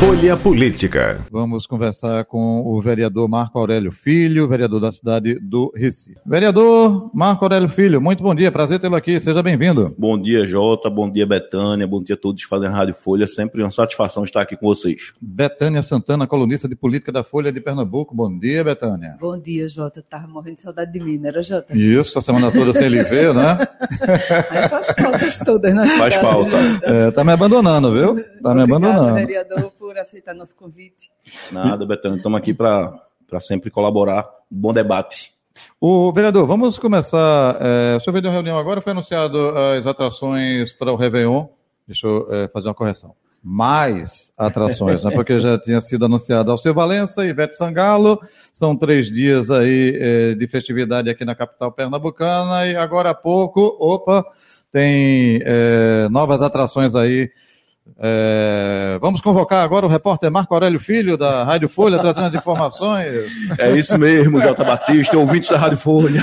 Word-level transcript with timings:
Folha 0.00 0.34
Política. 0.34 1.26
Vamos 1.30 1.66
conversar 1.66 2.24
com 2.24 2.62
o 2.64 2.80
vereador 2.80 3.28
Marco 3.28 3.58
Aurélio 3.58 3.92
Filho, 3.92 4.48
vereador 4.48 4.80
da 4.80 4.90
cidade 4.90 5.38
do 5.38 5.70
Recife. 5.76 6.18
Vereador 6.24 7.10
Marco 7.12 7.44
Aurélio 7.44 7.68
Filho, 7.68 8.00
muito 8.00 8.22
bom 8.22 8.34
dia, 8.34 8.50
prazer 8.50 8.80
tê-lo 8.80 8.96
aqui, 8.96 9.20
seja 9.20 9.42
bem-vindo. 9.42 9.94
Bom 9.98 10.18
dia, 10.18 10.46
Jota, 10.46 10.88
bom 10.88 11.10
dia, 11.10 11.26
Betânia, 11.26 11.86
bom 11.86 12.02
dia 12.02 12.14
a 12.14 12.18
todos 12.18 12.42
que 12.42 12.48
fazem 12.48 12.68
a 12.68 12.72
Rádio 12.72 12.94
Folha, 12.94 13.26
sempre 13.26 13.62
uma 13.62 13.70
satisfação 13.70 14.24
estar 14.24 14.40
aqui 14.40 14.56
com 14.56 14.66
vocês. 14.66 15.12
Betânia 15.20 15.82
Santana, 15.82 16.26
colunista 16.26 16.66
de 16.66 16.74
política 16.74 17.12
da 17.12 17.22
Folha 17.22 17.52
de 17.52 17.60
Pernambuco, 17.60 18.14
bom 18.14 18.34
dia, 18.38 18.64
Betânia. 18.64 19.18
Bom 19.20 19.38
dia, 19.38 19.68
Jota, 19.68 20.02
tava 20.08 20.26
morrendo 20.26 20.56
de 20.56 20.62
saudade 20.62 20.90
de 20.94 20.98
mim, 20.98 21.18
não 21.18 21.28
era, 21.28 21.42
Jota? 21.42 21.76
Isso, 21.76 22.18
a 22.18 22.22
semana 22.22 22.50
toda 22.50 22.72
sem 22.72 22.86
ele 22.86 23.02
ver, 23.02 23.34
né? 23.34 23.68
Aí 24.50 24.66
faz 24.66 24.86
falta 24.86 25.44
todas, 25.44 25.74
né? 25.74 25.86
Faz 25.98 26.14
falta. 26.14 26.56
É, 26.84 27.10
tá 27.10 27.22
me 27.22 27.32
abandonando, 27.32 27.92
viu? 27.92 28.24
Tá 28.42 28.54
me 28.54 28.62
abandonando. 28.62 29.14
vereador, 29.14 29.70
por 29.78 29.89
aceitar 29.98 30.34
nosso 30.34 30.56
convite. 30.56 31.10
Nada, 31.50 31.84
Betânia, 31.86 32.16
estamos 32.16 32.38
aqui 32.38 32.54
para 32.54 33.40
sempre 33.40 33.70
colaborar. 33.70 34.28
Bom 34.50 34.72
debate. 34.72 35.32
O 35.80 36.12
vereador, 36.12 36.46
vamos 36.46 36.78
começar. 36.78 37.56
É, 37.60 37.96
o 37.96 38.00
senhor 38.00 38.12
veio 38.12 38.22
de 38.22 38.28
uma 38.28 38.34
reunião 38.34 38.58
agora, 38.58 38.80
foi 38.80 38.92
anunciado 38.92 39.38
as 39.56 39.86
atrações 39.86 40.72
para 40.72 40.92
o 40.92 40.96
Réveillon. 40.96 41.46
Deixa 41.86 42.06
eu 42.06 42.28
é, 42.30 42.48
fazer 42.48 42.68
uma 42.68 42.74
correção. 42.74 43.14
Mais 43.42 44.34
atrações, 44.36 45.02
né? 45.02 45.10
Porque 45.12 45.40
já 45.40 45.58
tinha 45.58 45.80
sido 45.80 46.04
anunciado 46.04 46.50
Alceu 46.50 46.74
Valença 46.74 47.24
e 47.24 47.30
Ivete 47.30 47.56
Sangalo. 47.56 48.20
São 48.52 48.76
três 48.76 49.10
dias 49.10 49.50
aí 49.50 49.96
é, 49.98 50.34
de 50.34 50.46
festividade 50.46 51.08
aqui 51.08 51.24
na 51.24 51.34
capital 51.34 51.72
pernambucana. 51.72 52.66
E 52.66 52.76
agora 52.76 53.10
há 53.10 53.14
pouco, 53.14 53.76
opa, 53.80 54.24
tem 54.70 55.40
é, 55.42 56.06
novas 56.10 56.42
atrações 56.42 56.94
aí 56.94 57.30
é, 57.98 58.98
vamos 59.00 59.20
convocar 59.20 59.64
agora 59.64 59.86
o 59.86 59.88
repórter 59.88 60.30
Marco 60.30 60.54
Aurélio 60.54 60.80
Filho, 60.80 61.16
da 61.16 61.44
Rádio 61.44 61.68
Folha, 61.68 61.98
trazendo 61.98 62.26
as 62.26 62.34
informações. 62.34 63.32
É 63.58 63.76
isso 63.76 63.98
mesmo, 63.98 64.40
Jota 64.40 64.64
Batista, 64.64 65.18
ouvintes 65.18 65.50
da 65.50 65.58
Rádio 65.58 65.78
Folha. 65.78 66.22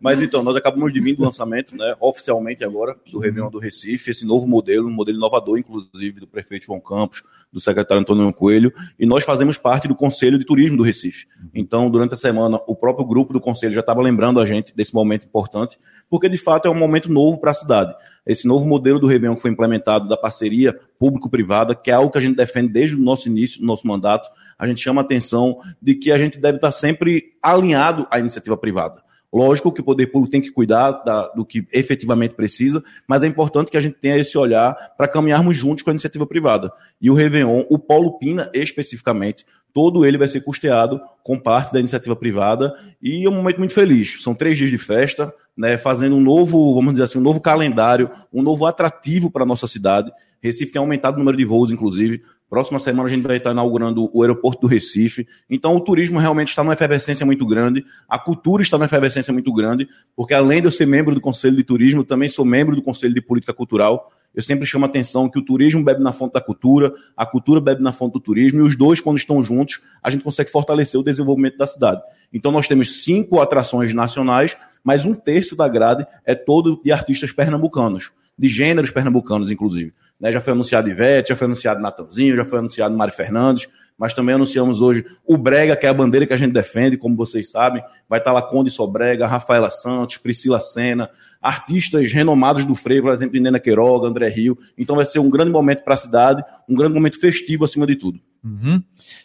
Mas 0.00 0.20
então, 0.20 0.42
nós 0.42 0.56
acabamos 0.56 0.92
de 0.92 1.00
vir 1.00 1.14
do 1.14 1.22
lançamento, 1.22 1.76
né, 1.76 1.94
oficialmente 2.00 2.64
agora, 2.64 2.96
do 3.10 3.20
Réveillon 3.20 3.48
do 3.48 3.60
Recife, 3.60 4.10
esse 4.10 4.26
novo 4.26 4.48
modelo, 4.48 4.88
um 4.88 4.92
modelo 4.92 5.16
inovador, 5.16 5.58
inclusive, 5.58 6.18
do 6.18 6.26
prefeito 6.26 6.66
João 6.66 6.80
Campos, 6.80 7.22
do 7.52 7.60
secretário 7.60 8.00
Antônio 8.00 8.32
Coelho, 8.32 8.72
e 8.98 9.06
nós 9.06 9.22
fazemos 9.22 9.56
parte 9.56 9.86
do 9.86 9.94
Conselho 9.94 10.40
de 10.40 10.44
Turismo 10.44 10.76
do 10.76 10.82
Recife. 10.82 11.26
Então, 11.54 11.88
durante 11.88 12.14
a 12.14 12.16
semana, 12.16 12.58
o 12.66 12.74
próprio 12.74 13.06
grupo 13.06 13.32
do 13.32 13.40
Conselho 13.40 13.74
já 13.74 13.80
estava 13.80 14.02
lembrando 14.02 14.40
a 14.40 14.46
gente 14.46 14.74
desse 14.74 14.92
momento 14.92 15.24
importante, 15.24 15.78
porque 16.12 16.28
de 16.28 16.36
fato 16.36 16.68
é 16.68 16.70
um 16.70 16.74
momento 16.74 17.10
novo 17.10 17.40
para 17.40 17.52
a 17.52 17.54
cidade. 17.54 17.94
Esse 18.26 18.46
novo 18.46 18.68
modelo 18.68 18.98
do 18.98 19.06
Réveillon 19.06 19.34
que 19.34 19.40
foi 19.40 19.50
implementado 19.50 20.06
da 20.06 20.14
parceria 20.14 20.78
público-privada, 20.98 21.74
que 21.74 21.90
é 21.90 21.94
algo 21.94 22.10
que 22.10 22.18
a 22.18 22.20
gente 22.20 22.36
defende 22.36 22.70
desde 22.70 22.94
o 22.94 22.98
nosso 22.98 23.30
início, 23.30 23.58
do 23.58 23.64
nosso 23.64 23.86
mandato, 23.86 24.28
a 24.58 24.68
gente 24.68 24.78
chama 24.78 25.00
a 25.00 25.04
atenção 25.04 25.58
de 25.80 25.94
que 25.94 26.12
a 26.12 26.18
gente 26.18 26.38
deve 26.38 26.56
estar 26.58 26.70
sempre 26.70 27.32
alinhado 27.42 28.06
à 28.10 28.18
iniciativa 28.18 28.58
privada. 28.58 29.02
Lógico 29.32 29.72
que 29.72 29.80
o 29.80 29.84
poder 29.84 30.08
público 30.08 30.30
tem 30.30 30.42
que 30.42 30.50
cuidar 30.50 30.90
da, 31.04 31.28
do 31.28 31.44
que 31.44 31.66
efetivamente 31.72 32.34
precisa, 32.34 32.84
mas 33.08 33.22
é 33.22 33.26
importante 33.26 33.70
que 33.70 33.76
a 33.78 33.80
gente 33.80 33.94
tenha 33.94 34.18
esse 34.18 34.36
olhar 34.36 34.74
para 34.96 35.08
caminharmos 35.08 35.56
juntos 35.56 35.82
com 35.82 35.90
a 35.90 35.92
iniciativa 35.92 36.26
privada. 36.26 36.70
E 37.00 37.10
o 37.10 37.14
Réveillon, 37.14 37.64
o 37.70 37.78
Paulo 37.78 38.18
Pina 38.18 38.50
especificamente, 38.52 39.46
todo 39.72 40.04
ele 40.04 40.18
vai 40.18 40.28
ser 40.28 40.42
custeado 40.42 41.00
com 41.22 41.38
parte 41.38 41.72
da 41.72 41.80
iniciativa 41.80 42.14
privada 42.14 42.74
e 43.00 43.24
é 43.24 43.30
um 43.30 43.34
momento 43.34 43.58
muito 43.58 43.72
feliz. 43.72 44.22
São 44.22 44.34
três 44.34 44.58
dias 44.58 44.70
de 44.70 44.76
festa, 44.76 45.32
né, 45.56 45.78
fazendo 45.78 46.16
um 46.16 46.20
novo, 46.20 46.74
vamos 46.74 46.92
dizer 46.92 47.04
assim, 47.04 47.18
um 47.18 47.22
novo 47.22 47.40
calendário, 47.40 48.10
um 48.32 48.42
novo 48.42 48.66
atrativo 48.66 49.30
para 49.30 49.44
a 49.44 49.46
nossa 49.46 49.66
cidade. 49.66 50.10
Recife 50.42 50.72
tem 50.72 50.80
aumentado 50.80 51.14
o 51.14 51.18
número 51.18 51.38
de 51.38 51.44
voos, 51.44 51.70
inclusive. 51.70 52.22
Próxima 52.52 52.78
semana 52.78 53.08
a 53.08 53.10
gente 53.10 53.26
vai 53.26 53.38
estar 53.38 53.52
inaugurando 53.52 54.10
o 54.12 54.20
aeroporto 54.20 54.60
do 54.60 54.66
Recife. 54.66 55.26
Então 55.48 55.74
o 55.74 55.80
turismo 55.80 56.18
realmente 56.18 56.48
está 56.48 56.62
numa 56.62 56.74
efervescência 56.74 57.24
muito 57.24 57.46
grande, 57.46 57.82
a 58.06 58.18
cultura 58.18 58.62
está 58.62 58.76
numa 58.76 58.84
efervescência 58.84 59.32
muito 59.32 59.50
grande, 59.54 59.88
porque 60.14 60.34
além 60.34 60.60
de 60.60 60.66
eu 60.66 60.70
ser 60.70 60.86
membro 60.86 61.14
do 61.14 61.20
Conselho 61.22 61.56
de 61.56 61.64
Turismo, 61.64 62.04
também 62.04 62.28
sou 62.28 62.44
membro 62.44 62.76
do 62.76 62.82
Conselho 62.82 63.14
de 63.14 63.22
Política 63.22 63.54
Cultural. 63.54 64.12
Eu 64.34 64.42
sempre 64.42 64.66
chamo 64.66 64.84
a 64.84 64.88
atenção 64.88 65.30
que 65.30 65.38
o 65.38 65.42
turismo 65.42 65.82
bebe 65.82 66.02
na 66.02 66.12
fonte 66.12 66.34
da 66.34 66.42
cultura, 66.42 66.92
a 67.16 67.24
cultura 67.24 67.58
bebe 67.58 67.82
na 67.82 67.90
fonte 67.90 68.12
do 68.12 68.20
turismo, 68.20 68.60
e 68.60 68.62
os 68.62 68.76
dois, 68.76 69.00
quando 69.00 69.16
estão 69.16 69.42
juntos, 69.42 69.80
a 70.02 70.10
gente 70.10 70.22
consegue 70.22 70.50
fortalecer 70.50 71.00
o 71.00 71.02
desenvolvimento 71.02 71.56
da 71.56 71.66
cidade. 71.66 72.02
Então 72.30 72.52
nós 72.52 72.68
temos 72.68 73.02
cinco 73.02 73.40
atrações 73.40 73.94
nacionais, 73.94 74.58
mas 74.84 75.06
um 75.06 75.14
terço 75.14 75.56
da 75.56 75.66
grade 75.66 76.06
é 76.22 76.34
todo 76.34 76.82
de 76.84 76.92
artistas 76.92 77.32
pernambucanos, 77.32 78.12
de 78.38 78.46
gêneros 78.46 78.90
pernambucanos, 78.90 79.50
inclusive. 79.50 79.94
Né? 80.22 80.30
Já 80.30 80.40
foi 80.40 80.52
anunciado 80.52 80.88
Ivete, 80.88 81.30
já 81.30 81.36
foi 81.36 81.46
anunciado 81.46 81.82
Natanzinho, 81.82 82.36
já 82.36 82.44
foi 82.44 82.60
anunciado 82.60 82.96
Mário 82.96 83.12
Fernandes, 83.12 83.68
mas 83.98 84.14
também 84.14 84.36
anunciamos 84.36 84.80
hoje 84.80 85.04
o 85.26 85.36
Brega, 85.36 85.76
que 85.76 85.84
é 85.84 85.88
a 85.88 85.94
bandeira 85.94 86.26
que 86.26 86.32
a 86.32 86.36
gente 86.36 86.52
defende, 86.52 86.96
como 86.96 87.16
vocês 87.16 87.50
sabem. 87.50 87.82
Vai 88.08 88.20
estar 88.20 88.32
lá 88.32 88.40
Conde 88.40 88.70
Sobrega, 88.70 89.26
Rafaela 89.26 89.70
Santos, 89.70 90.16
Priscila 90.16 90.60
Sena, 90.60 91.10
artistas 91.40 92.12
renomados 92.12 92.64
do 92.64 92.74
freio, 92.74 93.02
por 93.02 93.12
exemplo, 93.12 93.38
Nena 93.40 93.58
Queiroga, 93.58 94.06
André 94.06 94.28
Rio. 94.28 94.56
Então 94.78 94.96
vai 94.96 95.04
ser 95.04 95.18
um 95.18 95.28
grande 95.28 95.50
momento 95.50 95.82
para 95.82 95.94
a 95.94 95.98
cidade, 95.98 96.42
um 96.68 96.74
grande 96.74 96.94
momento 96.94 97.20
festivo 97.20 97.64
acima 97.64 97.86
de 97.86 97.96
tudo. 97.96 98.20
Uhum. 98.44 98.82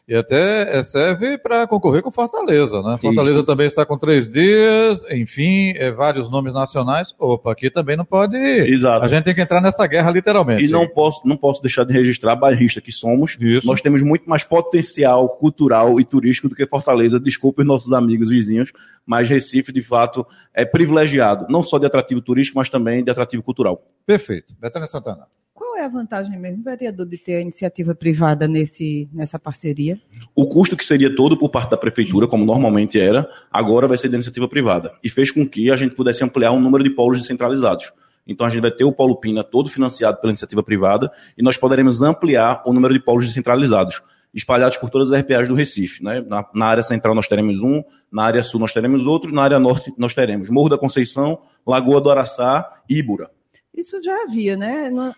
E 0.08 0.16
até 0.16 0.84
serve 0.84 1.40
para 1.40 1.66
concorrer 1.66 2.04
com 2.04 2.12
Fortaleza, 2.12 2.84
né? 2.84 2.98
Fortaleza 3.02 3.38
Isso. 3.38 3.46
também 3.46 3.68
está 3.68 3.84
com 3.84 3.98
três 3.98 4.30
dias, 4.30 5.02
enfim, 5.10 5.74
é, 5.76 5.92
vários 5.92 6.30
nomes 6.30 6.54
nacionais. 6.54 7.16
Opa, 7.18 7.52
aqui 7.52 7.72
também 7.72 7.98
não 7.98 8.06
pode. 8.06 8.38
Exato. 8.38 9.04
A 9.04 9.08
gente 9.08 9.24
tem 9.24 9.34
que 9.34 9.42
entrar 9.42 9.60
nessa 9.60 9.88
guerra 9.88 10.12
literalmente. 10.12 10.64
E 10.64 10.68
não 10.68 10.88
posso, 10.88 11.28
não 11.28 11.36
posso 11.36 11.64
deixar 11.64 11.84
de 11.84 11.94
registrar 11.94 12.34
a 12.34 12.36
bairrista 12.36 12.80
que 12.80 12.92
somos. 12.92 13.36
Isso. 13.42 13.66
Nós 13.66 13.82
temos 13.82 14.04
muito 14.04 14.30
mais 14.30 14.44
potencial 14.44 15.28
cultural 15.30 16.00
e 16.00 16.06
turístico 16.06 16.48
do 16.48 16.56
que 16.56 16.68
Fortaleza. 16.68 17.20
Desculpe 17.20 17.62
os 17.62 17.68
nossos 17.68 17.94
amigos 17.94 18.30
vizinhos, 18.30 18.72
mas 19.04 19.28
Recife, 19.28 19.72
de 19.72 19.82
fato, 19.82 20.28
é 20.54 20.64
privilegiado, 20.64 21.48
não 21.50 21.64
só 21.64 21.80
de 21.80 21.88
atrativo 21.88 22.22
turístico, 22.22 22.60
mas 22.60 22.70
também 22.70 23.04
de 23.04 23.10
atrativo 23.10 23.42
cultural. 23.42 23.84
Perfeito. 24.06 24.54
Betânia 24.60 24.88
Santana. 24.88 25.26
É 25.78 25.86
a 25.86 25.88
vantagem 25.88 26.40
mesmo, 26.40 26.64
vereador, 26.64 27.06
de 27.06 27.20
ter 27.20 27.36
a 27.36 27.42
iniciativa 27.42 27.94
privada 27.94 28.48
nesse, 28.48 29.08
nessa 29.14 29.38
parceria? 29.38 30.02
O 30.36 30.48
custo 30.48 30.76
que 30.76 30.84
seria 30.84 31.16
todo 31.16 31.38
por 31.38 31.50
parte 31.50 31.70
da 31.70 31.78
prefeitura, 31.78 32.28
como 32.28 32.44
normalmente 32.44 33.00
era, 33.00 33.30
agora 33.52 33.88
vai 33.88 33.96
ser 33.96 34.10
da 34.10 34.16
iniciativa 34.16 34.50
privada. 34.50 34.92
E 35.04 35.10
fez 35.10 35.30
com 35.30 35.48
que 35.48 35.70
a 35.70 35.76
gente 35.76 35.94
pudesse 35.94 36.24
ampliar 36.24 36.50
o 36.50 36.60
número 36.60 36.84
de 36.84 36.90
polos 36.90 37.20
descentralizados. 37.20 37.94
Então 38.26 38.48
a 38.48 38.50
gente 38.50 38.64
vai 38.64 38.72
ter 38.72 38.86
o 38.86 38.92
Polo 38.92 39.18
Pina 39.18 39.44
todo 39.44 39.70
financiado 39.70 40.20
pela 40.20 40.32
iniciativa 40.32 40.64
privada 40.64 41.12
e 41.38 41.44
nós 41.44 41.58
poderemos 41.58 42.02
ampliar 42.02 42.64
o 42.66 42.74
número 42.74 42.92
de 42.92 43.00
polos 43.00 43.28
descentralizados 43.28 44.02
espalhados 44.34 44.78
por 44.78 44.90
todas 44.90 45.12
as 45.12 45.22
RPAs 45.22 45.48
do 45.48 45.56
Recife. 45.56 46.04
Né? 46.04 46.24
Na, 46.28 46.46
na, 46.54 46.66
área 46.66 46.84
central 46.84 47.16
nós 47.16 47.28
teremos 47.28 47.62
um, 47.62 47.84
na 48.12 48.24
área 48.24 48.44
sul 48.44 48.60
nós 48.60 48.74
teremos 48.74 49.06
outro, 49.06 49.32
na 49.32 49.42
área 49.42 49.58
norte 49.58 49.92
nós 49.98 50.14
teremos 50.14 50.50
Morro 50.50 50.70
da 50.70 50.78
Conceição, 50.78 51.40
Lagoa 51.66 52.02
do 52.02 52.12
Araçá 52.12 52.70
e 52.90 52.98
Ibura. 52.98 53.32
Isso 53.74 54.02
já 54.02 54.24
havia, 54.24 54.58
né? 54.58 54.90
Não, 54.90 55.14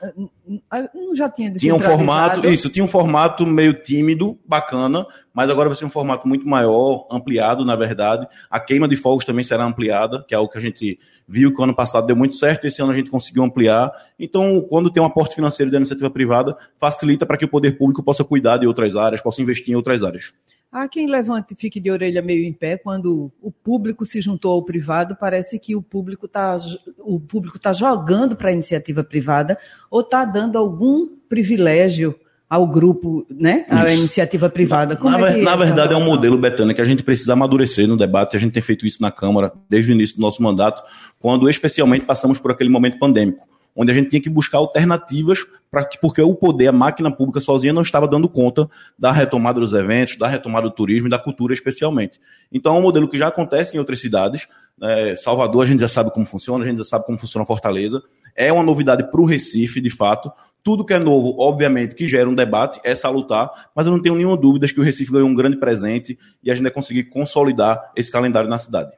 não 0.94 1.16
já 1.16 1.30
tinha 1.30 1.50
Tinha 1.54 1.74
um 1.74 1.80
formato, 1.80 2.46
isso, 2.50 2.70
tinha 2.70 2.84
um 2.84 2.88
formato 2.88 3.46
meio 3.46 3.74
tímido, 3.74 4.38
bacana, 4.46 5.06
mas 5.34 5.50
agora 5.50 5.70
vai 5.70 5.78
ser 5.78 5.86
um 5.86 5.90
formato 5.90 6.28
muito 6.28 6.46
maior, 6.46 7.08
ampliado, 7.10 7.64
na 7.64 7.76
verdade. 7.78 8.28
A 8.50 8.60
queima 8.60 8.88
de 8.88 8.98
fogos 8.98 9.24
também 9.24 9.46
será 9.46 9.64
ampliada, 9.64 10.26
que 10.28 10.34
é 10.34 10.38
algo 10.38 10.52
que 10.52 10.58
a 10.58 10.62
gente 10.62 11.00
viu 11.26 11.54
que 11.54 11.62
o 11.62 11.64
ano 11.64 11.76
passado 11.76 12.08
deu 12.08 12.16
muito 12.16 12.36
certo, 12.36 12.68
esse 12.68 12.82
ano 12.82 12.92
a 12.92 12.96
gente 12.96 13.10
conseguiu 13.10 13.44
ampliar. 13.44 13.92
Então, 14.20 14.60
quando 14.68 14.92
tem 14.92 15.02
um 15.02 15.06
aporte 15.06 15.36
financeiro 15.36 15.72
da 15.72 15.78
iniciativa 15.78 16.10
privada, 16.10 16.58
facilita 16.78 17.26
para 17.26 17.38
que 17.38 17.46
o 17.46 17.50
poder 17.50 17.78
público 17.78 18.04
possa 18.04 18.26
cuidar 18.26 18.58
de 18.58 18.68
outras 18.68 18.96
áreas, 18.96 19.22
possa 19.22 19.42
investir 19.42 19.72
em 19.72 19.76
outras 19.78 20.04
áreas. 20.04 20.34
Há 20.72 20.88
quem 20.88 21.08
levante 21.08 21.54
e 21.54 21.60
fique 21.60 21.80
de 21.80 21.90
orelha 21.90 22.22
meio 22.22 22.46
em 22.46 22.54
pé 22.54 22.78
quando 22.78 23.32
o 23.42 23.52
público 23.52 24.06
se 24.06 24.22
juntou 24.22 24.52
ao 24.52 24.64
privado, 24.64 25.18
parece 25.20 25.58
que 25.58 25.76
o 25.76 25.82
público 25.82 26.28
está 26.28 26.56
o 27.00 27.20
público 27.20 27.58
tá 27.58 27.74
jogando 27.74 28.36
para 28.36 28.50
a 28.50 28.54
iniciativa 28.54 29.04
privada 29.04 29.58
ou 29.90 30.02
está 30.02 30.24
dando 30.26 30.60
algum 30.60 31.08
privilégio 31.28 32.16
ao 32.48 32.68
grupo, 32.68 33.26
né? 33.30 33.66
À 33.70 33.86
Isso. 33.86 34.00
iniciativa 34.00 34.50
privada. 34.50 34.96
Como 34.96 35.18
na, 35.18 35.30
é 35.30 35.38
na 35.38 35.54
é 35.54 35.58
verdade, 35.58 35.94
é 35.94 35.98
um 35.98 36.06
modelo, 36.06 36.38
Betânia, 36.38 36.74
que 36.74 36.82
a 36.82 36.86
gente 36.86 37.04
precisa 37.04 37.34
amadurecer 37.34 37.88
no 37.88 37.96
debate. 37.96 38.36
A 38.36 38.40
gente 38.40 38.54
tem 38.54 38.62
feito 38.62 38.88
isso 38.88 39.02
na 39.02 39.12
Câmara 39.12 39.54
desde 39.70 39.92
o 39.92 39.94
início 39.94 40.16
do 40.16 40.22
nosso 40.22 40.42
mandato, 40.42 40.84
quando 41.20 41.48
especialmente 41.50 42.06
passamos 42.06 42.40
por 42.40 42.52
aquele 42.52 42.70
momento 42.70 42.98
pandêmico 42.98 43.48
onde 43.80 43.94
a 43.94 43.96
gente 43.96 44.10
tinha 44.10 44.22
que 44.22 44.30
buscar 44.30 44.58
alternativas 44.58 45.46
para 45.72 45.86
que, 45.86 45.98
porque 45.98 46.22
o 46.22 46.36
poder, 46.36 46.68
a 46.68 46.72
máquina 46.74 47.10
pública 47.10 47.40
sozinha 47.40 47.72
não 47.72 47.82
estava 47.82 48.10
dando 48.10 48.28
conta 48.28 48.70
da 48.98 49.10
retomada 49.10 49.58
dos 49.58 49.72
eventos, 49.72 50.18
da 50.18 50.28
retomada 50.28 50.68
do 50.68 50.76
turismo 50.76 51.08
e 51.08 51.10
da 51.10 51.18
cultura 51.18 51.54
especialmente. 51.54 52.20
Então 52.52 52.76
é 52.76 52.80
um 52.80 52.82
modelo 52.82 53.08
que 53.08 53.18
já 53.18 53.30
acontece 53.30 53.78
em 53.78 53.80
outras 53.80 54.02
cidades. 54.02 54.50
É, 54.84 55.16
Salvador 55.16 55.64
a 55.64 55.66
gente 55.66 55.80
já 55.80 55.88
sabe 55.88 56.12
como 56.12 56.26
funciona, 56.26 56.66
a 56.66 56.68
gente 56.68 56.80
já 56.80 56.84
sabe 56.84 57.06
como 57.06 57.18
funciona 57.18 57.46
Fortaleza. 57.46 58.04
é 58.36 58.52
uma 58.52 58.64
novidade 58.64 59.10
para 59.10 59.22
o 59.22 59.26
Recife, 59.26 59.80
de 59.80 59.90
fato. 59.90 60.30
Tudo 60.62 60.84
que 60.84 60.94
é 60.94 61.00
novo, 61.00 61.40
obviamente, 61.40 61.96
que 61.96 62.06
gera 62.06 62.30
um 62.30 62.36
debate, 62.36 62.82
é 62.84 62.94
salutar, 62.94 63.70
mas 63.74 63.88
eu 63.88 63.94
não 63.94 64.02
tenho 64.02 64.16
nenhuma 64.16 64.36
dúvida 64.36 64.68
que 64.68 64.80
o 64.80 64.84
Recife 64.84 65.10
ganhou 65.10 65.30
um 65.30 65.34
grande 65.34 65.56
presente 65.56 66.20
e 66.44 66.52
a 66.52 66.54
gente 66.54 66.64
vai 66.64 66.72
conseguir 66.72 67.06
consolidar 67.06 67.94
esse 67.96 68.12
calendário 68.12 68.50
na 68.50 68.58
cidade. 68.58 68.92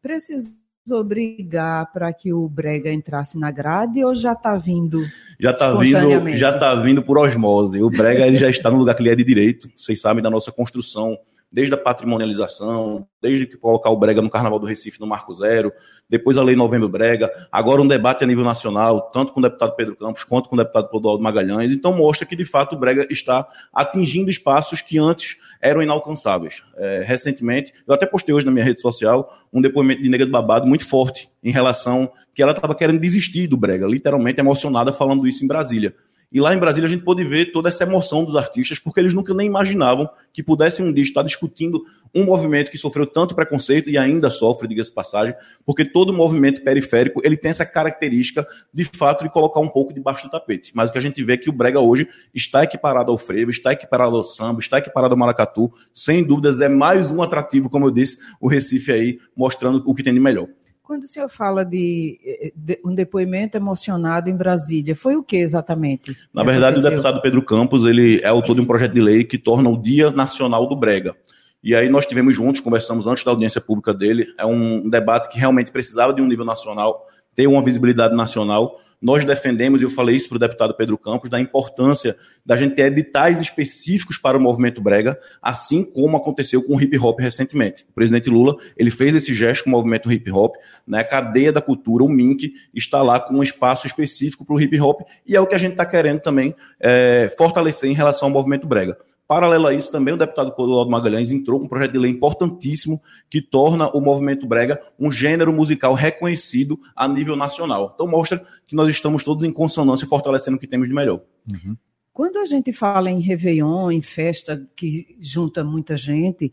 Precisou 0.00 0.67
brigar 1.04 1.92
para 1.92 2.12
que 2.12 2.32
o 2.32 2.48
Brega 2.48 2.92
entrasse 2.92 3.38
na 3.38 3.50
grade 3.50 4.04
ou 4.04 4.14
já 4.14 4.32
está 4.32 4.56
vindo? 4.56 5.04
Já 5.38 5.52
está 5.52 5.74
vindo, 5.74 6.34
já 6.34 6.58
tá 6.58 6.74
vindo 6.74 7.02
por 7.02 7.18
osmose. 7.18 7.82
O 7.82 7.88
Brega 7.88 8.26
ele 8.26 8.36
já 8.36 8.50
está 8.50 8.70
no 8.70 8.78
lugar 8.78 8.94
que 8.94 9.02
ele 9.02 9.10
é 9.10 9.16
de 9.16 9.24
direito. 9.24 9.70
Vocês 9.74 10.00
sabem 10.00 10.22
da 10.22 10.30
nossa 10.30 10.50
construção 10.50 11.16
desde 11.50 11.74
a 11.74 11.78
patrimonialização, 11.78 13.06
desde 13.20 13.46
que 13.46 13.56
colocar 13.56 13.90
o 13.90 13.96
Brega 13.96 14.20
no 14.20 14.28
Carnaval 14.28 14.58
do 14.58 14.66
Recife 14.66 15.00
no 15.00 15.06
Marco 15.06 15.32
Zero, 15.32 15.72
depois 16.08 16.36
a 16.36 16.42
Lei 16.42 16.54
Novembro 16.54 16.88
Brega, 16.88 17.30
agora 17.50 17.80
um 17.80 17.86
debate 17.86 18.22
a 18.22 18.26
nível 18.26 18.44
nacional, 18.44 19.10
tanto 19.10 19.32
com 19.32 19.40
o 19.40 19.42
deputado 19.42 19.74
Pedro 19.74 19.96
Campos 19.96 20.24
quanto 20.24 20.48
com 20.48 20.56
o 20.56 20.58
deputado 20.58 20.88
Clodoaldo 20.88 21.22
Magalhães, 21.22 21.72
então 21.72 21.96
mostra 21.96 22.26
que 22.26 22.36
de 22.36 22.44
fato 22.44 22.76
o 22.76 22.78
Brega 22.78 23.06
está 23.10 23.48
atingindo 23.72 24.30
espaços 24.30 24.80
que 24.80 24.98
antes 24.98 25.36
eram 25.60 25.82
inalcançáveis. 25.82 26.62
É, 26.76 27.02
recentemente, 27.06 27.72
eu 27.86 27.94
até 27.94 28.06
postei 28.06 28.34
hoje 28.34 28.46
na 28.46 28.52
minha 28.52 28.64
rede 28.64 28.80
social 28.80 29.32
um 29.52 29.60
depoimento 29.60 30.02
de 30.02 30.08
Negra 30.08 30.26
do 30.26 30.32
Babado 30.32 30.66
muito 30.66 30.86
forte 30.86 31.30
em 31.42 31.50
relação 31.50 32.10
que 32.34 32.42
ela 32.42 32.52
estava 32.52 32.74
querendo 32.74 33.00
desistir 33.00 33.46
do 33.46 33.56
Brega, 33.56 33.86
literalmente 33.86 34.38
emocionada 34.38 34.92
falando 34.92 35.26
isso 35.26 35.44
em 35.44 35.48
Brasília. 35.48 35.94
E 36.30 36.40
lá 36.40 36.54
em 36.54 36.58
Brasília 36.58 36.86
a 36.86 36.90
gente 36.90 37.04
pôde 37.04 37.24
ver 37.24 37.52
toda 37.52 37.70
essa 37.70 37.84
emoção 37.84 38.22
dos 38.22 38.36
artistas, 38.36 38.78
porque 38.78 39.00
eles 39.00 39.14
nunca 39.14 39.32
nem 39.32 39.46
imaginavam 39.46 40.08
que 40.32 40.42
pudessem 40.42 40.84
um 40.84 40.92
dia 40.92 41.02
estar 41.02 41.22
discutindo 41.22 41.82
um 42.14 42.24
movimento 42.24 42.70
que 42.70 42.76
sofreu 42.76 43.06
tanto 43.06 43.34
preconceito 43.34 43.88
e 43.88 43.96
ainda 43.96 44.28
sofre, 44.28 44.68
diga-se 44.68 44.92
passagem, 44.92 45.34
porque 45.64 45.84
todo 45.84 46.12
movimento 46.12 46.62
periférico 46.62 47.20
ele 47.24 47.36
tem 47.36 47.50
essa 47.50 47.64
característica 47.64 48.46
de 48.72 48.84
fato 48.84 49.24
de 49.24 49.30
colocar 49.30 49.60
um 49.60 49.68
pouco 49.68 49.92
debaixo 49.94 50.26
do 50.26 50.30
tapete. 50.30 50.72
Mas 50.74 50.90
o 50.90 50.92
que 50.92 50.98
a 50.98 51.02
gente 51.02 51.22
vê 51.24 51.34
é 51.34 51.36
que 51.38 51.48
o 51.48 51.52
Brega 51.52 51.80
hoje 51.80 52.06
está 52.34 52.62
equiparado 52.62 53.10
ao 53.10 53.16
frevo, 53.16 53.50
está 53.50 53.72
equiparado 53.72 54.16
ao 54.16 54.24
samba, 54.24 54.60
está 54.60 54.78
equiparado 54.78 55.14
ao 55.14 55.18
maracatu. 55.18 55.72
Sem 55.94 56.22
dúvidas 56.22 56.60
é 56.60 56.68
mais 56.68 57.10
um 57.10 57.22
atrativo, 57.22 57.70
como 57.70 57.86
eu 57.86 57.90
disse, 57.90 58.18
o 58.38 58.48
Recife 58.48 58.92
aí 58.92 59.18
mostrando 59.34 59.82
o 59.86 59.94
que 59.94 60.02
tem 60.02 60.12
de 60.12 60.20
melhor. 60.20 60.46
Quando 60.88 61.02
o 61.02 61.06
senhor 61.06 61.28
fala 61.28 61.66
de, 61.66 62.50
de, 62.56 62.80
um 62.82 62.94
depoimento 62.94 63.58
emocionado 63.58 64.30
em 64.30 64.34
Brasília, 64.34 64.96
foi 64.96 65.16
o 65.16 65.22
que 65.22 65.36
exatamente? 65.36 66.16
Na 66.32 66.42
verdade, 66.42 66.78
aconteceu? 66.78 66.88
o 66.88 66.90
deputado 66.92 67.20
Pedro 67.20 67.42
Campos 67.42 67.84
ele 67.84 68.22
é 68.22 68.28
autor 68.28 68.54
de 68.54 68.62
um 68.62 68.64
projeto 68.64 68.94
de 68.94 69.02
lei 69.02 69.22
que 69.22 69.36
torna 69.36 69.68
o 69.68 69.76
Dia 69.76 70.10
Nacional 70.10 70.66
do 70.66 70.74
Brega. 70.74 71.14
E 71.62 71.74
aí 71.74 71.90
nós 71.90 72.06
tivemos 72.06 72.34
juntos, 72.34 72.62
conversamos 72.62 73.06
antes 73.06 73.22
da 73.22 73.30
audiência 73.30 73.60
pública 73.60 73.92
dele. 73.92 74.28
É 74.38 74.46
um 74.46 74.88
debate 74.88 75.28
que 75.28 75.38
realmente 75.38 75.70
precisava 75.70 76.14
de 76.14 76.22
um 76.22 76.26
nível 76.26 76.46
nacional, 76.46 77.06
ter 77.38 77.46
uma 77.46 77.62
visibilidade 77.62 78.16
nacional. 78.16 78.80
Nós 79.00 79.24
defendemos, 79.24 79.80
e 79.80 79.84
eu 79.84 79.90
falei 79.90 80.16
isso 80.16 80.28
para 80.28 80.34
o 80.34 80.38
deputado 80.40 80.74
Pedro 80.74 80.98
Campos, 80.98 81.30
da 81.30 81.40
importância 81.40 82.16
da 82.44 82.56
gente 82.56 82.74
ter 82.74 82.86
editais 82.86 83.40
específicos 83.40 84.18
para 84.18 84.36
o 84.36 84.40
movimento 84.40 84.82
brega, 84.82 85.16
assim 85.40 85.84
como 85.84 86.16
aconteceu 86.16 86.60
com 86.60 86.74
o 86.74 86.82
hip 86.82 86.98
hop 86.98 87.20
recentemente. 87.20 87.86
O 87.88 87.92
presidente 87.92 88.28
Lula 88.28 88.56
ele 88.76 88.90
fez 88.90 89.14
esse 89.14 89.32
gesto 89.32 89.62
com 89.62 89.70
o 89.70 89.72
movimento 89.72 90.10
hip 90.10 90.28
hop, 90.32 90.56
né? 90.84 91.04
cadeia 91.04 91.52
da 91.52 91.60
cultura, 91.60 92.02
o 92.02 92.08
MINC, 92.08 92.54
está 92.74 93.02
lá 93.02 93.20
com 93.20 93.34
um 93.34 93.42
espaço 93.44 93.86
específico 93.86 94.44
para 94.44 94.56
o 94.56 94.60
hip 94.60 94.80
hop, 94.80 95.02
e 95.24 95.36
é 95.36 95.40
o 95.40 95.46
que 95.46 95.54
a 95.54 95.58
gente 95.58 95.72
está 95.72 95.86
querendo 95.86 96.18
também 96.18 96.56
é, 96.80 97.32
fortalecer 97.38 97.88
em 97.88 97.94
relação 97.94 98.26
ao 98.26 98.34
movimento 98.34 98.66
brega. 98.66 98.98
Paralelo 99.28 99.66
a 99.66 99.74
isso, 99.74 99.92
também 99.92 100.14
o 100.14 100.16
deputado 100.16 100.52
Clodoaldo 100.52 100.90
Magalhães 100.90 101.30
entrou 101.30 101.58
com 101.58 101.66
um 101.66 101.68
projeto 101.68 101.92
de 101.92 101.98
lei 101.98 102.10
importantíssimo 102.10 102.98
que 103.28 103.42
torna 103.42 103.86
o 103.90 104.00
movimento 104.00 104.46
brega 104.46 104.80
um 104.98 105.10
gênero 105.10 105.52
musical 105.52 105.92
reconhecido 105.92 106.80
a 106.96 107.06
nível 107.06 107.36
nacional. 107.36 107.92
Então 107.94 108.08
mostra 108.08 108.42
que 108.66 108.74
nós 108.74 108.90
estamos 108.90 109.22
todos 109.22 109.44
em 109.44 109.52
consonância 109.52 110.06
fortalecendo 110.06 110.56
o 110.56 110.58
que 110.58 110.66
temos 110.66 110.88
de 110.88 110.94
melhor. 110.94 111.20
Uhum. 111.52 111.76
Quando 112.10 112.38
a 112.38 112.46
gente 112.46 112.72
fala 112.72 113.10
em 113.10 113.20
Réveillon, 113.20 113.92
em 113.92 114.00
festa 114.00 114.66
que 114.74 115.14
junta 115.20 115.62
muita 115.62 115.94
gente, 115.94 116.50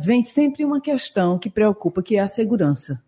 vem 0.00 0.24
sempre 0.24 0.64
uma 0.64 0.80
questão 0.80 1.38
que 1.38 1.48
preocupa, 1.48 2.02
que 2.02 2.16
é 2.16 2.20
a 2.20 2.26
segurança. 2.26 3.00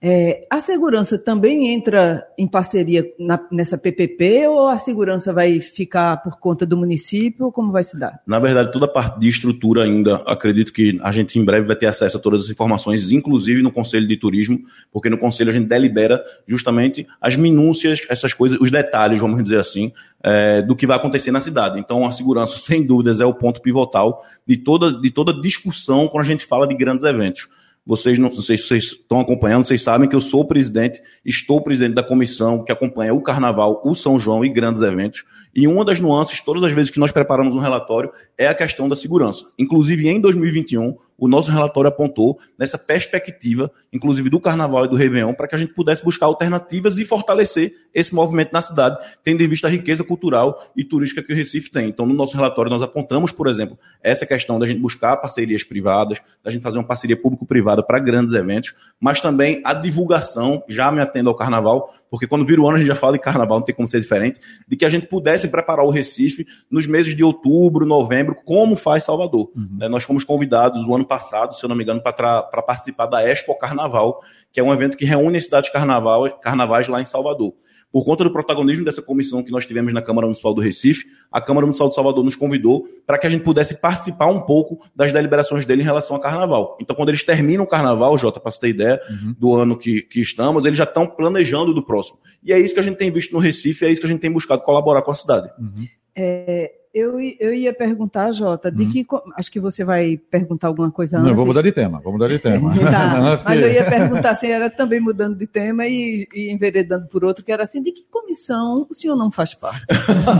É, 0.00 0.46
a 0.50 0.60
segurança 0.60 1.18
também 1.18 1.72
entra 1.72 2.26
em 2.36 2.46
parceria 2.46 3.04
na, 3.18 3.40
nessa 3.50 3.78
PPP 3.78 4.46
ou 4.46 4.68
a 4.68 4.76
segurança 4.76 5.32
vai 5.32 5.58
ficar 5.58 6.18
por 6.18 6.38
conta 6.38 6.66
do 6.66 6.76
município? 6.76 7.50
Como 7.50 7.72
vai 7.72 7.82
se 7.82 7.98
dar? 7.98 8.20
Na 8.26 8.38
verdade, 8.38 8.70
toda 8.70 8.84
a 8.84 8.88
parte 8.88 9.18
de 9.18 9.28
estrutura 9.28 9.84
ainda, 9.84 10.16
acredito 10.26 10.72
que 10.72 11.00
a 11.02 11.10
gente 11.10 11.38
em 11.38 11.44
breve 11.44 11.66
vai 11.66 11.76
ter 11.76 11.86
acesso 11.86 12.18
a 12.18 12.20
todas 12.20 12.44
as 12.44 12.50
informações, 12.50 13.10
inclusive 13.10 13.62
no 13.62 13.72
Conselho 13.72 14.06
de 14.06 14.16
Turismo, 14.18 14.60
porque 14.92 15.08
no 15.08 15.16
Conselho 15.16 15.48
a 15.48 15.52
gente 15.54 15.66
delibera 15.66 16.22
justamente 16.46 17.06
as 17.18 17.36
minúcias, 17.36 18.06
essas 18.10 18.34
coisas, 18.34 18.60
os 18.60 18.70
detalhes, 18.70 19.20
vamos 19.20 19.42
dizer 19.42 19.60
assim, 19.60 19.92
é, 20.22 20.60
do 20.60 20.76
que 20.76 20.86
vai 20.86 20.96
acontecer 20.98 21.30
na 21.30 21.40
cidade. 21.40 21.80
Então, 21.80 22.04
a 22.04 22.12
segurança, 22.12 22.58
sem 22.60 22.84
dúvidas, 22.84 23.18
é 23.18 23.24
o 23.24 23.32
ponto 23.32 23.62
pivotal 23.62 24.22
de 24.46 24.58
toda, 24.58 24.92
de 24.92 25.10
toda 25.10 25.40
discussão 25.40 26.06
quando 26.06 26.24
a 26.24 26.28
gente 26.28 26.44
fala 26.44 26.68
de 26.68 26.74
grandes 26.74 27.02
eventos. 27.02 27.48
Vocês 27.86 28.18
não, 28.18 28.32
se 28.32 28.42
vocês 28.42 28.70
estão 28.72 29.20
acompanhando, 29.20 29.64
vocês 29.64 29.80
sabem 29.80 30.08
que 30.08 30.16
eu 30.16 30.20
sou 30.20 30.44
presidente, 30.44 31.00
estou 31.24 31.60
presidente 31.60 31.94
da 31.94 32.02
comissão 32.02 32.64
que 32.64 32.72
acompanha 32.72 33.14
o 33.14 33.22
Carnaval, 33.22 33.80
o 33.84 33.94
São 33.94 34.18
João 34.18 34.44
e 34.44 34.48
grandes 34.48 34.82
eventos. 34.82 35.24
E 35.54 35.68
uma 35.68 35.84
das 35.84 36.00
nuances, 36.00 36.40
todas 36.40 36.64
as 36.64 36.72
vezes 36.72 36.90
que 36.90 36.98
nós 36.98 37.12
preparamos 37.12 37.54
um 37.54 37.60
relatório, 37.60 38.10
é 38.36 38.48
a 38.48 38.54
questão 38.54 38.88
da 38.88 38.96
segurança. 38.96 39.46
Inclusive, 39.56 40.08
em 40.08 40.20
2021, 40.20 40.96
o 41.18 41.28
nosso 41.28 41.50
relatório 41.50 41.88
apontou 41.88 42.38
nessa 42.58 42.78
perspectiva, 42.78 43.70
inclusive 43.92 44.28
do 44.28 44.40
Carnaval 44.40 44.84
e 44.84 44.88
do 44.88 44.96
Réveillon, 44.96 45.34
para 45.34 45.48
que 45.48 45.54
a 45.54 45.58
gente 45.58 45.72
pudesse 45.72 46.04
buscar 46.04 46.26
alternativas 46.26 46.98
e 46.98 47.04
fortalecer 47.04 47.74
esse 47.94 48.14
movimento 48.14 48.52
na 48.52 48.60
cidade, 48.60 48.98
tendo 49.24 49.42
em 49.42 49.48
vista 49.48 49.66
a 49.66 49.70
riqueza 49.70 50.04
cultural 50.04 50.70
e 50.76 50.84
turística 50.84 51.22
que 51.22 51.32
o 51.32 51.36
Recife 51.36 51.70
tem. 51.70 51.88
Então, 51.88 52.04
no 52.04 52.14
nosso 52.14 52.36
relatório, 52.36 52.70
nós 52.70 52.82
apontamos, 52.82 53.32
por 53.32 53.48
exemplo, 53.48 53.78
essa 54.02 54.26
questão 54.26 54.58
da 54.58 54.66
gente 54.66 54.80
buscar 54.80 55.16
parcerias 55.16 55.64
privadas, 55.64 56.20
da 56.44 56.50
gente 56.50 56.62
fazer 56.62 56.78
uma 56.78 56.84
parceria 56.84 57.20
público-privada 57.20 57.82
para 57.82 57.98
grandes 57.98 58.34
eventos, 58.34 58.74
mas 59.00 59.20
também 59.20 59.62
a 59.64 59.72
divulgação, 59.72 60.62
já 60.68 60.92
me 60.92 61.00
atendo 61.00 61.30
ao 61.30 61.34
Carnaval, 61.34 61.94
porque 62.10 62.26
quando 62.26 62.44
vira 62.44 62.60
o 62.60 62.66
ano 62.66 62.76
a 62.76 62.78
gente 62.78 62.88
já 62.88 62.94
fala 62.94 63.14
de 63.14 63.18
Carnaval, 63.18 63.58
não 63.58 63.64
tem 63.64 63.74
como 63.74 63.88
ser 63.88 64.00
diferente, 64.00 64.40
de 64.66 64.76
que 64.76 64.84
a 64.84 64.88
gente 64.88 65.06
pudesse 65.06 65.48
preparar 65.48 65.84
o 65.84 65.90
Recife 65.90 66.46
nos 66.70 66.86
meses 66.86 67.16
de 67.16 67.24
outubro, 67.24 67.86
novembro, 67.86 68.36
como 68.44 68.76
faz 68.76 69.04
Salvador. 69.04 69.50
Uhum. 69.56 69.78
É, 69.80 69.88
nós 69.88 70.04
fomos 70.04 70.24
convidados 70.24 70.86
o 70.86 70.94
ano 70.94 71.05
passado, 71.06 71.54
se 71.54 71.64
eu 71.64 71.68
não 71.68 71.76
me 71.76 71.82
engano, 71.82 72.02
para 72.02 72.42
participar 72.66 73.06
da 73.06 73.26
Expo 73.26 73.56
Carnaval, 73.58 74.20
que 74.52 74.60
é 74.60 74.62
um 74.62 74.72
evento 74.72 74.96
que 74.96 75.04
reúne 75.04 75.38
as 75.38 75.44
cidades 75.44 75.70
carnaval, 75.70 76.30
carnavais 76.40 76.88
lá 76.88 77.00
em 77.00 77.04
Salvador. 77.04 77.54
Por 77.92 78.04
conta 78.04 78.24
do 78.24 78.30
protagonismo 78.30 78.84
dessa 78.84 79.00
comissão 79.00 79.42
que 79.42 79.50
nós 79.50 79.64
tivemos 79.64 79.92
na 79.92 80.02
Câmara 80.02 80.26
Municipal 80.26 80.52
do 80.52 80.60
Recife, 80.60 81.06
a 81.32 81.40
Câmara 81.40 81.64
Municipal 81.64 81.88
de 81.88 81.94
Salvador 81.94 82.22
nos 82.22 82.36
convidou 82.36 82.86
para 83.06 83.16
que 83.16 83.26
a 83.26 83.30
gente 83.30 83.42
pudesse 83.42 83.80
participar 83.80 84.26
um 84.26 84.40
pouco 84.42 84.84
das 84.94 85.12
deliberações 85.12 85.64
dele 85.64 85.82
em 85.82 85.84
relação 85.84 86.16
ao 86.16 86.22
carnaval. 86.22 86.76
Então, 86.80 86.94
quando 86.94 87.08
eles 87.08 87.22
terminam 87.22 87.64
o 87.64 87.66
carnaval, 87.66 88.18
Jota, 88.18 88.38
para 88.38 88.50
você 88.50 88.60
ter 88.60 88.68
ideia 88.68 89.00
uhum. 89.08 89.34
do 89.38 89.54
ano 89.54 89.78
que, 89.78 90.02
que 90.02 90.20
estamos, 90.20 90.62
eles 90.64 90.76
já 90.76 90.84
estão 90.84 91.06
planejando 91.06 91.72
do 91.72 91.82
próximo. 91.82 92.18
E 92.42 92.52
é 92.52 92.58
isso 92.58 92.74
que 92.74 92.80
a 92.80 92.82
gente 92.82 92.96
tem 92.96 93.10
visto 93.10 93.32
no 93.32 93.38
Recife, 93.38 93.86
é 93.86 93.90
isso 93.90 94.00
que 94.00 94.06
a 94.06 94.10
gente 94.10 94.20
tem 94.20 94.30
buscado 94.30 94.62
colaborar 94.62 95.00
com 95.00 95.12
a 95.12 95.14
cidade. 95.14 95.48
Uhum. 95.58 95.86
É, 96.14 96.72
eu, 96.96 97.20
eu 97.38 97.52
ia 97.52 97.74
perguntar, 97.74 98.32
Jota, 98.32 98.70
de 98.70 98.84
hum. 98.84 98.88
que. 98.88 99.06
Acho 99.36 99.52
que 99.52 99.60
você 99.60 99.84
vai 99.84 100.16
perguntar 100.16 100.68
alguma 100.68 100.90
coisa 100.90 101.18
antes. 101.18 101.28
Não, 101.28 101.36
vou 101.36 101.44
mudar 101.44 101.60
de 101.60 101.70
tema, 101.70 102.00
vou 102.00 102.10
mudar 102.10 102.26
de 102.28 102.38
tema. 102.38 102.72
tá, 102.90 103.36
mas 103.44 103.60
eu 103.60 103.70
ia 103.70 103.84
perguntar 103.84 104.30
assim, 104.30 104.46
era 104.46 104.70
também 104.70 104.98
mudando 104.98 105.36
de 105.36 105.46
tema 105.46 105.86
e, 105.86 106.26
e 106.34 106.50
enveredando 106.50 107.06
por 107.08 107.22
outro, 107.22 107.44
que 107.44 107.52
era 107.52 107.64
assim, 107.64 107.82
de 107.82 107.92
que 107.92 108.02
comissão 108.10 108.86
o 108.88 108.94
senhor 108.94 109.14
não 109.14 109.30
faz 109.30 109.52
parte? 109.52 109.84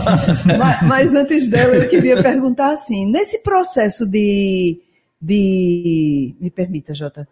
mas, 0.57 0.81
mas, 0.81 1.13
antes 1.13 1.47
dela, 1.47 1.75
eu 1.75 1.87
queria 1.87 2.23
perguntar 2.23 2.71
assim, 2.71 3.05
nesse 3.05 3.43
processo 3.43 4.03
de. 4.03 4.81
de 5.21 6.35
me 6.41 6.49
permita, 6.49 6.91
Jota, 6.91 7.27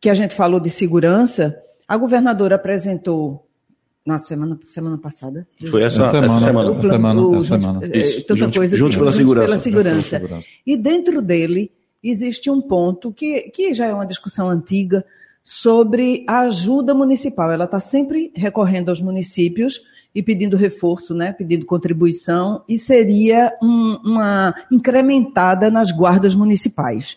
que 0.00 0.08
a 0.08 0.14
gente 0.14 0.34
falou 0.34 0.60
de 0.60 0.70
segurança, 0.70 1.54
a 1.86 1.94
governadora 1.94 2.54
apresentou 2.54 3.46
na 4.10 4.18
semana, 4.18 4.58
semana 4.64 4.98
passada. 4.98 5.46
Foi 5.70 5.82
essa, 5.82 6.02
essa 6.02 6.10
semana. 6.10 6.26
Essa 6.26 6.40
semana. 6.40 6.70
O, 6.70 6.82
semana, 6.82 7.22
o, 7.22 7.42
semana. 7.42 7.96
Isso, 7.96 8.22
tanta 8.22 8.36
juntos, 8.36 8.58
coisa 8.58 8.76
juntos, 8.76 8.96
pela, 8.96 9.10
juntos 9.10 9.16
segurança. 9.16 9.46
pela 9.46 9.58
segurança. 9.58 10.44
E 10.66 10.76
dentro 10.76 11.22
dele 11.22 11.70
existe 12.02 12.50
um 12.50 12.60
ponto 12.60 13.12
que, 13.12 13.42
que 13.50 13.72
já 13.72 13.86
é 13.86 13.94
uma 13.94 14.06
discussão 14.06 14.50
antiga 14.50 15.04
sobre 15.42 16.24
a 16.28 16.40
ajuda 16.40 16.94
municipal. 16.94 17.50
Ela 17.50 17.64
está 17.64 17.78
sempre 17.78 18.32
recorrendo 18.34 18.88
aos 18.88 19.00
municípios 19.00 19.80
e 20.12 20.22
pedindo 20.22 20.56
reforço, 20.56 21.14
né, 21.14 21.32
pedindo 21.32 21.64
contribuição, 21.64 22.64
e 22.68 22.76
seria 22.76 23.52
um, 23.62 23.96
uma 24.04 24.54
incrementada 24.72 25.70
nas 25.70 25.92
guardas 25.92 26.34
municipais. 26.34 27.16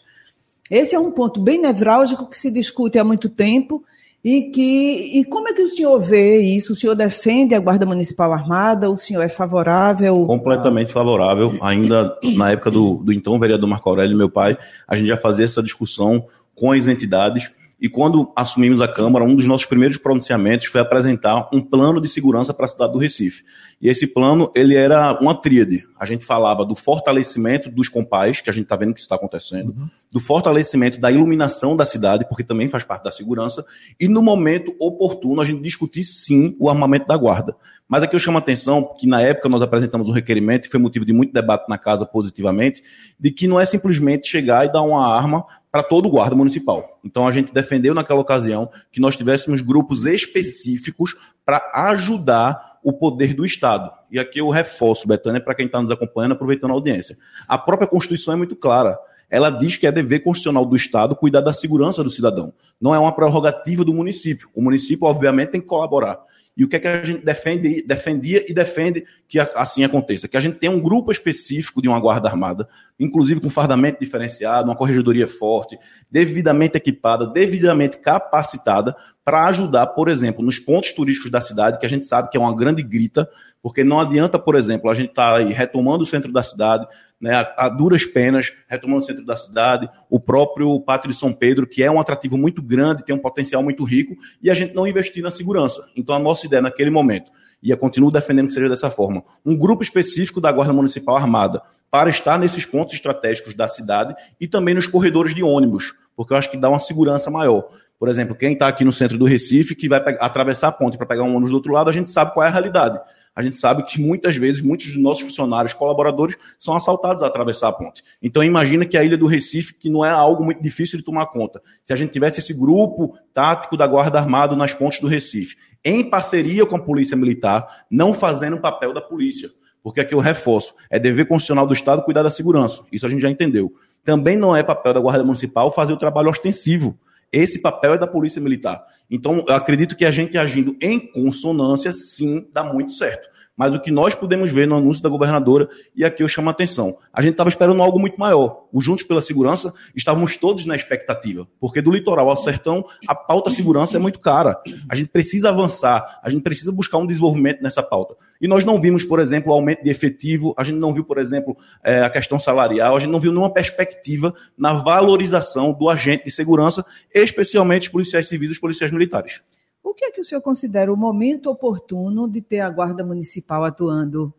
Esse 0.70 0.96
é 0.96 1.00
um 1.00 1.12
ponto 1.12 1.42
bem 1.42 1.60
nevrálgico 1.60 2.28
que 2.28 2.38
se 2.38 2.52
discute 2.52 3.00
há 3.00 3.04
muito 3.04 3.30
tempo 3.30 3.84
e 4.24 4.44
que 4.44 5.20
e 5.20 5.26
como 5.26 5.50
é 5.50 5.54
que 5.54 5.62
o 5.62 5.68
senhor 5.68 6.00
vê 6.00 6.40
isso? 6.40 6.74
O 6.74 6.76
senhor 6.76 6.96
defende 6.96 7.54
a 7.54 7.60
Guarda 7.60 7.86
Municipal 7.86 8.32
Armada? 8.32 8.90
O 8.90 8.96
senhor 8.96 9.22
é 9.22 9.28
favorável? 9.28 10.26
Completamente 10.26 10.94
favorável. 10.94 11.52
Ainda 11.62 12.16
na 12.36 12.52
época 12.52 12.72
do, 12.72 12.96
do 13.04 13.12
então 13.12 13.38
vereador 13.38 13.68
Marco 13.68 13.90
Aurélio, 13.90 14.16
meu 14.16 14.30
pai, 14.30 14.58
a 14.88 14.96
gente 14.96 15.08
já 15.08 15.18
fazia 15.18 15.44
essa 15.44 15.62
discussão 15.62 16.26
com 16.56 16.72
as 16.72 16.88
entidades 16.88 17.52
E 17.84 17.90
quando 17.90 18.32
assumimos 18.34 18.80
a 18.80 18.88
Câmara, 18.88 19.26
um 19.26 19.36
dos 19.36 19.46
nossos 19.46 19.66
primeiros 19.66 19.98
pronunciamentos 19.98 20.68
foi 20.68 20.80
apresentar 20.80 21.50
um 21.52 21.60
plano 21.60 22.00
de 22.00 22.08
segurança 22.08 22.54
para 22.54 22.66
a 22.66 22.70
cidade 22.70 22.94
do 22.94 22.98
Recife. 22.98 23.44
E 23.82 23.90
esse 23.90 24.08
plano, 24.08 24.50
ele 24.56 24.74
era 24.74 25.20
uma 25.20 25.36
tríade. 25.36 25.86
A 26.00 26.06
gente 26.06 26.24
falava 26.24 26.66
do 26.66 26.78
fortalecimento 26.78 27.70
dos 27.70 27.90
compais, 27.90 28.40
que 28.40 28.50
a 28.50 28.54
gente 28.54 28.64
está 28.64 28.78
vendo 28.78 28.94
que 28.94 29.02
está 29.02 29.16
acontecendo, 29.16 29.76
uhum. 29.78 29.90
do 30.10 30.22
fortalecimento 30.22 30.98
da 30.98 31.12
iluminação 31.12 31.76
da 31.76 31.86
cidade, 31.86 32.26
porque 32.30 32.42
também 32.42 32.70
faz 32.70 32.86
parte 32.86 33.04
da 33.04 33.12
segurança, 33.12 33.66
e 34.00 34.08
no 34.08 34.22
momento 34.22 34.74
oportuno 34.80 35.42
a 35.42 35.46
gente 35.46 35.62
discutir 35.62 36.06
sim 36.06 36.56
o 36.62 36.70
armamento 36.70 37.06
da 37.06 37.18
guarda. 37.18 37.54
Mas 37.86 38.02
aqui 38.02 38.16
eu 38.16 38.20
chamo 38.22 38.38
a 38.38 38.40
atenção 38.40 38.96
que 38.98 39.06
na 39.06 39.22
época 39.22 39.50
nós 39.50 39.62
apresentamos 39.62 40.08
um 40.08 40.14
requerimento, 40.14 40.68
e 40.68 40.70
foi 40.70 40.80
motivo 40.80 41.04
de 41.04 41.12
muito 41.12 41.34
debate 41.34 41.68
na 41.68 41.78
casa 41.78 42.06
positivamente, 42.06 42.82
de 43.20 43.30
que 43.30 43.46
não 43.46 43.60
é 43.60 43.66
simplesmente 43.66 44.26
chegar 44.26 44.66
e 44.66 44.72
dar 44.72 44.84
uma 44.84 45.06
arma 45.06 45.46
para 45.74 45.82
todo 45.82 46.08
guarda 46.08 46.36
municipal. 46.36 47.00
Então 47.04 47.28
a 47.28 47.32
gente 47.32 47.52
defendeu 47.52 47.96
naquela 47.96 48.20
ocasião 48.20 48.70
que 48.92 49.02
nós 49.02 49.18
tivéssemos 49.18 49.60
grupos 49.60 50.06
específicos 50.06 51.16
para 51.44 51.72
ajudar 51.90 52.78
o 52.84 52.94
poder 52.94 53.34
do 53.34 53.44
Estado. 53.44 53.92
E 54.12 54.20
aqui 54.20 54.40
eu 54.40 54.52
reforço, 54.52 55.08
Betânia, 55.08 55.42
para 55.42 55.56
quem 55.56 55.66
está 55.66 55.82
nos 55.82 55.90
acompanhando, 55.90 56.34
aproveitando 56.34 56.70
a 56.70 56.74
audiência. 56.76 57.18
A 57.48 57.58
própria 57.58 57.88
Constituição 57.88 58.36
é 58.36 58.38
muito 58.38 58.56
clara. 58.56 59.00
Ela 59.28 59.50
diz 59.50 59.76
que 59.76 59.88
é 59.88 59.92
dever 59.92 60.20
constitucional 60.20 60.64
do 60.64 60.76
Estado 60.76 61.16
cuidar 61.16 61.42
da 61.42 61.52
segurança 61.52 62.04
do 62.04 62.10
cidadão. 62.12 62.54
Não 62.80 62.94
é 62.94 63.00
uma 63.00 63.12
prerrogativa 63.12 63.84
do 63.84 63.96
município. 63.96 64.50
O 64.54 64.62
município, 64.62 65.08
obviamente, 65.08 65.54
tem 65.54 65.62
que 65.62 65.66
colaborar. 65.66 66.20
E 66.56 66.64
o 66.64 66.70
que 66.70 66.76
é 66.76 66.80
que 66.80 66.88
a 66.88 67.04
gente 67.04 67.26
defende, 67.26 67.84
defendia 67.84 68.46
e 68.48 68.54
defende 68.54 69.04
que 69.28 69.40
assim 69.40 69.84
aconteça? 69.84 70.28
Que 70.28 70.38
a 70.38 70.40
gente 70.40 70.60
tenha 70.60 70.72
um 70.72 70.80
grupo 70.80 71.12
específico 71.12 71.82
de 71.82 71.88
uma 71.88 72.00
guarda 72.00 72.30
armada, 72.30 72.68
inclusive 73.00 73.42
com 73.42 73.50
fardamento 73.50 74.00
diferenciado, 74.00 74.70
uma 74.70 74.76
corregedoria 74.76 75.28
forte, 75.28 75.80
devidamente 76.12 76.78
equipada, 76.78 77.26
devidamente 77.26 77.98
capacitada, 77.98 78.96
para 79.26 79.46
ajudar, 79.48 79.88
por 79.88 80.10
exemplo, 80.10 80.44
nos 80.44 80.60
pontos 80.60 80.92
turísticos 80.92 81.32
da 81.32 81.42
cidade, 81.42 81.80
que 81.80 81.86
a 81.86 81.90
gente 81.90 82.06
sabe 82.06 82.30
que 82.30 82.38
é 82.38 82.40
uma 82.40 82.56
grande 82.56 82.84
grita, 82.84 83.28
porque 83.62 83.84
não 83.84 84.00
adianta, 84.00 84.38
por 84.38 84.56
exemplo, 84.56 84.90
a 84.92 84.94
gente 84.94 85.10
estar 85.10 85.40
tá 85.40 85.46
retomando 85.46 86.04
o 86.04 86.06
centro 86.06 86.32
da 86.32 86.44
cidade, 86.44 86.86
né, 87.24 87.36
a, 87.36 87.54
a, 87.66 87.70
duras 87.70 88.06
penas, 88.06 88.52
retomando 88.68 89.00
o 89.00 89.02
centro 89.02 89.26
da 89.26 89.38
cidade, 89.38 89.90
o 90.10 90.20
próprio 90.20 90.78
Pátio 90.82 91.10
de 91.10 91.16
São 91.16 91.32
Pedro, 91.32 91.66
que 91.66 91.82
é 91.82 91.90
um 91.90 91.98
atrativo 91.98 92.38
muito 92.38 92.62
grande, 92.62 93.06
tem 93.06 93.16
um 93.16 93.20
potencial 93.20 93.64
muito 93.64 93.86
rico, 93.86 94.14
e 94.42 94.52
a 94.52 94.54
gente 94.54 94.76
não 94.76 94.86
investir 94.86 95.24
na 95.24 95.32
segurança. 95.32 95.82
Então, 95.96 96.14
a 96.14 96.20
nossa 96.20 96.46
ideia 96.46 96.62
naquele 96.62 96.90
momento, 96.90 97.32
e 97.62 97.70
eu 97.70 97.78
continuo 97.78 98.12
defendendo 98.12 98.48
que 98.48 98.54
seja 98.54 98.68
dessa 98.68 98.92
forma, 98.92 99.24
um 99.46 99.56
grupo 99.56 99.82
específico 99.82 100.42
da 100.42 100.52
Guarda 100.52 100.74
Municipal 100.74 101.16
Armada, 101.16 101.62
para 101.90 102.10
estar 102.10 102.38
nesses 102.38 102.66
pontos 102.66 102.94
estratégicos 102.94 103.54
da 103.54 103.70
cidade 103.70 104.14
e 104.38 104.46
também 104.46 104.76
nos 104.76 104.88
corredores 104.88 105.34
de 105.34 105.44
ônibus, 105.44 105.94
porque 106.18 106.34
eu 106.34 106.38
acho 106.38 106.52
que 106.52 106.58
dá 106.58 106.68
uma 106.68 106.82
segurança 106.82 107.32
maior. 107.32 107.70
Por 107.98 108.10
exemplo, 108.10 108.36
quem 108.36 108.52
está 108.52 108.68
aqui 108.68 108.84
no 108.84 108.92
centro 108.92 109.18
do 109.18 109.24
Recife, 109.24 109.76
que 109.76 109.88
vai 109.88 110.02
atravessar 110.20 110.68
a 110.68 110.72
ponte 110.74 110.98
para 110.98 111.08
pegar 111.08 111.24
um 111.24 111.30
ônibus 111.30 111.52
do 111.52 111.56
outro 111.56 111.72
lado, 111.72 111.90
a 111.90 111.94
gente 111.94 112.10
sabe 112.10 112.34
qual 112.34 112.46
é 112.46 112.50
a 112.50 112.52
realidade 112.52 113.00
a 113.36 113.42
gente 113.42 113.58
sabe 113.58 113.84
que 113.84 114.00
muitas 114.00 114.38
vezes 114.38 114.62
muitos 114.62 114.88
dos 114.88 114.98
nossos 114.98 115.24
funcionários, 115.24 115.74
colaboradores, 115.74 116.36
são 116.60 116.76
assaltados 116.76 117.24
a 117.24 117.28
atravessar 117.28 117.70
a 117.70 117.74
ponte. 117.74 118.04
Então 118.22 118.44
imagina 118.44 118.86
que 118.86 118.98
a 118.98 119.04
ilha 119.04 119.18
do 119.18 119.26
Recife, 119.26 119.74
que 119.74 119.90
não 119.90 120.06
é 120.06 120.10
algo 120.10 120.44
muito 120.44 120.62
difícil 120.62 121.00
de 121.00 121.06
tomar 121.06 121.28
conta. 121.28 121.62
Se 121.84 121.92
a 121.92 121.96
gente 121.96 122.12
tivesse 122.12 122.40
esse 122.40 122.54
grupo 122.54 123.18
tático 123.34 123.76
da 123.76 123.88
Guarda 123.88 124.20
Armada 124.20 124.56
nas 124.56 124.74
pontes 124.74 125.00
do 125.00 125.08
Recife, 125.08 125.56
em 125.84 126.04
parceria 126.10 126.66
com 126.66 126.76
a 126.76 126.82
Polícia 126.82 127.18
Militar, 127.18 127.86
não 127.90 128.14
fazendo 128.14 128.56
o 128.56 128.62
papel 128.62 128.94
da 128.94 129.02
polícia. 129.02 129.50
Porque 129.82 130.00
aqui 130.00 130.16
eu 130.16 130.20
reforço, 130.20 130.74
é 130.90 130.98
dever 130.98 131.26
constitucional 131.26 131.68
do 131.68 131.74
Estado 131.74 132.04
cuidar 132.04 132.24
da 132.24 132.32
segurança. 132.32 132.84
Isso 132.90 133.06
a 133.06 133.10
gente 133.10 133.22
já 133.22 133.30
entendeu. 133.30 133.74
Também 134.06 134.38
não 134.38 134.56
é 134.56 134.64
papel 134.64 134.94
da 134.94 135.00
Guarda 135.00 135.24
Municipal 135.24 135.74
fazer 135.74 135.92
o 135.92 135.98
trabalho 135.98 136.30
ostensivo. 136.30 136.98
Esse 137.34 137.60
papel 137.60 137.96
é 137.96 137.98
da 137.98 138.06
Polícia 138.06 138.40
Militar. 138.40 138.86
Então, 139.10 139.44
eu 139.48 139.56
acredito 139.56 139.96
que 139.96 140.06
a 140.06 140.12
gente 140.12 140.38
agindo 140.38 140.78
em 140.80 141.00
consonância, 141.00 141.92
sim, 141.92 142.48
dá 142.54 142.64
muito 142.64 142.94
certo. 142.94 143.28
Mas 143.56 143.74
o 143.74 143.80
que 143.80 143.92
nós 143.92 144.16
podemos 144.16 144.52
ver 144.52 144.68
no 144.68 144.76
anúncio 144.76 145.04
da 145.04 145.10
governadora, 145.10 145.70
e 145.96 146.04
aqui 146.04 146.24
eu 146.24 146.28
chamo 146.28 146.50
a 146.50 146.52
atenção, 146.52 146.98
a 147.14 147.22
gente 147.22 147.34
estava 147.34 147.50
esperando 147.50 147.82
algo 147.82 148.00
muito 148.00 148.20
maior. 148.20 148.66
O 148.72 148.82
Juntos 148.82 149.04
pela 149.04 149.22
Segurança, 149.22 149.72
estávamos 149.96 150.36
todos 150.38 150.66
na 150.66 150.76
expectativa, 150.76 151.48
porque 151.60 151.82
do 151.82 151.92
litoral 151.92 152.30
ao 152.30 152.38
sertão, 152.38 152.84
a 153.08 153.14
pauta 153.14 153.52
segurança 153.52 153.98
é 153.98 154.00
muito 154.00 154.20
cara. 154.20 154.60
A 154.90 154.96
gente 154.96 155.10
precisa 155.10 155.50
avançar, 155.50 156.20
a 156.24 156.30
gente 156.30 156.42
precisa 156.42 156.72
buscar 156.72 156.98
um 156.98 157.06
desenvolvimento 157.06 157.62
nessa 157.62 157.84
pauta. 157.84 158.16
E 158.42 158.48
nós 158.48 158.66
não 158.66 158.82
vimos, 158.82 159.06
por 159.06 159.20
exemplo, 159.20 159.54
aumento 159.54 159.84
de 159.84 159.90
efetivo, 159.90 160.56
a 160.58 160.64
gente 160.64 160.78
não 160.78 160.94
viu, 160.94 161.04
por 161.04 161.20
exemplo, 161.20 161.56
é, 161.84 162.02
a 162.02 162.10
questão 162.10 162.40
salarial, 162.40 162.96
a 162.96 163.00
gente 163.00 163.12
não 163.12 163.20
viu 163.20 163.32
nenhuma 163.32 163.54
perspectiva 163.54 164.34
na 164.58 164.74
valorização 164.74 165.72
do 165.72 165.90
agente 165.90 166.26
de 166.26 166.32
segurança, 166.32 166.84
especialmente 167.14 167.84
os 167.84 167.90
policiais 167.90 168.28
civis 168.28 168.50
e 168.50 168.52
os 168.54 168.60
policiais 168.60 168.92
militares. 168.92 169.44
O 169.84 169.94
que 169.94 170.06
é 170.06 170.12
que 170.12 170.22
o 170.22 170.24
senhor 170.24 170.42
considera 170.42 170.92
o 170.92 170.96
momento 170.96 171.50
oportuno 171.50 172.28
de 172.30 172.42
ter 172.42 172.62
a 172.62 172.70
Guarda 172.70 173.04
Municipal 173.04 173.66
atuando? 173.66 174.34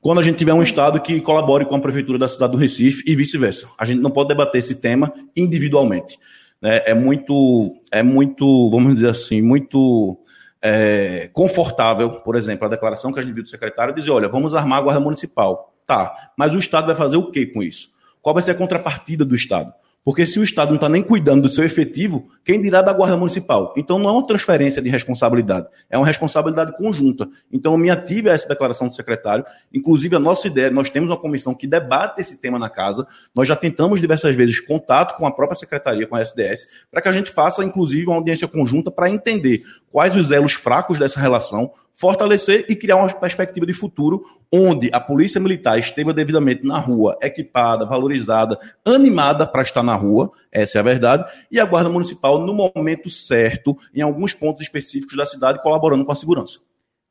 Quando 0.00 0.18
a 0.18 0.22
gente 0.22 0.38
tiver 0.38 0.54
um 0.54 0.62
Estado 0.62 1.00
que 1.00 1.20
colabore 1.20 1.66
com 1.66 1.76
a 1.76 1.80
Prefeitura 1.80 2.18
da 2.18 2.28
cidade 2.28 2.52
do 2.52 2.58
Recife 2.58 3.02
e 3.06 3.14
vice-versa. 3.14 3.68
A 3.78 3.84
gente 3.84 4.00
não 4.00 4.10
pode 4.10 4.28
debater 4.28 4.58
esse 4.58 4.74
tema 4.76 5.12
individualmente. 5.36 6.18
Né? 6.60 6.82
É 6.86 6.94
muito, 6.94 7.74
é 7.92 8.02
muito, 8.02 8.70
vamos 8.70 8.94
dizer 8.94 9.10
assim, 9.10 9.42
muito 9.42 10.18
é, 10.60 11.28
confortável, 11.32 12.20
por 12.20 12.34
exemplo, 12.34 12.66
a 12.66 12.70
declaração 12.70 13.12
que 13.12 13.20
a 13.20 13.22
gente 13.22 13.34
viu 13.34 13.42
do 13.42 13.48
secretário 13.48 13.94
dizer, 13.94 14.10
olha, 14.10 14.28
vamos 14.28 14.54
armar 14.54 14.78
a 14.78 14.82
Guarda 14.82 15.00
Municipal. 15.00 15.74
Tá, 15.86 16.32
mas 16.36 16.54
o 16.54 16.58
Estado 16.58 16.86
vai 16.86 16.96
fazer 16.96 17.16
o 17.16 17.30
que 17.30 17.46
com 17.46 17.62
isso? 17.62 17.90
Qual 18.20 18.34
vai 18.34 18.42
ser 18.42 18.50
a 18.50 18.54
contrapartida 18.54 19.24
do 19.24 19.34
Estado? 19.34 19.72
Porque 20.08 20.24
se 20.24 20.40
o 20.40 20.42
Estado 20.42 20.68
não 20.68 20.76
está 20.76 20.88
nem 20.88 21.02
cuidando 21.02 21.42
do 21.42 21.50
seu 21.50 21.62
efetivo, 21.62 22.30
quem 22.42 22.58
dirá 22.58 22.80
da 22.80 22.94
Guarda 22.94 23.14
Municipal? 23.14 23.74
Então 23.76 23.98
não 23.98 24.08
é 24.08 24.12
uma 24.12 24.26
transferência 24.26 24.80
de 24.80 24.88
responsabilidade, 24.88 25.66
é 25.90 25.98
uma 25.98 26.06
responsabilidade 26.06 26.74
conjunta. 26.78 27.28
Então 27.52 27.72
eu 27.72 27.78
me 27.78 27.90
ative 27.90 28.30
a 28.30 28.32
essa 28.32 28.48
declaração 28.48 28.88
do 28.88 28.94
secretário. 28.94 29.44
Inclusive, 29.70 30.16
a 30.16 30.18
nossa 30.18 30.46
ideia, 30.46 30.70
nós 30.70 30.88
temos 30.88 31.10
uma 31.10 31.18
comissão 31.18 31.54
que 31.54 31.66
debate 31.66 32.22
esse 32.22 32.40
tema 32.40 32.58
na 32.58 32.70
casa. 32.70 33.06
Nós 33.34 33.46
já 33.46 33.54
tentamos 33.54 34.00
diversas 34.00 34.34
vezes 34.34 34.60
contato 34.60 35.14
com 35.14 35.26
a 35.26 35.30
própria 35.30 35.58
secretaria, 35.58 36.06
com 36.06 36.16
a 36.16 36.22
SDS, 36.22 36.68
para 36.90 37.02
que 37.02 37.08
a 37.10 37.12
gente 37.12 37.30
faça, 37.30 37.62
inclusive, 37.62 38.06
uma 38.06 38.16
audiência 38.16 38.48
conjunta 38.48 38.90
para 38.90 39.10
entender 39.10 39.62
quais 39.90 40.16
os 40.16 40.30
elos 40.30 40.52
fracos 40.52 40.98
dessa 40.98 41.20
relação, 41.20 41.72
fortalecer 41.94 42.64
e 42.68 42.76
criar 42.76 42.96
uma 42.96 43.08
perspectiva 43.12 43.66
de 43.66 43.72
futuro 43.72 44.22
onde 44.52 44.88
a 44.92 45.00
polícia 45.00 45.40
militar 45.40 45.78
esteja 45.78 46.12
devidamente 46.12 46.64
na 46.64 46.78
rua, 46.78 47.18
equipada, 47.20 47.84
valorizada, 47.84 48.58
animada 48.86 49.46
para 49.46 49.62
estar 49.62 49.82
na 49.82 49.94
rua, 49.94 50.30
essa 50.52 50.78
é 50.78 50.80
a 50.80 50.84
verdade, 50.84 51.24
e 51.50 51.58
a 51.58 51.64
Guarda 51.64 51.90
Municipal 51.90 52.38
no 52.38 52.54
momento 52.54 53.10
certo, 53.10 53.76
em 53.94 54.00
alguns 54.00 54.32
pontos 54.32 54.62
específicos 54.62 55.16
da 55.16 55.26
cidade, 55.26 55.62
colaborando 55.62 56.04
com 56.04 56.12
a 56.12 56.16
segurança. 56.16 56.60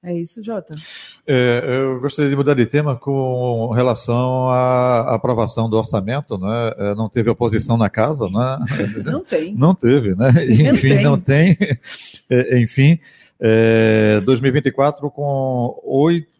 É 0.07 0.13
isso, 0.13 0.41
Jota. 0.41 0.73
É, 1.27 1.63
eu 1.67 1.99
gostaria 1.99 2.29
de 2.29 2.35
mudar 2.37 2.53
de 2.53 2.65
tema 2.65 2.95
com 2.95 3.69
relação 3.75 4.49
à 4.49 5.13
aprovação 5.13 5.69
do 5.69 5.75
orçamento, 5.75 6.37
né? 6.37 6.73
É, 6.77 6.95
não 6.95 7.09
teve 7.09 7.29
oposição 7.29 7.75
na 7.75 7.89
casa, 7.89 8.29
né? 8.29 8.57
Não 9.11 9.21
tem. 9.21 9.53
Não 9.53 9.75
teve, 9.75 10.15
né? 10.15 10.29
Enfim, 10.71 10.89
tem. 10.95 11.03
não 11.03 11.19
tem. 11.19 11.57
É, 12.29 12.57
enfim, 12.57 12.97
é, 13.37 14.21
2024 14.21 15.11
com 15.11 15.75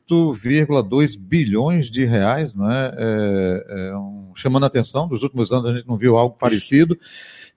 8,2 0.10 1.18
bilhões 1.20 1.92
de 1.92 2.06
reais, 2.06 2.56
né? 2.56 2.94
É, 2.98 3.66
é 3.90 3.98
um, 3.98 4.32
chamando 4.34 4.64
a 4.64 4.68
atenção, 4.68 5.10
nos 5.10 5.24
últimos 5.24 5.52
anos 5.52 5.66
a 5.66 5.74
gente 5.74 5.88
não 5.88 5.98
viu 5.98 6.16
algo 6.18 6.38
parecido. 6.40 6.98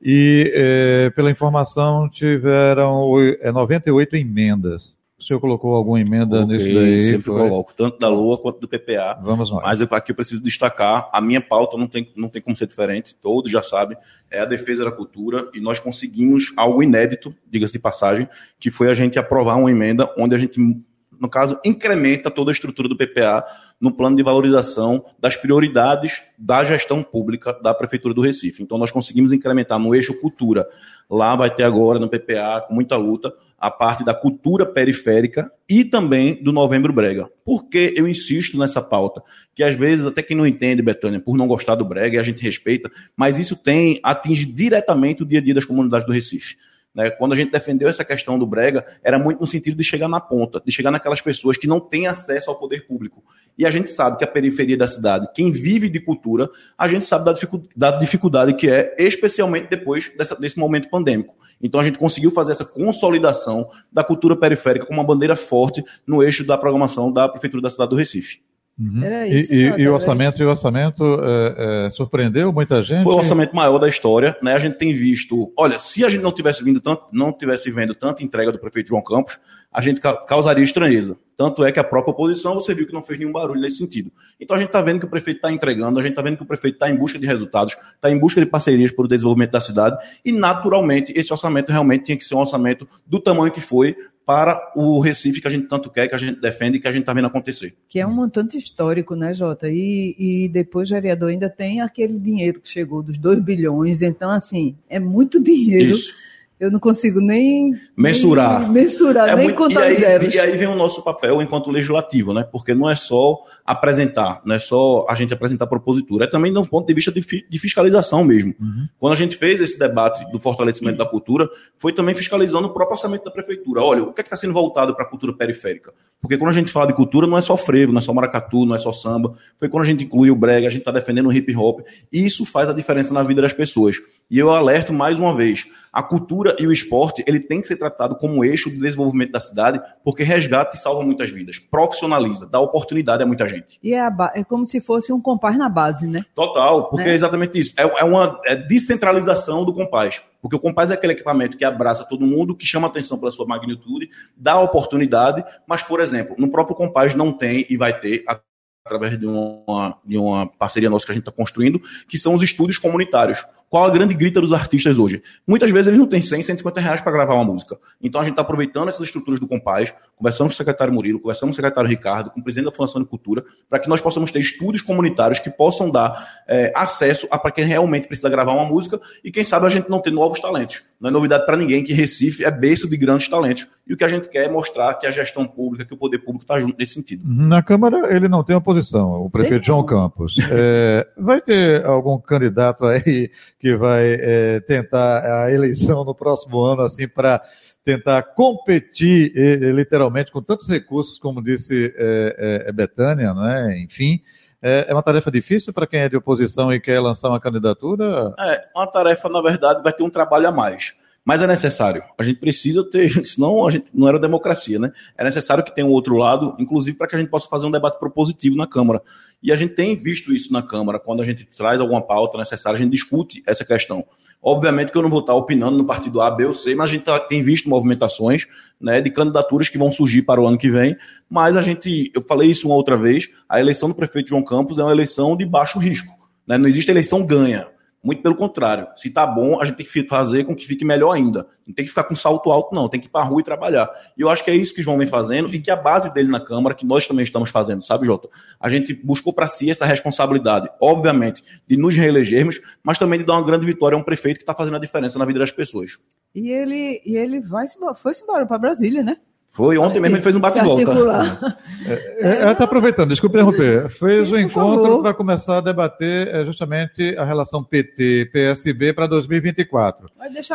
E, 0.03 1.13
pela 1.15 1.31
informação, 1.31 2.09
tiveram 2.09 3.07
98 3.53 4.17
é, 4.17 4.19
emendas. 4.19 4.99
O 5.21 5.23
senhor 5.23 5.39
colocou 5.39 5.75
alguma 5.75 6.01
emenda 6.01 6.39
Coloquei, 6.39 6.57
nisso 6.57 6.75
daí? 6.75 7.01
Sempre 7.01 7.23
foi? 7.25 7.39
coloco, 7.39 7.75
tanto 7.75 7.99
da 7.99 8.09
Lua 8.09 8.39
quanto 8.39 8.59
do 8.59 8.67
PPA. 8.67 9.21
Vamos 9.23 9.51
lá. 9.51 9.61
Mas 9.63 9.83
aqui 9.83 10.13
eu 10.13 10.17
preciso 10.17 10.43
destacar, 10.43 11.11
a 11.13 11.21
minha 11.21 11.43
pauta 11.43 11.77
não 11.77 11.87
tem, 11.87 12.11
não 12.17 12.31
tem 12.31 12.41
como 12.41 12.57
ser 12.57 12.67
diferente, 12.67 13.15
todos 13.15 13.53
já 13.53 13.63
sabem, 13.63 13.99
é 14.31 14.41
a 14.41 14.47
defesa 14.47 14.83
da 14.83 14.91
cultura 14.91 15.51
e 15.53 15.61
nós 15.61 15.79
conseguimos 15.79 16.55
algo 16.57 16.83
inédito, 16.83 17.35
diga-se 17.51 17.75
de 17.75 17.79
passagem, 17.79 18.27
que 18.59 18.71
foi 18.71 18.89
a 18.89 18.95
gente 18.95 19.19
aprovar 19.19 19.57
uma 19.57 19.71
emenda 19.71 20.11
onde 20.17 20.35
a 20.35 20.39
gente, 20.39 20.59
no 20.59 21.29
caso, 21.29 21.61
incrementa 21.67 22.31
toda 22.31 22.51
a 22.51 22.55
estrutura 22.55 22.89
do 22.89 22.97
PPA 22.97 23.45
no 23.79 23.93
plano 23.93 24.17
de 24.17 24.23
valorização 24.23 25.05
das 25.19 25.37
prioridades 25.37 26.23
da 26.39 26.65
gestão 26.65 27.03
pública 27.03 27.53
da 27.63 27.75
Prefeitura 27.75 28.15
do 28.15 28.23
Recife. 28.23 28.63
Então 28.63 28.79
nós 28.79 28.91
conseguimos 28.91 29.33
incrementar 29.33 29.79
no 29.79 29.95
eixo 29.95 30.19
cultura. 30.19 30.67
Lá 31.11 31.37
vai 31.37 31.55
ter 31.55 31.65
agora 31.65 31.99
no 31.99 32.09
PPA, 32.09 32.65
com 32.67 32.75
muita 32.75 32.97
luta, 32.97 33.35
a 33.61 33.71
parte 33.71 34.03
da 34.03 34.15
cultura 34.15 34.65
periférica 34.65 35.53
e 35.69 35.85
também 35.85 36.43
do 36.43 36.51
Novembro 36.51 36.93
Brega. 36.93 37.29
Por 37.45 37.69
que 37.69 37.93
eu 37.95 38.09
insisto 38.09 38.59
nessa 38.59 38.81
pauta? 38.81 39.23
Que 39.55 39.63
às 39.63 39.75
vezes, 39.75 40.07
até 40.07 40.23
quem 40.23 40.37
não 40.37 40.47
entende, 40.47 40.81
Betânia, 40.81 41.21
por 41.21 41.37
não 41.37 41.47
gostar 41.47 41.75
do 41.75 41.85
Brega, 41.85 42.19
a 42.19 42.25
gente 42.25 42.43
respeita, 42.43 42.91
mas 43.15 43.39
isso 43.39 43.55
tem, 43.55 44.01
atinge 44.03 44.47
diretamente 44.47 45.23
o 45.23 45.27
dia 45.27 45.41
a 45.41 45.43
dia 45.43 45.55
das 45.55 45.67
comunidades 45.67 46.07
do 46.07 46.13
Recife. 46.13 46.57
Né? 46.95 47.11
Quando 47.11 47.33
a 47.33 47.37
gente 47.37 47.53
defendeu 47.53 47.89
essa 47.89 48.05
questão 48.05 48.39
do 48.39 48.47
brega, 48.47 48.85
era 49.03 49.19
muito 49.19 49.41
no 49.41 49.47
sentido 49.47 49.77
de 49.77 49.85
chegar 49.85 50.09
na 50.09 50.21
ponta, 50.21 50.61
de 50.65 50.73
chegar 50.73 50.91
naquelas 50.91 51.21
pessoas 51.21 51.57
que 51.57 51.67
não 51.67 51.79
têm 51.79 52.07
acesso 52.07 52.51
ao 52.51 52.59
poder 52.59 52.87
público. 52.87 53.23
E 53.57 53.65
a 53.65 53.71
gente 53.71 53.93
sabe 53.93 54.19
que 54.19 54.25
a 54.25 54.27
periferia 54.27 54.77
da 54.77 54.89
cidade, 54.89 55.29
quem 55.35 55.53
vive 55.53 55.89
de 55.89 56.01
cultura, 56.01 56.49
a 56.77 56.89
gente 56.89 57.05
sabe 57.05 57.25
da 57.25 57.33
dificuldade, 57.33 57.71
da 57.77 57.91
dificuldade 57.93 58.55
que 58.55 58.69
é, 58.69 58.97
especialmente 58.99 59.69
depois 59.69 60.11
dessa, 60.17 60.35
desse 60.35 60.59
momento 60.59 60.89
pandêmico. 60.89 61.37
Então 61.63 61.81
a 61.81 61.85
gente 61.85 61.99
conseguiu 61.99 62.31
fazer 62.31 62.53
essa 62.53 62.65
consolidação 62.65 63.69
da 63.93 64.03
cultura 64.03 64.35
periférica 64.35 64.87
com 64.87 64.95
uma 64.95 65.05
bandeira 65.05 65.37
forte 65.37 65.85
no 66.07 66.23
eixo 66.23 66.45
da 66.45 66.59
programação 66.59 67.13
da 67.13 67.29
Prefeitura 67.29 67.63
da 67.63 67.71
cidade 67.71 67.91
do 67.91 67.97
Recife. 67.97 68.41
Uhum. 68.81 69.25
Isso, 69.27 69.53
e, 69.53 69.57
e, 69.57 69.83
e, 69.83 69.89
o 69.89 69.93
orçamento, 69.93 70.43
e 70.43 70.47
o 70.47 70.49
orçamento 70.49 71.05
é, 71.23 71.87
é, 71.87 71.91
surpreendeu 71.91 72.51
muita 72.51 72.81
gente? 72.81 73.05
Foi 73.05 73.13
o 73.13 73.19
orçamento 73.19 73.55
maior 73.55 73.79
da 73.79 73.87
história, 73.87 74.35
né? 74.43 74.55
A 74.55 74.59
gente 74.59 74.79
tem 74.79 74.95
visto, 74.95 75.53
olha, 75.55 75.79
se 75.79 76.03
a 76.03 76.09
gente 76.09 76.23
não 76.23 76.33
tivesse 76.33 76.65
vindo 76.65 76.81
tanto, 76.81 77.05
não 77.13 77.31
tivesse 77.31 77.71
vendo 77.71 77.95
tanta 77.95 78.25
entrega 78.25 78.51
do 78.51 78.59
prefeito 78.59 78.89
João 78.89 79.03
Campos, 79.03 79.39
a 79.71 79.83
gente 79.83 80.01
causaria 80.01 80.65
estranheza. 80.65 81.17
Tanto 81.37 81.63
é 81.65 81.71
que 81.71 81.79
a 81.79 81.85
própria 81.85 82.11
oposição, 82.11 82.55
você 82.55 82.75
viu 82.75 82.87
que 82.87 82.93
não 82.93 83.03
fez 83.03 83.19
nenhum 83.19 83.33
barulho 83.33 83.61
nesse 83.61 83.77
sentido. 83.77 84.11
Então 84.41 84.57
a 84.57 84.59
gente 84.59 84.69
está 84.69 84.81
vendo 84.81 85.01
que 85.01 85.07
o 85.07 85.11
prefeito 85.11 85.37
está 85.37 85.53
entregando, 85.53 85.99
a 85.99 86.03
gente 86.03 86.13
está 86.13 86.23
vendo 86.23 86.39
que 86.39 86.43
o 86.43 86.47
prefeito 86.47 86.75
está 86.75 86.91
em 86.91 86.97
busca 86.97 87.19
de 87.19 87.27
resultados, 87.27 87.77
está 87.95 88.11
em 88.11 88.19
busca 88.19 88.41
de 88.41 88.47
parcerias 88.47 88.91
para 88.91 89.05
o 89.05 89.09
desenvolvimento 89.09 89.53
da 89.53 89.61
cidade, 89.61 89.97
e 90.25 90.33
naturalmente 90.33 91.13
esse 91.15 91.33
orçamento 91.33 91.71
realmente 91.71 92.05
tinha 92.05 92.17
que 92.17 92.25
ser 92.25 92.35
um 92.35 92.39
orçamento 92.41 92.89
do 93.07 93.21
tamanho 93.21 93.53
que 93.53 93.61
foi, 93.61 93.95
para 94.31 94.71
o 94.77 95.01
Recife 95.01 95.41
que 95.41 95.49
a 95.49 95.51
gente 95.51 95.67
tanto 95.67 95.91
quer, 95.91 96.07
que 96.07 96.15
a 96.15 96.19
gente 96.19 96.41
defende 96.41 96.77
e 96.77 96.81
que 96.81 96.87
a 96.87 96.93
gente 96.93 97.01
está 97.01 97.13
vendo 97.13 97.27
acontecer. 97.27 97.75
Que 97.89 97.99
é 97.99 98.07
um 98.07 98.15
montante 98.15 98.57
histórico, 98.57 99.17
né, 99.17 99.35
Jota? 99.35 99.69
E, 99.69 100.15
e 100.17 100.49
depois 100.49 100.89
o 100.89 100.95
vereador 100.95 101.31
ainda 101.31 101.51
tem 101.51 101.81
aquele 101.81 102.17
dinheiro 102.17 102.61
que 102.61 102.69
chegou 102.69 103.03
dos 103.03 103.19
2 103.19 103.41
bilhões, 103.43 104.03
então, 104.03 104.31
assim, 104.31 104.77
é 104.89 105.01
muito 105.01 105.43
dinheiro. 105.43 105.91
Isso 105.91 106.15
eu 106.61 106.71
não 106.71 106.79
consigo 106.79 107.21
nem 107.23 107.75
mensurar, 107.97 108.61
nem, 108.65 108.83
mensurar, 108.83 109.31
é 109.31 109.35
nem 109.35 109.47
muito, 109.47 109.57
contar 109.57 109.87
e 109.87 109.89
aí, 109.89 109.97
zeros. 109.97 110.35
E 110.35 110.39
aí 110.39 110.57
vem 110.59 110.69
o 110.69 110.75
nosso 110.75 111.03
papel 111.03 111.41
enquanto 111.41 111.71
legislativo, 111.71 112.35
né? 112.35 112.45
Porque 112.45 112.75
não 112.75 112.89
é 112.89 112.95
só 112.95 113.39
apresentar, 113.65 114.43
não 114.45 114.55
é 114.55 114.59
só 114.59 115.07
a 115.09 115.15
gente 115.15 115.33
apresentar 115.33 115.67
propositura, 115.67 116.27
é 116.27 116.29
também 116.29 116.53
de 116.53 116.59
um 116.59 116.67
ponto 116.67 116.87
de 116.87 116.93
vista 116.93 117.11
de, 117.11 117.23
de 117.23 117.59
fiscalização 117.59 118.23
mesmo. 118.23 118.55
Uhum. 118.61 118.87
Quando 118.99 119.15
a 119.15 119.17
gente 119.17 119.39
fez 119.39 119.59
esse 119.59 119.79
debate 119.79 120.31
do 120.31 120.39
fortalecimento 120.39 120.99
da 120.99 121.07
cultura, 121.07 121.49
foi 121.79 121.95
também 121.95 122.15
fiscalizando 122.15 122.69
o 122.69 122.73
próprio 122.75 122.97
orçamento 122.97 123.25
da 123.25 123.31
prefeitura. 123.31 123.81
Olha, 123.81 124.03
o 124.03 124.13
que 124.13 124.21
é 124.21 124.25
está 124.25 124.37
sendo 124.37 124.53
voltado 124.53 124.95
para 124.95 125.07
a 125.07 125.09
cultura 125.09 125.33
periférica? 125.33 125.95
Porque 126.21 126.37
quando 126.37 126.51
a 126.51 126.55
gente 126.55 126.71
fala 126.71 126.87
de 126.87 126.93
cultura, 126.93 127.27
não 127.27 127.39
é 127.39 127.41
só 127.41 127.57
frevo, 127.57 127.91
não 127.91 127.99
é 127.99 128.03
só 128.03 128.13
maracatu, 128.13 128.67
não 128.67 128.75
é 128.75 128.79
só 128.79 128.93
samba. 128.93 129.33
Foi 129.57 129.69
quando 129.69 129.85
a 129.85 129.87
gente 129.87 130.05
inclui 130.05 130.31
o 130.31 130.37
brega, 130.37 130.67
a 130.67 130.71
gente 130.71 130.83
está 130.83 130.93
defendendo 130.93 131.29
o 131.29 131.33
hip 131.33 131.57
hop. 131.57 131.81
E 132.13 132.25
isso 132.25 132.45
faz 132.45 132.69
a 132.69 132.75
diferença 132.75 133.15
na 133.15 133.23
vida 133.23 133.41
das 133.41 133.55
pessoas. 133.55 133.97
E 134.31 134.39
eu 134.39 134.51
alerto 134.51 134.93
mais 134.93 135.19
uma 135.19 135.35
vez, 135.35 135.67
a 135.93 136.03
cultura 136.03 136.57
e 136.59 136.67
o 136.67 136.73
esporte, 136.73 137.25
ele 137.27 137.41
tem 137.41 137.61
que 137.61 137.69
ser 137.69 137.77
tratado 137.77 138.17
como 138.17 138.45
eixo 138.45 138.71
do 138.71 138.81
desenvolvimento 138.81 139.33
da 139.33 139.41
cidade, 139.41 139.81
porque 140.05 140.23
resgata 140.23 140.77
e 140.77 140.79
salva 140.79 141.03
muitas 141.03 141.31
vidas, 141.31 141.59
profissionaliza, 141.59 142.47
dá 142.47 142.61
oportunidade 142.61 143.23
a 143.23 143.27
muita 143.27 143.49
gente. 143.49 143.79
E 143.83 143.95
é, 143.95 144.09
é 144.35 144.45
como 144.45 144.65
se 144.65 144.81
fosse 144.81 145.13
um 145.13 145.21
compás 145.21 145.57
na 145.57 145.69
base, 145.69 146.07
né? 146.07 146.25
Total, 146.35 146.89
porque 146.89 147.05
né? 147.05 147.13
é 147.13 147.15
exatamente 147.15 147.59
isso. 147.59 147.75
É, 147.77 147.83
é 147.83 148.05
uma 148.05 148.41
é 148.45 148.57
descentralização 148.57 149.65
do 149.65 149.73
compás. 149.75 150.23
Porque 150.41 150.57
o 150.57 150.61
compás 150.61 150.91
é 150.91 150.95
aquele 150.95 151.13
equipamento 151.13 151.57
que 151.57 151.65
abraça 151.65 152.03
todo 152.03 152.27
mundo, 152.27 152.57
que 152.57 152.65
chama 152.65 152.87
atenção 152.87 153.19
pela 153.19 153.31
sua 153.31 153.47
magnitude, 153.47 154.09
dá 154.35 154.59
oportunidade, 154.59 155.45
mas, 155.67 155.83
por 155.83 156.01
exemplo, 156.01 156.35
no 156.39 156.51
próprio 156.51 156.75
compás 156.75 157.15
não 157.15 157.31
tem 157.31 157.67
e 157.69 157.77
vai 157.77 157.99
ter 157.99 158.25
a 158.27 158.41
através 158.85 159.19
de 159.19 159.27
uma, 159.27 159.97
de 160.05 160.19
uma 160.19 160.47
parceria 160.47 160.91
nossa 160.91 161.05
que 161.05 161.13
a 161.13 161.15
gente 161.15 161.23
está 161.23 161.33
construindo, 161.33 161.81
que 162.09 162.19
são 162.19 162.35
os 162.35 162.43
estúdios 162.43 162.79
comunitários. 162.79 163.45
Qual 163.71 163.85
a 163.85 163.89
grande 163.89 164.15
grita 164.15 164.41
dos 164.41 164.53
artistas 164.53 164.99
hoje? 164.99 165.23
Muitas 165.47 165.71
vezes 165.71 165.87
eles 165.87 165.99
não 166.01 166.07
têm 166.09 166.21
100, 166.21 166.43
150 166.43 166.81
reais 166.81 167.01
para 167.01 167.13
gravar 167.13 167.35
uma 167.35 167.45
música. 167.45 167.79
Então 168.03 168.21
a 168.21 168.25
gente 168.25 168.33
está 168.33 168.43
aproveitando 168.43 168.89
essas 168.89 169.03
estruturas 169.07 169.39
do 169.39 169.47
Compaz, 169.47 169.95
conversando 170.17 170.49
com 170.49 170.55
o 170.55 170.57
secretário 170.57 170.93
Murilo, 170.93 171.21
conversando 171.21 171.51
com 171.51 171.53
o 171.53 171.55
secretário 171.55 171.89
Ricardo, 171.89 172.31
com 172.31 172.41
o 172.41 172.43
presidente 172.43 172.69
da 172.69 172.77
Fundação 172.77 173.01
de 173.01 173.07
Cultura, 173.07 173.45
para 173.69 173.79
que 173.79 173.89
nós 173.89 174.01
possamos 174.01 174.33
ter 174.33 174.41
estúdios 174.41 174.83
comunitários 174.83 175.39
que 175.39 175.49
possam 175.49 175.89
dar 175.89 176.43
é, 176.49 176.73
acesso 176.75 177.29
a 177.31 177.39
para 177.39 177.53
quem 177.53 177.65
realmente 177.65 178.09
precisa 178.09 178.29
gravar 178.29 178.55
uma 178.55 178.65
música 178.65 179.01
e 179.23 179.31
quem 179.31 179.45
sabe 179.45 179.67
a 179.67 179.71
gente 179.71 179.89
não 179.89 180.01
ter 180.01 180.11
novos 180.11 180.41
talentos. 180.41 180.83
Não 181.01 181.09
é 181.09 181.13
novidade 181.13 181.47
para 181.47 181.57
ninguém 181.57 181.85
que 181.85 181.93
Recife 181.93 182.45
é 182.45 182.51
berço 182.51 182.91
de 182.91 182.97
grandes 182.97 183.29
talentos. 183.29 183.69
E 183.87 183.95
o 183.95 183.97
que 183.97 184.05
a 184.05 184.09
gente 184.09 184.29
quer 184.29 184.47
é 184.47 184.49
mostrar 184.49 184.95
que 184.95 185.07
a 185.07 185.11
gestão 185.11 185.47
pública, 185.47 185.85
que 185.85 185.95
o 185.95 185.97
poder 185.97 186.19
público 186.19 186.43
está 186.43 186.59
junto 186.59 186.77
nesse 186.77 186.95
sentido. 186.95 187.23
Na 187.25 187.63
Câmara 187.63 188.15
ele 188.15 188.29
não 188.29 188.43
tem 188.43 188.55
oposição, 188.57 189.13
o 189.13 189.31
prefeito 189.31 189.67
João 189.67 189.85
Campos. 189.85 190.37
É, 190.51 191.07
vai 191.17 191.41
ter 191.41 191.85
algum 191.85 192.19
candidato 192.19 192.85
aí 192.85 193.31
que 193.61 193.77
vai 193.77 194.15
é, 194.15 194.61
tentar 194.61 195.45
a 195.45 195.53
eleição 195.53 196.03
no 196.03 196.15
próximo 196.15 196.61
ano, 196.63 196.83
assim, 196.83 197.07
para 197.07 197.43
tentar 197.85 198.23
competir 198.23 199.33
literalmente 199.75 200.33
com 200.33 200.43
tantos 200.43 200.67
recursos, 200.67 201.19
como 201.19 201.43
disse 201.43 201.95
é, 201.97 202.65
é, 202.67 202.69
é 202.69 202.73
Betânia, 202.73 203.33
não 203.35 203.47
é? 203.47 203.79
Enfim, 203.81 204.21
é, 204.63 204.87
é 204.89 204.93
uma 204.93 205.03
tarefa 205.03 205.31
difícil 205.31 205.73
para 205.73 205.87
quem 205.87 206.01
é 206.01 206.09
de 206.09 206.17
oposição 206.17 206.73
e 206.73 206.81
quer 206.81 207.01
lançar 207.01 207.29
uma 207.29 207.41
candidatura? 207.41 208.35
É, 208.39 208.61
uma 208.75 208.87
tarefa, 208.87 209.29
na 209.29 209.41
verdade, 209.41 209.83
vai 209.83 209.93
ter 209.93 210.03
um 210.03 210.11
trabalho 210.11 210.49
a 210.49 210.53
mais. 210.53 210.95
Mas 211.31 211.41
é 211.41 211.47
necessário. 211.47 212.03
A 212.19 212.25
gente 212.25 212.41
precisa 212.41 212.83
ter, 212.83 213.09
senão 213.25 213.65
a 213.65 213.71
gente 213.71 213.87
não 213.95 214.09
era 214.09 214.19
democracia, 214.19 214.81
né? 214.81 214.91
É 215.17 215.23
necessário 215.23 215.63
que 215.63 215.73
tenha 215.73 215.87
um 215.87 215.93
outro 215.93 216.17
lado, 216.17 216.57
inclusive 216.59 216.99
para 216.99 217.07
que 217.07 217.15
a 217.15 217.21
gente 217.21 217.29
possa 217.29 217.47
fazer 217.47 217.67
um 217.67 217.71
debate 217.71 218.01
propositivo 218.01 218.57
na 218.57 218.67
Câmara. 218.67 219.01
E 219.41 219.53
a 219.53 219.55
gente 219.55 219.77
tem 219.77 219.97
visto 219.97 220.35
isso 220.35 220.53
na 220.53 220.61
Câmara, 220.61 220.99
quando 220.99 221.23
a 221.23 221.25
gente 221.25 221.45
traz 221.45 221.81
alguma 221.81 222.03
pauta 222.03 222.37
necessária, 222.37 222.77
a 222.77 222.83
gente 222.83 222.91
discute 222.91 223.45
essa 223.47 223.65
questão. 223.65 224.05
Obviamente 224.43 224.91
que 224.91 224.99
eu 224.99 225.03
não 225.03 225.09
vou 225.09 225.21
estar 225.21 225.35
opinando 225.35 225.79
no 225.79 225.85
partido 225.85 226.21
A, 226.21 226.33
B 226.33 226.47
ou 226.47 226.53
C, 226.53 226.75
mas 226.75 226.91
a 226.91 226.93
gente 226.95 227.05
tá, 227.05 227.21
tem 227.21 227.41
visto 227.45 227.69
movimentações 227.69 228.49
né, 228.81 229.01
de 229.01 229.09
candidaturas 229.09 229.69
que 229.69 229.79
vão 229.79 229.89
surgir 229.89 230.23
para 230.23 230.41
o 230.41 230.49
ano 230.49 230.59
que 230.59 230.69
vem. 230.69 230.97
Mas 231.31 231.57
a 231.57 231.61
gente, 231.61 232.11
eu 232.13 232.23
falei 232.23 232.51
isso 232.51 232.67
uma 232.67 232.75
outra 232.75 232.97
vez, 232.97 233.29
a 233.49 233.61
eleição 233.61 233.89
do 233.89 233.95
prefeito 233.95 234.31
João 234.31 234.43
Campos 234.43 234.81
é 234.81 234.83
uma 234.83 234.91
eleição 234.91 235.37
de 235.37 235.47
baixo 235.47 235.79
risco. 235.79 236.13
Né? 236.45 236.59
Não 236.59 236.69
existe 236.69 236.91
eleição 236.91 237.25
ganha. 237.25 237.69
Muito 238.03 238.23
pelo 238.23 238.35
contrário. 238.35 238.89
Se 238.97 239.09
está 239.09 239.27
bom, 239.27 239.61
a 239.61 239.65
gente 239.67 239.77
tem 239.77 239.87
que 239.87 240.09
fazer 240.09 240.45
com 240.45 240.57
que 240.57 240.67
fique 240.67 240.87
melhor 240.87 241.13
ainda. 241.13 241.47
Não 241.67 241.75
tem 241.75 241.85
que 241.85 241.91
ficar 241.91 242.05
com 242.05 242.15
salto 242.15 242.51
alto, 242.51 242.75
não. 242.75 242.89
Tem 242.89 242.99
que 242.99 243.07
ir 243.07 243.11
para 243.11 243.21
a 243.21 243.25
rua 243.25 243.41
e 243.43 243.45
trabalhar. 243.45 243.91
E 244.17 244.23
eu 244.23 244.31
acho 244.31 244.43
que 244.43 244.51
é 244.51 244.55
isso 244.55 244.75
que 244.75 244.81
o 244.81 244.83
João 244.83 244.97
vem 244.97 245.07
fazendo 245.07 245.55
e 245.55 245.61
que 245.61 245.71
a 245.71 245.77
base 245.77 246.13
dele 246.15 246.29
na 246.29 246.41
Câmara, 246.41 246.75
que 246.75 246.87
nós 246.87 247.07
também 247.07 247.25
estamos 247.25 247.51
fazendo, 247.51 247.85
sabe, 247.85 248.07
Jota? 248.07 248.29
A 248.59 248.71
gente 248.71 248.95
buscou 248.95 249.35
para 249.35 249.47
si 249.47 249.71
essa 249.71 249.85
responsabilidade, 249.85 250.71
obviamente, 250.81 251.43
de 251.67 251.77
nos 251.77 251.95
reelegermos, 251.95 252.59
mas 252.83 252.99
também 252.99 253.19
de 253.19 253.27
dar 253.27 253.35
uma 253.35 253.45
grande 253.45 253.67
vitória 253.67 253.97
a 253.97 254.01
um 254.01 254.05
prefeito 254.05 254.39
que 254.39 254.45
está 254.45 254.55
fazendo 254.55 254.77
a 254.77 254.81
diferença 254.81 255.19
na 255.19 255.27
vida 255.27 255.39
das 255.39 255.53
pessoas. 255.53 255.99
E 256.35 256.51
ele, 256.51 257.03
e 257.05 257.17
ele 257.17 257.39
vai, 257.41 257.67
foi-se 257.97 258.23
embora 258.23 258.47
para 258.47 258.59
Brasília, 258.59 259.03
né? 259.03 259.19
Foi, 259.53 259.77
ontem 259.79 260.01
mesmo 260.01 260.17
ele 260.17 260.23
fez 260.23 260.37
um 260.37 260.41
bate-volta. 260.41 261.57
É, 261.85 262.53
está 262.53 262.65
aproveitando, 262.65 263.09
desculpe 263.09 263.37
interromper. 263.37 263.89
Fez 263.89 264.29
Sim, 264.29 264.35
o 264.35 264.37
um 264.37 264.41
encontro 264.41 265.03
para 265.03 265.13
começar 265.13 265.59
a 265.59 265.61
debater 265.61 266.29
é, 266.29 266.45
justamente 266.45 267.17
a 267.17 267.25
relação 267.25 267.65
PT-PSB 267.65 268.93
para 268.93 269.07
2024. 269.09 270.09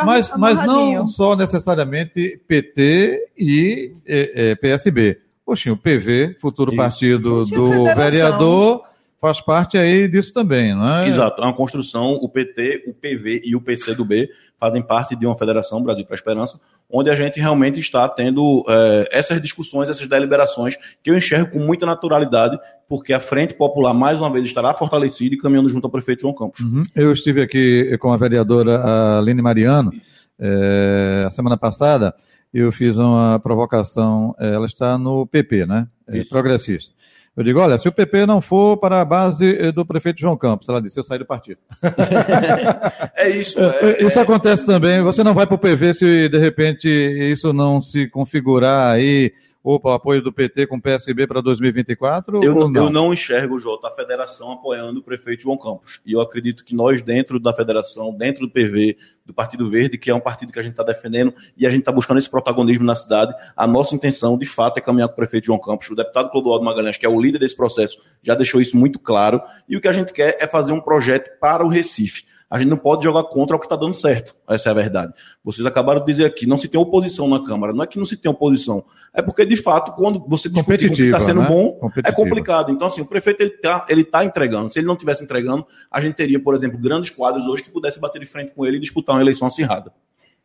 Mas, 0.06 0.32
mas 0.38 0.66
não 0.66 1.08
só 1.08 1.36
necessariamente 1.36 2.40
PT 2.48 3.32
e 3.38 3.92
é, 4.08 4.52
é, 4.52 4.56
PSB. 4.56 5.20
Poxa, 5.46 5.72
o 5.72 5.78
PV, 5.78 6.38
futuro 6.40 6.72
Isso. 6.72 6.78
partido 6.78 7.46
do 7.46 7.84
vereador 7.96 8.82
faz 9.20 9.42
parte 9.42 9.78
aí 9.78 10.08
disso 10.08 10.32
também, 10.32 10.76
não 10.76 11.00
é? 11.00 11.08
Exato, 11.08 11.42
é 11.42 11.46
uma 11.46 11.54
construção, 11.54 12.12
o 12.14 12.30
PT, 12.30 12.84
o 12.88 12.94
PV 12.94 13.42
e 13.44 13.56
o 13.56 13.62
PCdoB 13.62 14.30
fazem 14.60 14.82
parte 14.82 15.16
de 15.16 15.26
uma 15.26 15.38
federação, 15.38 15.82
Brasil 15.82 16.06
para 16.06 16.14
a 16.14 16.18
Esperança, 16.18 16.60
onde 16.90 17.10
a 17.10 17.16
gente 17.16 17.40
realmente 17.40 17.80
está 17.80 18.08
tendo 18.08 18.64
é, 18.68 19.10
essas 19.12 19.42
discussões, 19.42 19.90
essas 19.90 20.08
deliberações, 20.08 20.76
que 21.04 21.12
eu 21.12 21.18
enxergo 21.18 21.52
com 21.52 21.60
muita 21.60 21.86
naturalidade, 21.86 22.58
porque 22.88 23.14
a 23.14 23.20
Frente 23.20 23.54
Popular, 23.54 23.94
mais 23.94 24.20
uma 24.20 24.32
vez, 24.32 24.46
estará 24.46 24.74
fortalecida 24.74 25.36
e 25.36 25.38
caminhando 25.38 25.70
junto 25.70 25.86
ao 25.86 25.92
prefeito 25.92 26.22
João 26.22 26.34
Campos. 26.34 26.60
Uhum. 26.60 26.84
Eu 26.96 27.12
estive 27.12 27.42
aqui 27.42 27.98
com 28.00 28.12
a 28.12 28.18
vereadora 28.18 29.18
Aline 29.18 29.42
Mariano, 29.42 29.92
é, 30.40 31.24
a 31.28 31.32
semana 31.32 31.58
passada, 31.58 32.14
eu 32.54 32.72
fiz 32.72 32.98
uma 32.98 33.40
provocação, 33.40 34.36
ela 34.40 34.66
está 34.66 34.98
no 34.98 35.28
PP, 35.28 35.66
né? 35.66 35.88
É, 36.08 36.24
progressista. 36.24 36.94
Eu 37.36 37.44
digo, 37.44 37.60
olha, 37.60 37.78
se 37.78 37.88
o 37.88 37.92
PP 37.92 38.26
não 38.26 38.40
for 38.40 38.78
para 38.78 39.02
a 39.02 39.06
base 39.06 39.46
eh, 39.46 39.72
do 39.72 39.86
prefeito 39.86 40.22
João 40.22 40.38
Campos, 40.38 40.70
ela 40.70 40.82
disse, 40.82 40.98
eu 40.98 41.04
saio 41.04 41.20
do 41.20 41.26
partido. 41.26 41.60
é 43.14 43.30
isso. 43.30 43.60
É, 43.60 44.04
isso 44.04 44.18
é... 44.18 44.22
acontece 44.22 44.66
também. 44.66 45.02
Você 45.02 45.22
não 45.22 45.34
vai 45.34 45.46
para 45.46 45.56
o 45.56 45.60
PV 45.60 45.94
se 45.94 46.30
de 46.30 46.38
repente 46.38 46.88
isso 46.88 47.52
não 47.52 47.82
se 47.82 48.08
configurar 48.08 48.94
aí 48.94 49.34
o 49.66 49.90
apoio 49.90 50.22
do 50.22 50.32
PT 50.32 50.68
com 50.68 50.78
o 50.78 50.82
PSB 50.82 51.26
para 51.26 51.42
2024? 51.42 52.44
Eu, 52.44 52.70
não? 52.70 52.84
eu 52.84 52.90
não 52.92 53.12
enxergo, 53.12 53.58
Jota, 53.58 53.88
a 53.88 53.92
federação 53.92 54.52
apoiando 54.52 55.00
o 55.00 55.04
prefeito 55.04 55.42
João 55.42 55.58
Campos. 55.58 56.00
E 56.06 56.14
eu 56.14 56.22
acredito 56.22 56.64
que 56.64 56.76
nós, 56.76 57.02
dentro 57.02 57.40
da 57.40 57.52
federação, 57.52 58.14
dentro 58.14 58.46
do 58.46 58.52
PV, 58.52 58.96
do 59.26 59.34
Partido 59.34 59.68
Verde, 59.68 59.98
que 59.98 60.12
é 60.12 60.14
um 60.14 60.20
partido 60.20 60.54
que 60.54 60.60
a 60.60 60.62
gente 60.62 60.74
está 60.74 60.84
defendendo 60.84 61.34
e 61.58 61.66
a 61.66 61.70
gente 61.72 61.80
está 61.80 61.92
buscando 61.92 62.20
esse 62.20 62.30
protagonismo 62.30 62.86
na 62.86 62.96
cidade, 62.96 63.34
a 63.58 63.66
nossa 63.66 63.96
intenção, 63.96 64.38
de 64.38 64.46
fato, 64.46 64.78
é 64.78 64.82
caminhar 64.82 65.08
com 65.08 65.14
o 65.14 65.18
prefeito 65.18 65.48
João 65.48 65.60
Campos. 65.60 65.90
O 65.90 65.96
deputado 65.96 66.30
Clodoaldo 66.30 66.64
Magalhães, 66.64 66.98
que 66.98 67.06
é 67.06 67.10
o 67.10 67.20
líder 67.20 67.40
desse 67.40 67.56
processo, 67.56 67.98
já 68.22 68.36
deixou 68.36 68.62
isso 68.62 68.78
muito 68.78 69.00
claro. 69.00 69.42
E 69.68 69.76
o 69.76 69.82
que 69.82 69.88
a 69.88 69.94
gente 69.94 70.14
quer 70.14 70.38
é 70.40 70.46
fazer 70.46 70.74
um 70.74 70.80
projeto 70.80 71.40
para 71.40 71.66
o 71.66 71.70
Recife. 71.70 72.35
A 72.50 72.60
gente 72.60 72.70
não 72.70 72.78
pode 72.78 73.04
jogar 73.04 73.24
contra 73.24 73.56
o 73.56 73.60
que 73.60 73.66
está 73.66 73.76
dando 73.76 73.94
certo. 73.94 74.36
Essa 74.48 74.70
é 74.70 74.72
a 74.72 74.76
verdade. 74.76 75.14
Vocês 75.44 75.66
acabaram 75.66 76.00
de 76.00 76.06
dizer 76.06 76.26
aqui, 76.26 76.46
não 76.46 76.58
se 76.58 76.68
tem 76.68 76.80
oposição 76.80 77.28
na 77.28 77.44
Câmara. 77.44 77.74
Não 77.74 77.84
é 77.84 77.88
que 77.88 77.98
não 77.98 78.06
se 78.06 78.16
tem 78.16 78.30
oposição. 78.32 78.84
É 79.14 79.22
porque, 79.22 79.46
de 79.46 79.58
fato, 79.58 79.92
quando 79.94 80.24
você 80.28 80.48
discute 80.48 80.88
o 80.88 80.92
que 80.92 81.02
está 81.04 81.20
sendo 81.20 81.42
né? 81.42 81.48
bom, 81.48 81.80
é 82.04 82.12
complicado. 82.12 82.72
Então, 82.72 82.88
assim, 82.88 83.02
o 83.02 83.06
prefeito 83.06 83.42
ele 83.42 83.52
está 83.52 83.86
ele 83.90 84.04
tá 84.04 84.24
entregando. 84.24 84.72
Se 84.72 84.80
ele 84.80 84.88
não 84.88 84.94
estivesse 84.94 85.24
entregando, 85.24 85.66
a 85.90 86.00
gente 86.00 86.16
teria, 86.16 86.40
por 86.40 86.56
exemplo, 86.56 86.78
grandes 86.78 87.10
quadros 87.10 87.48
hoje 87.48 87.64
que 87.64 87.72
pudesse 87.72 88.00
bater 88.00 88.20
de 88.20 88.28
frente 88.28 88.54
com 88.54 88.66
ele 88.66 88.78
e 88.78 88.80
disputar 88.80 89.16
uma 89.16 89.22
eleição 89.22 89.48
acirrada. 89.48 89.92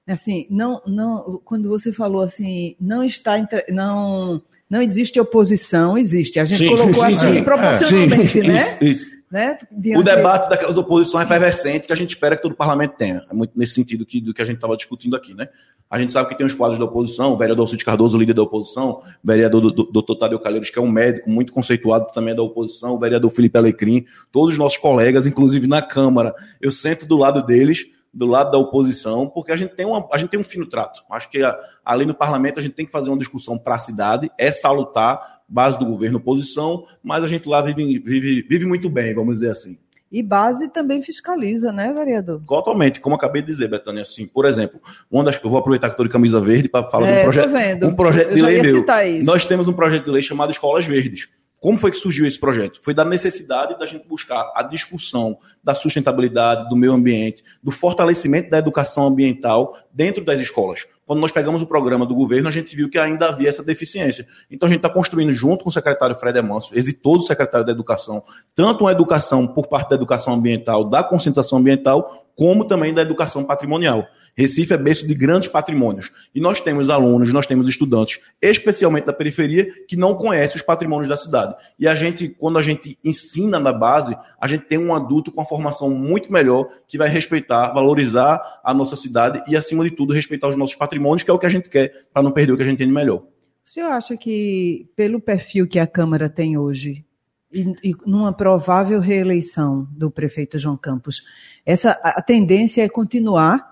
Assim, 0.06 0.46
não, 0.50 0.80
não, 0.86 1.40
quando 1.44 1.68
você 1.68 1.92
falou 1.92 2.22
assim, 2.22 2.74
não 2.80 3.04
está, 3.04 3.34
não, 3.68 4.42
não 4.68 4.82
existe 4.82 5.20
oposição, 5.20 5.96
existe. 5.96 6.40
A 6.40 6.44
gente 6.44 6.58
sim, 6.58 6.68
colocou 6.68 6.94
sim, 7.06 7.14
assim 7.14 7.34
sim. 7.34 7.44
proporcionalmente, 7.44 8.40
é, 8.40 8.42
né? 8.42 8.56
Isso, 8.56 8.84
isso. 8.84 9.19
Né? 9.30 9.56
O 9.96 10.02
debate 10.02 10.48
daquelas 10.48 10.76
oposições 10.76 11.24
efervescente 11.24 11.86
que 11.86 11.92
a 11.92 11.96
gente 11.96 12.10
espera 12.10 12.36
que 12.36 12.42
todo 12.42 12.54
parlamento 12.54 12.96
tenha. 12.96 13.22
É 13.30 13.34
muito 13.34 13.56
nesse 13.56 13.74
sentido 13.74 14.04
que, 14.04 14.20
do 14.20 14.34
que 14.34 14.42
a 14.42 14.44
gente 14.44 14.56
estava 14.56 14.76
discutindo 14.76 15.14
aqui, 15.14 15.34
né? 15.34 15.48
A 15.88 15.98
gente 15.98 16.12
sabe 16.12 16.28
que 16.28 16.36
tem 16.36 16.46
os 16.46 16.54
quadros 16.54 16.78
da 16.78 16.84
oposição, 16.84 17.32
o 17.32 17.36
vereador 17.36 17.68
Cid 17.68 17.84
Cardoso, 17.84 18.16
líder 18.16 18.34
da 18.34 18.42
oposição, 18.42 19.02
o 19.02 19.04
vereador 19.22 19.60
do, 19.60 19.70
do, 19.72 19.84
doutor 19.84 20.16
Tadeu 20.16 20.38
Calheiros, 20.38 20.70
que 20.70 20.78
é 20.78 20.82
um 20.82 20.90
médico 20.90 21.28
muito 21.28 21.52
conceituado 21.52 22.06
também 22.12 22.32
é 22.32 22.36
da 22.36 22.42
oposição, 22.42 22.94
o 22.94 22.98
vereador 22.98 23.30
Felipe 23.30 23.58
Alecrim, 23.58 24.04
todos 24.30 24.54
os 24.54 24.58
nossos 24.58 24.78
colegas, 24.78 25.26
inclusive 25.26 25.66
na 25.66 25.82
Câmara, 25.82 26.32
eu 26.60 26.70
sento 26.70 27.06
do 27.06 27.16
lado 27.16 27.42
deles, 27.42 27.86
do 28.12 28.26
lado 28.26 28.50
da 28.50 28.58
oposição, 28.58 29.28
porque 29.28 29.52
a 29.52 29.56
gente 29.56 29.74
tem, 29.74 29.86
uma, 29.86 30.06
a 30.12 30.18
gente 30.18 30.30
tem 30.30 30.38
um 30.38 30.44
fino 30.44 30.66
trato. 30.66 31.02
Acho 31.10 31.28
que, 31.30 31.40
além 31.84 32.06
do 32.06 32.14
parlamento, 32.14 32.58
a 32.58 32.62
gente 32.62 32.74
tem 32.74 32.86
que 32.86 32.92
fazer 32.92 33.10
uma 33.10 33.18
discussão 33.18 33.58
para 33.58 33.74
a 33.74 33.78
cidade, 33.78 34.30
é 34.38 34.50
salutar, 34.50 35.39
base 35.50 35.78
do 35.78 35.84
governo 35.84 36.18
oposição, 36.18 36.86
mas 37.02 37.24
a 37.24 37.26
gente 37.26 37.48
lá 37.48 37.60
vive, 37.60 37.98
vive, 37.98 38.42
vive 38.48 38.66
muito 38.66 38.88
bem, 38.88 39.12
vamos 39.12 39.34
dizer 39.34 39.50
assim. 39.50 39.76
E 40.12 40.22
base 40.22 40.68
também 40.68 41.02
fiscaliza, 41.02 41.72
né, 41.72 41.92
vereador? 41.92 42.42
Totalmente, 42.46 43.00
como 43.00 43.14
acabei 43.14 43.42
de 43.42 43.48
dizer, 43.48 43.68
Betânia, 43.68 44.02
assim, 44.02 44.26
por 44.26 44.44
exemplo, 44.44 44.80
uma 45.10 45.22
das, 45.22 45.40
eu 45.42 45.50
vou 45.50 45.58
aproveitar 45.58 45.88
que 45.88 45.94
estou 45.94 46.06
de 46.06 46.12
camisa 46.12 46.40
verde 46.40 46.68
para 46.68 46.88
falar 46.88 47.08
é, 47.08 47.14
de 47.14 47.20
um 47.20 47.24
projeto, 47.24 47.86
um 47.86 47.94
projeto 47.94 48.34
de 48.34 48.42
lei 48.42 48.62
meu. 48.62 48.84
Nós 49.24 49.44
temos 49.44 49.68
um 49.68 49.72
projeto 49.72 50.04
de 50.04 50.10
lei 50.10 50.22
chamado 50.22 50.50
Escolas 50.50 50.86
Verdes. 50.86 51.28
Como 51.60 51.76
foi 51.76 51.90
que 51.90 51.98
surgiu 51.98 52.26
esse 52.26 52.40
projeto? 52.40 52.80
Foi 52.82 52.94
da 52.94 53.04
necessidade 53.04 53.78
da 53.78 53.84
gente 53.84 54.08
buscar 54.08 54.50
a 54.56 54.62
discussão 54.62 55.38
da 55.62 55.74
sustentabilidade, 55.74 56.68
do 56.70 56.74
meio 56.74 56.94
ambiente, 56.94 57.44
do 57.62 57.70
fortalecimento 57.70 58.48
da 58.48 58.58
educação 58.58 59.06
ambiental 59.06 59.76
dentro 59.92 60.24
das 60.24 60.40
escolas. 60.40 60.86
Quando 61.10 61.22
nós 61.22 61.32
pegamos 61.32 61.60
o 61.60 61.66
programa 61.66 62.06
do 62.06 62.14
governo, 62.14 62.46
a 62.46 62.52
gente 62.52 62.76
viu 62.76 62.88
que 62.88 62.96
ainda 62.96 63.30
havia 63.30 63.48
essa 63.48 63.64
deficiência. 63.64 64.24
Então 64.48 64.68
a 64.68 64.70
gente 64.70 64.78
está 64.78 64.88
construindo 64.88 65.32
junto 65.32 65.64
com 65.64 65.68
o 65.68 65.72
secretário 65.72 66.14
Fred 66.14 66.38
Emanso, 66.38 66.70
exitoso 66.72 67.26
secretário 67.26 67.66
da 67.66 67.72
Educação, 67.72 68.22
tanto 68.54 68.84
uma 68.84 68.92
educação 68.92 69.44
por 69.44 69.66
parte 69.66 69.90
da 69.90 69.96
educação 69.96 70.34
ambiental, 70.34 70.84
da 70.84 71.02
conscientização 71.02 71.58
ambiental, 71.58 72.28
como 72.36 72.64
também 72.64 72.94
da 72.94 73.02
educação 73.02 73.42
patrimonial. 73.42 74.06
Recife 74.36 74.72
é 74.72 74.76
berço 74.76 75.06
de 75.06 75.14
grandes 75.14 75.48
patrimônios. 75.48 76.10
E 76.34 76.40
nós 76.40 76.60
temos 76.60 76.88
alunos, 76.88 77.32
nós 77.32 77.46
temos 77.46 77.68
estudantes, 77.68 78.20
especialmente 78.40 79.06
da 79.06 79.12
periferia, 79.12 79.68
que 79.86 79.96
não 79.96 80.14
conhecem 80.14 80.56
os 80.56 80.62
patrimônios 80.62 81.08
da 81.08 81.16
cidade. 81.16 81.54
E 81.78 81.86
a 81.86 81.94
gente, 81.94 82.28
quando 82.28 82.58
a 82.58 82.62
gente 82.62 82.98
ensina 83.04 83.58
na 83.58 83.72
base, 83.72 84.16
a 84.40 84.46
gente 84.46 84.64
tem 84.66 84.78
um 84.78 84.94
adulto 84.94 85.30
com 85.30 85.40
uma 85.40 85.46
formação 85.46 85.90
muito 85.90 86.32
melhor, 86.32 86.68
que 86.86 86.98
vai 86.98 87.08
respeitar, 87.08 87.72
valorizar 87.72 88.60
a 88.64 88.72
nossa 88.72 88.96
cidade 88.96 89.42
e, 89.48 89.56
acima 89.56 89.84
de 89.84 89.90
tudo, 89.90 90.12
respeitar 90.12 90.48
os 90.48 90.56
nossos 90.56 90.76
patrimônios, 90.76 91.22
que 91.22 91.30
é 91.30 91.34
o 91.34 91.38
que 91.38 91.46
a 91.46 91.50
gente 91.50 91.68
quer, 91.68 92.06
para 92.12 92.22
não 92.22 92.32
perder 92.32 92.52
o 92.52 92.56
que 92.56 92.62
a 92.62 92.66
gente 92.66 92.78
tem 92.78 92.86
de 92.86 92.92
melhor. 92.92 93.22
O 93.64 93.70
senhor 93.70 93.90
acha 93.90 94.16
que, 94.16 94.88
pelo 94.96 95.20
perfil 95.20 95.68
que 95.68 95.78
a 95.78 95.86
Câmara 95.86 96.28
tem 96.28 96.58
hoje, 96.58 97.04
e, 97.52 97.62
e, 97.82 97.96
numa 98.06 98.32
provável 98.32 99.00
reeleição 99.00 99.86
do 99.90 100.10
prefeito 100.10 100.58
João 100.58 100.76
Campos, 100.76 101.22
essa 101.66 101.92
a 102.02 102.22
tendência 102.22 102.82
é 102.82 102.88
continuar 102.88 103.69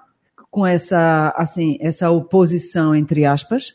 com 0.51 0.67
essa, 0.67 1.33
assim, 1.37 1.79
essa 1.81 2.11
oposição, 2.11 2.95
entre 2.95 3.25
aspas? 3.25 3.75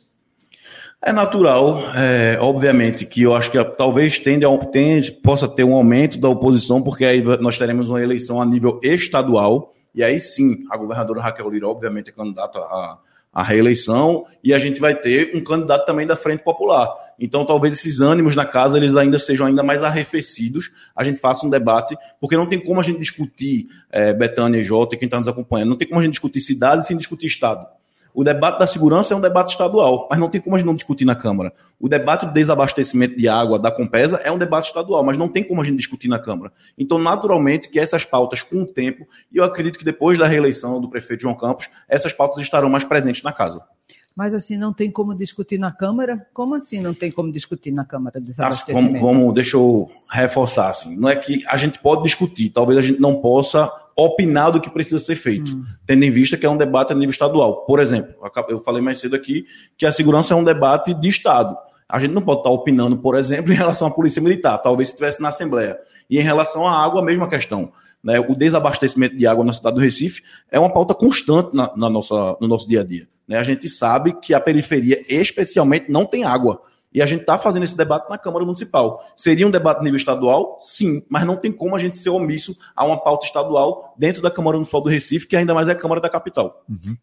É 1.05 1.11
natural, 1.11 1.79
é, 1.95 2.37
obviamente, 2.39 3.05
que 3.05 3.23
eu 3.23 3.35
acho 3.35 3.51
que 3.51 3.61
talvez 3.75 4.17
tende 4.17 4.45
a, 4.45 4.57
tende, 4.57 5.11
possa 5.11 5.49
ter 5.49 5.65
um 5.65 5.73
aumento 5.73 6.17
da 6.17 6.29
oposição, 6.29 6.81
porque 6.81 7.03
aí 7.03 7.21
nós 7.41 7.57
teremos 7.57 7.89
uma 7.89 8.01
eleição 8.01 8.41
a 8.41 8.45
nível 8.45 8.79
estadual, 8.81 9.73
e 9.93 10.01
aí 10.01 10.19
sim, 10.21 10.59
a 10.71 10.77
governadora 10.77 11.21
Raquel 11.21 11.49
Lira, 11.49 11.67
obviamente, 11.67 12.09
é 12.09 12.13
candidata 12.13 12.57
a, 12.57 12.97
a 13.33 13.41
reeleição 13.41 14.25
e 14.43 14.53
a 14.53 14.59
gente 14.59 14.79
vai 14.79 14.93
ter 14.95 15.35
um 15.35 15.43
candidato 15.43 15.85
também 15.85 16.05
da 16.05 16.15
Frente 16.15 16.43
Popular. 16.43 16.87
Então, 17.19 17.45
talvez 17.45 17.73
esses 17.73 17.99
ânimos 17.99 18.35
na 18.35 18.45
casa 18.45 18.77
eles 18.77 18.95
ainda 18.95 19.17
sejam 19.17 19.47
ainda 19.47 19.63
mais 19.63 19.81
arrefecidos. 19.81 20.71
A 20.95 21.03
gente 21.03 21.19
faça 21.19 21.45
um 21.45 21.49
debate, 21.49 21.95
porque 22.19 22.37
não 22.37 22.47
tem 22.47 22.59
como 22.59 22.79
a 22.79 22.83
gente 22.83 22.99
discutir 22.99 23.67
é, 23.91 24.13
Betânia 24.13 24.59
e 24.59 24.63
Jota, 24.63 24.95
quem 24.95 25.07
está 25.07 25.17
nos 25.17 25.27
acompanhando, 25.27 25.69
não 25.69 25.77
tem 25.77 25.87
como 25.87 25.99
a 25.99 26.03
gente 26.03 26.13
discutir 26.13 26.41
cidade 26.41 26.85
sem 26.85 26.95
discutir 26.95 27.27
Estado. 27.27 27.65
O 28.13 28.23
debate 28.23 28.59
da 28.59 28.67
segurança 28.67 29.13
é 29.13 29.17
um 29.17 29.21
debate 29.21 29.51
estadual, 29.51 30.07
mas 30.09 30.19
não 30.19 30.29
tem 30.29 30.39
como 30.39 30.55
a 30.55 30.59
gente 30.59 30.67
não 30.67 30.75
discutir 30.75 31.03
na 31.03 31.15
Câmara. 31.15 31.51
O 31.79 31.89
debate 31.89 32.25
do 32.27 32.31
desabastecimento 32.31 33.17
de 33.17 33.27
água 33.27 33.57
da 33.57 33.71
Compesa 33.71 34.17
é 34.23 34.31
um 34.31 34.37
debate 34.37 34.67
estadual, 34.67 35.03
mas 35.03 35.17
não 35.17 35.27
tem 35.27 35.43
como 35.43 35.61
a 35.61 35.63
gente 35.63 35.77
discutir 35.77 36.07
na 36.07 36.19
Câmara. 36.19 36.53
Então, 36.77 36.99
naturalmente, 36.99 37.69
que 37.69 37.79
essas 37.79 38.05
pautas, 38.05 38.41
com 38.41 38.61
o 38.61 38.65
tempo, 38.65 39.07
e 39.31 39.37
eu 39.37 39.43
acredito 39.43 39.79
que 39.79 39.85
depois 39.85 40.17
da 40.17 40.27
reeleição 40.27 40.79
do 40.79 40.89
prefeito 40.89 41.21
João 41.21 41.35
Campos, 41.35 41.69
essas 41.89 42.13
pautas 42.13 42.43
estarão 42.43 42.69
mais 42.69 42.83
presentes 42.83 43.23
na 43.23 43.33
casa. 43.33 43.63
Mas 44.15 44.35
assim, 44.35 44.57
não 44.57 44.71
tem 44.71 44.91
como 44.91 45.15
discutir 45.15 45.57
na 45.57 45.71
Câmara? 45.71 46.27
Como 46.33 46.53
assim 46.53 46.79
não 46.79 46.93
tem 46.93 47.11
como 47.11 47.31
discutir 47.31 47.71
na 47.71 47.83
Câmara 47.83 48.21
desabastecimento? 48.21 48.99
Como, 48.99 49.21
como, 49.21 49.33
deixa 49.33 49.57
eu 49.57 49.89
reforçar, 50.07 50.69
assim, 50.69 50.95
não 50.95 51.09
é 51.09 51.15
que 51.15 51.43
a 51.47 51.57
gente 51.57 51.79
pode 51.79 52.03
discutir, 52.03 52.49
talvez 52.51 52.77
a 52.77 52.81
gente 52.81 53.01
não 53.01 53.19
possa 53.19 53.71
opinar 53.95 54.51
do 54.51 54.61
que 54.61 54.69
precisa 54.69 54.99
ser 54.99 55.15
feito, 55.15 55.55
hum. 55.55 55.63
tendo 55.85 56.03
em 56.03 56.11
vista 56.11 56.37
que 56.37 56.45
é 56.45 56.49
um 56.49 56.57
debate 56.57 56.91
a 56.91 56.95
nível 56.95 57.11
estadual. 57.11 57.65
Por 57.65 57.79
exemplo, 57.79 58.13
eu 58.49 58.59
falei 58.59 58.81
mais 58.81 58.99
cedo 58.99 59.15
aqui 59.15 59.45
que 59.77 59.85
a 59.85 59.91
segurança 59.91 60.33
é 60.33 60.37
um 60.37 60.43
debate 60.43 60.93
de 60.93 61.09
Estado. 61.09 61.55
A 61.87 61.99
gente 61.99 62.11
não 62.11 62.21
pode 62.21 62.39
estar 62.39 62.49
opinando, 62.49 62.97
por 62.97 63.15
exemplo, 63.15 63.51
em 63.53 63.55
relação 63.55 63.87
à 63.87 63.91
polícia 63.91 64.21
militar, 64.21 64.57
talvez 64.57 64.89
se 64.89 64.93
estivesse 64.93 65.21
na 65.21 65.29
Assembleia. 65.29 65.77
E 66.09 66.17
em 66.17 66.21
relação 66.21 66.67
à 66.67 66.83
água, 66.83 67.01
a 67.01 67.05
mesma 67.05 67.29
questão. 67.29 67.71
Né? 68.03 68.19
O 68.19 68.35
desabastecimento 68.35 69.15
de 69.15 69.25
água 69.25 69.45
na 69.45 69.53
cidade 69.53 69.75
do 69.75 69.81
Recife 69.81 70.21
é 70.51 70.59
uma 70.59 70.71
pauta 70.71 70.93
constante 70.93 71.55
na, 71.55 71.71
na 71.75 71.89
nossa, 71.89 72.37
no 72.41 72.47
nosso 72.47 72.67
dia 72.67 72.81
a 72.81 72.83
dia. 72.83 73.07
Né? 73.27 73.37
A 73.37 73.43
gente 73.43 73.69
sabe 73.69 74.13
que 74.19 74.33
a 74.33 74.39
periferia, 74.39 75.01
especialmente, 75.07 75.89
não 75.89 76.05
tem 76.05 76.23
água. 76.23 76.61
E 76.93 77.01
a 77.01 77.05
gente 77.05 77.21
está 77.21 77.37
fazendo 77.37 77.63
esse 77.63 77.75
debate 77.75 78.09
na 78.09 78.17
Câmara 78.17 78.45
Municipal. 78.45 79.03
Seria 79.17 79.47
um 79.47 79.51
debate 79.51 79.79
a 79.79 79.83
nível 79.83 79.97
estadual? 79.97 80.57
Sim, 80.59 81.03
mas 81.09 81.25
não 81.25 81.35
tem 81.35 81.51
como 81.51 81.75
a 81.75 81.79
gente 81.79 81.97
ser 81.97 82.09
omisso 82.09 82.55
a 82.75 82.85
uma 82.85 83.01
pauta 83.01 83.25
estadual 83.25 83.93
dentro 83.97 84.21
da 84.21 84.29
Câmara 84.29 84.57
Municipal 84.57 84.81
do 84.81 84.89
Recife, 84.89 85.27
que 85.27 85.35
ainda 85.35 85.53
mais 85.53 85.67
é 85.67 85.71
a 85.71 85.75
Câmara 85.75 85.99
da 85.99 86.09
capital. 86.09 86.63
Uhum. 86.69 86.95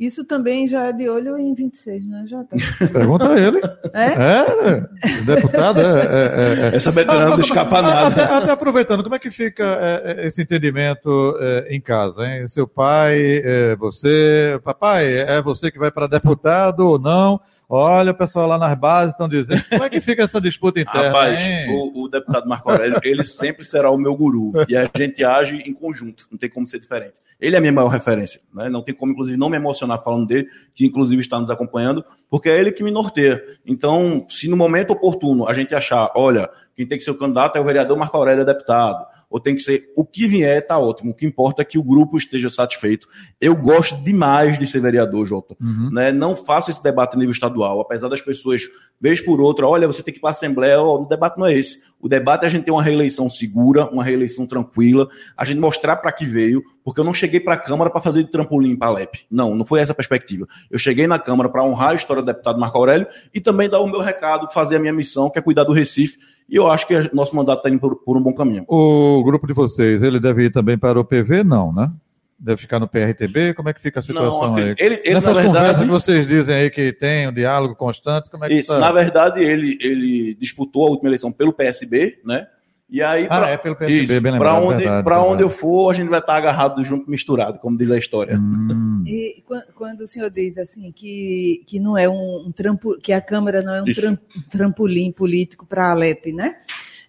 Isso 0.00 0.24
também 0.24 0.66
já 0.66 0.86
é 0.86 0.92
de 0.92 1.08
olho 1.08 1.38
em 1.38 1.54
26, 1.54 2.06
né, 2.06 2.24
Jota? 2.26 2.56
Pergunta 2.90 3.30
a 3.30 3.38
ele. 3.38 3.60
É? 3.92 4.06
É, 4.06 5.20
deputado, 5.22 5.80
é, 5.80 5.84
é, 5.84 6.70
é. 6.72 6.76
Essa 6.76 6.90
veterana 6.90 7.30
não 7.30 7.40
escapa 7.40 7.82
nada. 7.82 8.06
Até, 8.06 8.22
até, 8.22 8.50
aproveitando, 8.50 9.02
como 9.02 9.14
é 9.14 9.18
que 9.18 9.30
fica 9.30 9.64
é, 9.64 10.24
é, 10.24 10.26
esse 10.26 10.40
entendimento 10.40 11.36
é, 11.38 11.68
em 11.70 11.80
casa, 11.80 12.24
hein? 12.24 12.48
Seu 12.48 12.66
pai, 12.66 13.42
você, 13.78 14.58
papai, 14.64 15.18
é 15.18 15.40
você 15.42 15.70
que 15.70 15.78
vai 15.78 15.90
para 15.90 16.08
deputado 16.08 16.80
ou 16.80 16.98
não? 16.98 17.40
Olha, 17.68 18.12
o 18.12 18.14
pessoal 18.14 18.48
lá 18.48 18.56
nas 18.56 18.78
bases 18.78 19.12
estão 19.12 19.28
dizendo. 19.28 19.62
Como 19.68 19.84
é 19.84 19.90
que 19.90 20.00
fica 20.00 20.22
essa 20.22 20.40
disputa 20.40 20.80
interna? 20.80 21.08
Rapaz, 21.08 21.42
o, 21.68 22.04
o, 22.04 22.08
deputado 22.08 22.48
Marco 22.48 22.70
Aurélio, 22.70 22.98
ele 23.02 23.22
sempre 23.22 23.62
será 23.62 23.90
o 23.90 23.98
meu 23.98 24.16
guru. 24.16 24.52
E 24.66 24.74
a 24.74 24.88
gente 24.96 25.22
age 25.22 25.62
em 25.66 25.74
conjunto, 25.74 26.26
não 26.30 26.38
tem 26.38 26.48
como 26.48 26.66
ser 26.66 26.78
diferente. 26.78 27.20
Ele 27.38 27.54
é 27.54 27.58
a 27.58 27.60
minha 27.60 27.72
maior 27.72 27.88
referência. 27.88 28.40
Né? 28.54 28.70
Não 28.70 28.82
tem 28.82 28.94
como, 28.94 29.12
inclusive, 29.12 29.36
não 29.36 29.50
me 29.50 29.56
emocionar 29.56 30.02
falando 30.02 30.26
dele, 30.26 30.48
que 30.74 30.86
inclusive 30.86 31.20
está 31.20 31.38
nos 31.38 31.50
acompanhando, 31.50 32.02
porque 32.30 32.48
é 32.48 32.58
ele 32.58 32.72
que 32.72 32.82
me 32.82 32.90
norteia. 32.90 33.42
Então, 33.66 34.24
se 34.30 34.48
no 34.48 34.56
momento 34.56 34.92
oportuno 34.92 35.46
a 35.46 35.52
gente 35.52 35.74
achar, 35.74 36.10
olha, 36.16 36.48
quem 36.74 36.86
tem 36.86 36.96
que 36.96 37.04
ser 37.04 37.10
o 37.10 37.18
candidato 37.18 37.56
é 37.56 37.60
o 37.60 37.64
vereador 37.64 37.98
Marco 37.98 38.16
Aurélio, 38.16 38.42
é 38.42 38.46
deputado 38.46 39.06
ou 39.30 39.38
tem 39.38 39.54
que 39.54 39.62
ser 39.62 39.92
o 39.94 40.04
que 40.04 40.26
vier, 40.26 40.66
tá 40.66 40.78
ótimo. 40.78 41.10
O 41.10 41.14
que 41.14 41.26
importa 41.26 41.62
é 41.62 41.64
que 41.64 41.78
o 41.78 41.82
grupo 41.82 42.16
esteja 42.16 42.48
satisfeito. 42.48 43.06
Eu 43.40 43.54
gosto 43.54 44.02
demais 44.02 44.58
de 44.58 44.66
ser 44.66 44.80
vereador, 44.80 45.26
Jota. 45.26 45.54
Uhum. 45.60 45.90
Né? 45.92 46.12
Não 46.12 46.34
faço 46.34 46.70
esse 46.70 46.82
debate 46.82 47.14
a 47.14 47.18
nível 47.18 47.32
estadual, 47.32 47.80
apesar 47.80 48.08
das 48.08 48.22
pessoas, 48.22 48.62
vez 49.00 49.20
por 49.20 49.40
outra, 49.40 49.66
olha, 49.66 49.86
você 49.86 50.02
tem 50.02 50.12
que 50.12 50.18
ir 50.18 50.20
para 50.20 50.30
a 50.30 50.32
Assembleia, 50.32 50.80
oh, 50.80 51.02
o 51.02 51.06
debate 51.06 51.38
não 51.38 51.46
é 51.46 51.54
esse. 51.54 51.78
O 52.00 52.08
debate 52.08 52.44
é 52.44 52.46
a 52.46 52.50
gente 52.50 52.64
ter 52.64 52.70
uma 52.70 52.82
reeleição 52.82 53.28
segura, 53.28 53.86
uma 53.90 54.04
reeleição 54.04 54.46
tranquila, 54.46 55.08
a 55.36 55.44
gente 55.44 55.58
mostrar 55.58 55.96
para 55.96 56.12
que 56.12 56.24
veio, 56.24 56.62
porque 56.84 57.00
eu 57.00 57.04
não 57.04 57.12
cheguei 57.12 57.40
para 57.40 57.54
a 57.54 57.58
Câmara 57.58 57.90
para 57.90 58.00
fazer 58.00 58.22
de 58.22 58.30
trampolim 58.30 58.76
para 58.76 58.88
a 58.88 58.92
LEP. 58.92 59.26
Não, 59.30 59.54
não 59.54 59.64
foi 59.64 59.80
essa 59.80 59.92
a 59.92 59.94
perspectiva. 59.94 60.46
Eu 60.70 60.78
cheguei 60.78 61.06
na 61.06 61.18
Câmara 61.18 61.48
para 61.48 61.64
honrar 61.64 61.90
a 61.90 61.94
história 61.94 62.22
do 62.22 62.26
deputado 62.26 62.58
Marco 62.58 62.78
Aurélio 62.78 63.06
e 63.34 63.40
também 63.40 63.68
dar 63.68 63.80
o 63.80 63.86
meu 63.86 64.00
recado, 64.00 64.50
fazer 64.52 64.76
a 64.76 64.80
minha 64.80 64.92
missão, 64.92 65.28
que 65.28 65.38
é 65.38 65.42
cuidar 65.42 65.64
do 65.64 65.72
Recife 65.72 66.16
e 66.48 66.56
eu 66.56 66.66
acho 66.66 66.86
que 66.86 67.14
nosso 67.14 67.36
mandato 67.36 67.58
está 67.58 67.68
indo 67.68 67.78
por, 67.78 67.96
por, 67.96 68.16
um 68.16 68.22
bom 68.22 68.32
caminho. 68.32 68.64
O 68.66 69.22
grupo 69.22 69.46
de 69.46 69.52
vocês, 69.52 70.02
ele 70.02 70.18
deve 70.18 70.44
ir 70.44 70.50
também 70.50 70.78
para 70.78 70.98
o 70.98 71.04
PV? 71.04 71.44
Não, 71.44 71.72
né? 71.72 71.90
Deve 72.38 72.60
ficar 72.60 72.78
no 72.78 72.88
PRTB? 72.88 73.52
Como 73.52 73.68
é 73.68 73.74
que 73.74 73.80
fica 73.80 74.00
a 74.00 74.02
situação 74.02 74.52
não, 74.52 74.54
aí? 74.54 74.74
Ele, 74.78 75.00
ele, 75.04 75.14
Nessas 75.14 75.36
verdade, 75.36 75.46
conversas 75.46 75.82
que 75.82 75.90
vocês 75.90 76.26
dizem 76.26 76.54
aí 76.54 76.70
que 76.70 76.92
tem 76.92 77.28
um 77.28 77.32
diálogo 77.32 77.74
constante, 77.74 78.30
como 78.30 78.44
é 78.44 78.48
que 78.48 78.54
Isso, 78.54 78.72
tá? 78.72 78.78
na 78.78 78.92
verdade, 78.92 79.42
ele, 79.42 79.76
ele 79.80 80.34
disputou 80.36 80.86
a 80.86 80.90
última 80.90 81.08
eleição 81.08 81.30
pelo 81.32 81.52
PSB, 81.52 82.20
né? 82.24 82.46
E 82.90 83.02
aí, 83.02 83.24
Ah, 83.28 83.38
pra, 83.40 83.50
é 83.50 83.56
pelo 83.58 83.76
PSB, 83.76 84.14
isso, 84.14 84.20
bem 84.22 84.32
lembrado, 84.32 84.62
onde, 84.64 84.76
verdade, 84.78 85.04
pra 85.04 85.16
verdade. 85.16 85.34
onde 85.34 85.42
eu 85.42 85.50
for, 85.50 85.90
a 85.90 85.94
gente 85.94 86.08
vai 86.08 86.20
estar 86.20 86.36
agarrado 86.36 86.82
junto, 86.82 87.10
misturado, 87.10 87.58
como 87.58 87.76
diz 87.76 87.90
a 87.90 87.98
história. 87.98 88.38
Hum. 88.38 89.04
E 89.06 89.42
quan- 89.46 89.62
quando 89.74 90.00
o 90.00 90.06
senhor 90.06 90.30
diz 90.30 90.56
assim 90.56 90.90
que, 90.90 91.62
que 91.66 91.78
não 91.78 91.98
é 91.98 92.08
um, 92.08 92.46
um 92.46 92.52
trampo, 92.52 92.96
que 92.98 93.12
a 93.12 93.20
Câmara 93.20 93.60
não 93.60 93.74
é 93.74 93.82
um 93.82 93.84
tram- 93.92 94.18
trampolim 94.50 95.12
político 95.12 95.66
para 95.66 95.88
a 95.88 95.90
Alep, 95.90 96.32
né? 96.32 96.56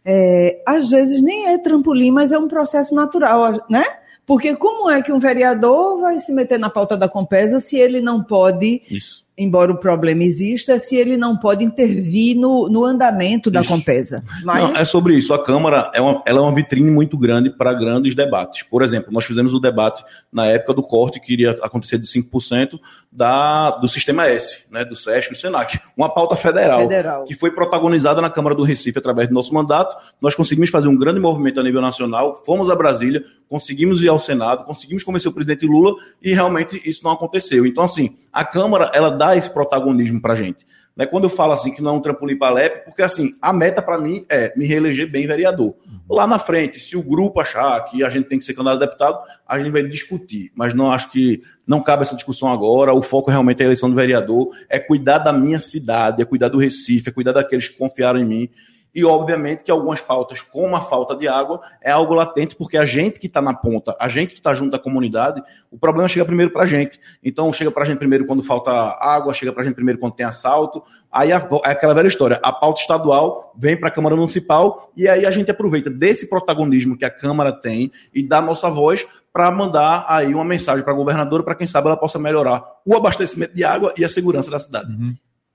É, 0.04 0.62
às 0.68 0.90
vezes 0.90 1.22
nem 1.22 1.48
é 1.48 1.58
trampolim, 1.58 2.12
mas 2.12 2.32
é 2.32 2.38
um 2.38 2.48
processo 2.48 2.94
natural, 2.94 3.66
né? 3.70 3.84
Porque 4.26 4.56
como 4.56 4.90
é 4.90 5.02
que 5.02 5.12
um 5.12 5.18
vereador 5.20 6.00
vai 6.02 6.20
se 6.20 6.32
meter 6.32 6.60
na 6.60 6.70
pauta 6.70 6.96
da 6.96 7.10
Compesa 7.10 7.60
se 7.60 7.78
ele 7.78 8.00
não 8.00 8.24
pode, 8.24 8.82
Isso. 8.90 9.26
Embora 9.40 9.72
o 9.72 9.78
problema 9.78 10.24
exista, 10.24 10.78
se 10.80 10.98
ele 10.98 11.16
não 11.16 11.38
pode 11.38 11.64
intervir 11.64 12.38
no, 12.38 12.68
no 12.70 12.84
andamento 12.84 13.50
da 13.50 13.62
Isso. 13.62 13.70
Compesa? 13.70 14.22
Mas 14.44 14.62
Não, 14.62 14.76
é 14.76 14.84
sobre 14.84 15.16
isso. 15.16 15.34
A 15.34 15.42
Câmara 15.42 15.90
é 15.96 16.02
uma, 16.02 16.22
ela 16.26 16.40
é 16.40 16.42
uma 16.42 16.54
vitrine 16.54 16.92
muito 16.92 17.18
grande 17.18 17.50
para 17.50 17.74
grandes 17.74 18.14
debates. 18.14 18.64
Por 18.64 18.82
exemplo, 18.82 19.14
nós 19.14 19.26
fizemos 19.26 19.54
o 19.54 19.60
debate 19.60 20.04
na 20.32 20.46
época 20.46 20.74
do 20.74 20.82
corte 20.82 21.22
que 21.22 21.32
iria 21.32 21.52
acontecer 21.62 21.98
de 21.98 22.06
5% 22.06 22.78
da, 23.10 23.72
do 23.72 23.88
Sistema 23.88 24.28
S, 24.28 24.66
né, 24.70 24.84
do 24.84 24.96
SESC 24.96 25.30
e 25.30 25.34
do 25.34 25.38
SENAC. 25.38 25.80
Uma 25.96 26.14
pauta 26.14 26.36
federal, 26.36 26.82
federal. 26.82 27.24
que 27.24 27.34
foi 27.34 27.52
protagonizada 27.52 28.22
na 28.22 28.30
Câmara 28.30 28.56
do 28.56 28.64
Recife 28.64 29.00
através 29.00 29.30
do 29.30 29.34
nosso 29.34 29.54
mandato. 29.54 29.96
Nós 30.22 30.36
conseguimos 30.36 30.70
fazer 30.70 30.90
um 30.90 30.98
grande 30.98 31.20
movimento 31.20 31.60
a 31.60 31.64
nível 31.64 31.82
nacional, 31.82 32.44
fomos 32.46 32.70
a 32.70 32.76
Brasília, 32.76 33.24
conseguimos 33.48 34.04
ir 34.04 34.10
ao 34.10 34.20
Senado, 34.20 34.66
conseguimos 34.66 35.04
convencer 35.04 35.32
o 35.32 35.34
presidente 35.34 35.66
Lula 35.66 35.96
e 36.22 36.34
realmente 36.34 36.82
isso 36.86 37.04
não 37.04 37.12
aconteceu. 37.12 37.66
Então, 37.66 37.84
assim, 37.84 38.16
a 38.32 38.44
Câmara, 38.44 38.92
ela 38.94 39.10
dá 39.10 39.29
esse 39.36 39.50
protagonismo 39.50 40.22
para 40.22 40.36
gente. 40.36 40.66
Né, 41.00 41.06
quando 41.06 41.24
eu 41.24 41.30
falo 41.30 41.54
assim 41.54 41.72
que 41.72 41.82
não 41.82 41.92
é 41.92 41.94
um 41.98 42.02
trampolim 42.02 42.38
para 42.38 42.50
a 42.50 42.54
LEP, 42.54 42.84
porque 42.84 43.02
assim, 43.02 43.34
a 43.42 43.54
meta 43.54 43.82
para 43.82 43.98
mim 43.98 44.26
é 44.28 44.54
me 44.58 44.66
reeleger 44.66 45.10
bem 45.10 45.26
vereador. 45.26 45.76
Lá 46.10 46.28
na 46.28 46.38
frente, 46.38 46.78
se 46.78 46.98
o 46.98 47.02
grupo 47.02 47.40
achar 47.40 47.80
que 47.86 48.04
a 48.04 48.10
gente 48.10 48.28
tem 48.28 48.38
que 48.38 48.44
ser 48.44 48.54
candidato 48.54 48.84
a 48.84 48.86
deputado, 48.86 49.20
a 49.48 49.58
gente 49.58 49.72
vai 49.72 49.84
discutir. 49.84 50.52
Mas 50.54 50.74
não 50.74 50.92
acho 50.92 51.10
que 51.10 51.42
não 51.66 51.82
cabe 51.82 52.02
essa 52.02 52.16
discussão 52.16 52.52
agora. 52.52 52.94
O 52.94 53.02
foco 53.02 53.32
realmente 53.32 53.62
é 53.62 53.64
a 53.64 53.68
eleição 53.68 53.90
do 53.90 53.96
vereador, 53.96 54.50
é 54.68 54.78
cuidar 54.78 55.20
da 55.20 55.32
minha 55.32 55.60
cidade, 55.60 56.22
é 56.22 56.26
cuidar 56.26 56.50
do 56.50 56.58
Recife, 56.58 57.10
é 57.10 57.12
cuidar 57.14 57.32
daqueles 57.32 57.70
que 57.70 57.78
confiaram 57.78 58.20
em 58.20 58.26
mim. 58.26 58.50
E, 58.94 59.06
obviamente, 59.06 59.64
que 59.64 59.72
algumas 59.72 60.02
pautas, 60.02 60.42
como 60.42 60.76
a 60.76 60.82
falta 60.82 61.16
de 61.16 61.28
água, 61.28 61.62
é 61.82 61.92
algo 61.92 62.14
latente, 62.14 62.56
porque 62.56 62.78
a 62.78 62.86
gente 62.86 63.20
que 63.20 63.28
está 63.28 63.42
na 63.42 63.54
ponta, 63.54 63.96
a 64.00 64.08
gente 64.08 64.34
que 64.34 64.40
está 64.40 64.54
junto 64.56 64.72
da 64.72 64.80
comunidade, 64.80 65.42
o 65.72 65.78
problema 65.78 66.08
chega 66.08 66.26
primeiro 66.26 66.52
para 66.52 66.64
a 66.64 66.66
gente. 66.66 67.00
Então, 67.24 67.52
chega 67.54 67.72
para 67.72 67.84
a 67.84 67.86
gente 67.86 68.00
primeiro 68.00 68.26
quando 68.26 68.44
falta 68.44 68.72
água, 68.72 69.34
chega 69.34 69.54
para 69.54 69.62
a 69.62 69.66
gente 69.66 69.76
primeiro 69.76 70.00
quando 70.00 70.14
tem 70.14 70.26
assalto. 70.26 70.84
Aí 71.12 71.32
é 71.32 71.36
aquela 71.36 71.94
velha 71.94 72.08
história: 72.08 72.40
a 72.44 72.52
pauta 72.52 72.82
estadual 72.82 73.54
vem 73.58 73.78
para 73.78 73.90
a 73.90 73.92
Câmara 73.92 74.16
Municipal 74.16 74.92
e 74.96 75.08
aí 75.08 75.26
a 75.26 75.32
gente 75.32 75.52
aproveita 75.52 75.90
desse 75.90 76.28
protagonismo 76.28 76.98
que 76.98 77.06
a 77.06 77.10
Câmara 77.10 77.52
tem 77.52 77.92
e 78.14 78.28
dá 78.28 78.42
nossa 78.42 78.70
voz 78.70 79.06
para 79.32 79.52
mandar 79.52 80.06
aí 80.08 80.34
uma 80.34 80.46
mensagem 80.46 80.84
para 80.84 80.94
a 80.94 80.96
governadora 80.96 81.44
para 81.44 81.56
quem 81.56 81.68
sabe 81.68 81.88
ela 81.88 81.98
possa 81.98 82.18
melhorar 82.18 82.64
o 82.86 82.96
abastecimento 82.96 83.56
de 83.56 83.64
água 83.64 83.94
e 83.98 84.04
a 84.04 84.10
segurança 84.10 84.50
da 84.50 84.60
cidade. 84.60 84.92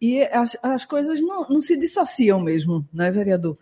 E 0.00 0.22
as, 0.22 0.56
as 0.62 0.84
coisas 0.84 1.20
não, 1.20 1.48
não 1.48 1.60
se 1.60 1.76
dissociam 1.76 2.40
mesmo, 2.40 2.86
né, 2.92 3.10
vereador? 3.10 3.56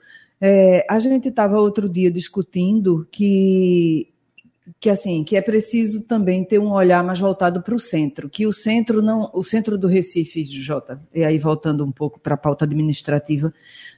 É, 0.45 0.85
a 0.90 0.99
gente 0.99 1.29
estava 1.29 1.61
outro 1.61 1.88
dia 1.88 2.11
discutindo 2.11 3.07
que, 3.12 4.09
que 4.81 4.90
assim 4.90 5.23
que 5.23 5.37
é 5.37 5.40
preciso 5.40 6.03
também 6.03 6.45
ter 6.45 6.59
um 6.59 6.73
olhar 6.73 7.05
mais 7.05 7.21
voltado 7.21 7.62
para 7.62 7.77
o 7.77 7.79
centro, 7.79 8.29
que 8.29 8.45
o 8.45 8.53
centro 8.53 9.01
não, 9.01 9.31
o 9.33 9.45
centro 9.45 9.79
do 9.79 9.87
Recife, 9.87 10.45
Jota, 10.45 11.01
e 11.14 11.23
aí 11.23 11.38
voltando 11.38 11.85
um 11.85 11.92
pouco 11.92 12.18
para 12.18 12.35
a 12.35 12.37
pauta 12.37 12.64
administrativa, 12.64 13.55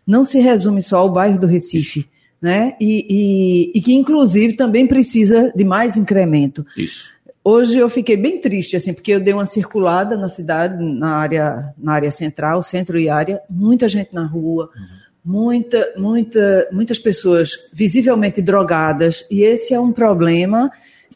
não 0.07 0.23
se 0.23 0.38
resume 0.38 0.83
só 0.83 0.99
ao 0.99 1.11
bairro 1.11 1.40
do 1.40 1.47
Recife, 1.47 2.07
né? 2.42 2.77
E, 2.79 3.07
e, 3.09 3.79
e 3.79 3.81
que 3.81 3.94
inclusive 3.94 4.55
também 4.55 4.87
precisa 4.87 5.51
de 5.57 5.64
mais 5.64 5.97
incremento. 5.97 6.66
Isso. 6.77 7.13
Hoje 7.47 7.77
eu 7.79 7.91
fiquei 7.91 8.17
bem 8.17 8.41
triste, 8.41 8.75
assim, 8.75 8.95
porque 8.95 9.13
eu 9.13 9.21
dei 9.21 9.35
uma 9.35 9.45
circulada 9.45 10.17
na 10.17 10.31
cidade, 10.31 10.83
na 10.83 11.17
área, 11.17 11.75
na 11.77 11.93
área 11.93 12.11
central, 12.11 12.63
centro 12.63 12.99
e 12.99 13.11
área, 13.11 13.41
muita 13.51 13.87
gente 13.87 14.15
na 14.15 14.25
rua, 14.25 14.71
muita, 15.23 15.93
muita, 15.97 16.67
muitas 16.73 16.99
pessoas 16.99 17.51
visivelmente 17.71 18.41
drogadas, 18.41 19.27
e 19.31 19.43
esse 19.43 19.75
é 19.75 19.79
um 19.81 19.93
problema 19.93 20.71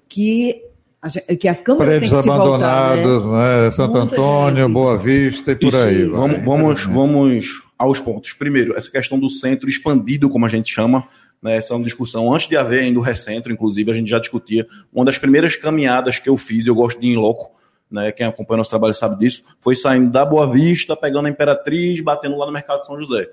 que 0.06 0.62
a, 1.00 1.08
gente- 1.08 1.36
que 1.36 1.48
a 1.48 1.54
Câmara 1.54 1.92
tem 1.92 2.00
Prédios 2.00 2.18
que 2.18 2.22
se 2.22 2.28
voltar. 2.36 2.96
Né? 2.96 3.02
abandonados, 3.02 3.32
né? 3.32 3.70
Santo 3.70 3.98
Muita 3.98 4.14
Antônio, 4.14 4.64
gente. 4.64 4.72
Boa 4.74 4.98
Vista 4.98 5.52
e 5.52 5.56
por 5.56 5.68
Isso. 5.68 5.76
aí. 5.78 6.04
Vamos, 6.04 6.44
vamos, 6.44 6.84
vamos 6.84 7.62
aos 7.78 8.00
pontos. 8.00 8.32
Primeiro, 8.34 8.76
essa 8.76 8.90
questão 8.90 9.18
do 9.18 9.30
centro 9.30 9.68
expandido, 9.68 10.28
como 10.28 10.44
a 10.44 10.48
gente 10.48 10.70
chama, 10.70 11.06
né, 11.42 11.56
essa 11.56 11.72
é 11.72 11.76
uma 11.76 11.84
discussão 11.84 12.32
antes 12.32 12.48
de 12.48 12.56
haver 12.56 12.80
ainda 12.80 12.98
o 12.98 13.02
recentro, 13.02 13.52
inclusive, 13.52 13.90
a 13.90 13.94
gente 13.94 14.08
já 14.08 14.18
discutia. 14.18 14.66
Uma 14.92 15.04
das 15.04 15.18
primeiras 15.18 15.56
caminhadas 15.56 16.18
que 16.18 16.28
eu 16.28 16.36
fiz, 16.36 16.66
eu 16.66 16.74
gosto 16.74 17.00
de 17.00 17.08
ir 17.08 17.12
em 17.12 17.16
loco, 17.16 17.52
né, 17.90 18.12
quem 18.12 18.26
acompanha 18.26 18.58
nosso 18.58 18.70
trabalho 18.70 18.94
sabe 18.94 19.18
disso, 19.18 19.44
foi 19.60 19.74
saindo 19.74 20.10
da 20.10 20.24
Boa 20.24 20.50
Vista, 20.50 20.96
pegando 20.96 21.26
a 21.26 21.30
Imperatriz, 21.30 22.00
batendo 22.00 22.36
lá 22.36 22.46
no 22.46 22.52
Mercado 22.52 22.80
de 22.80 22.86
São 22.86 23.00
José. 23.00 23.28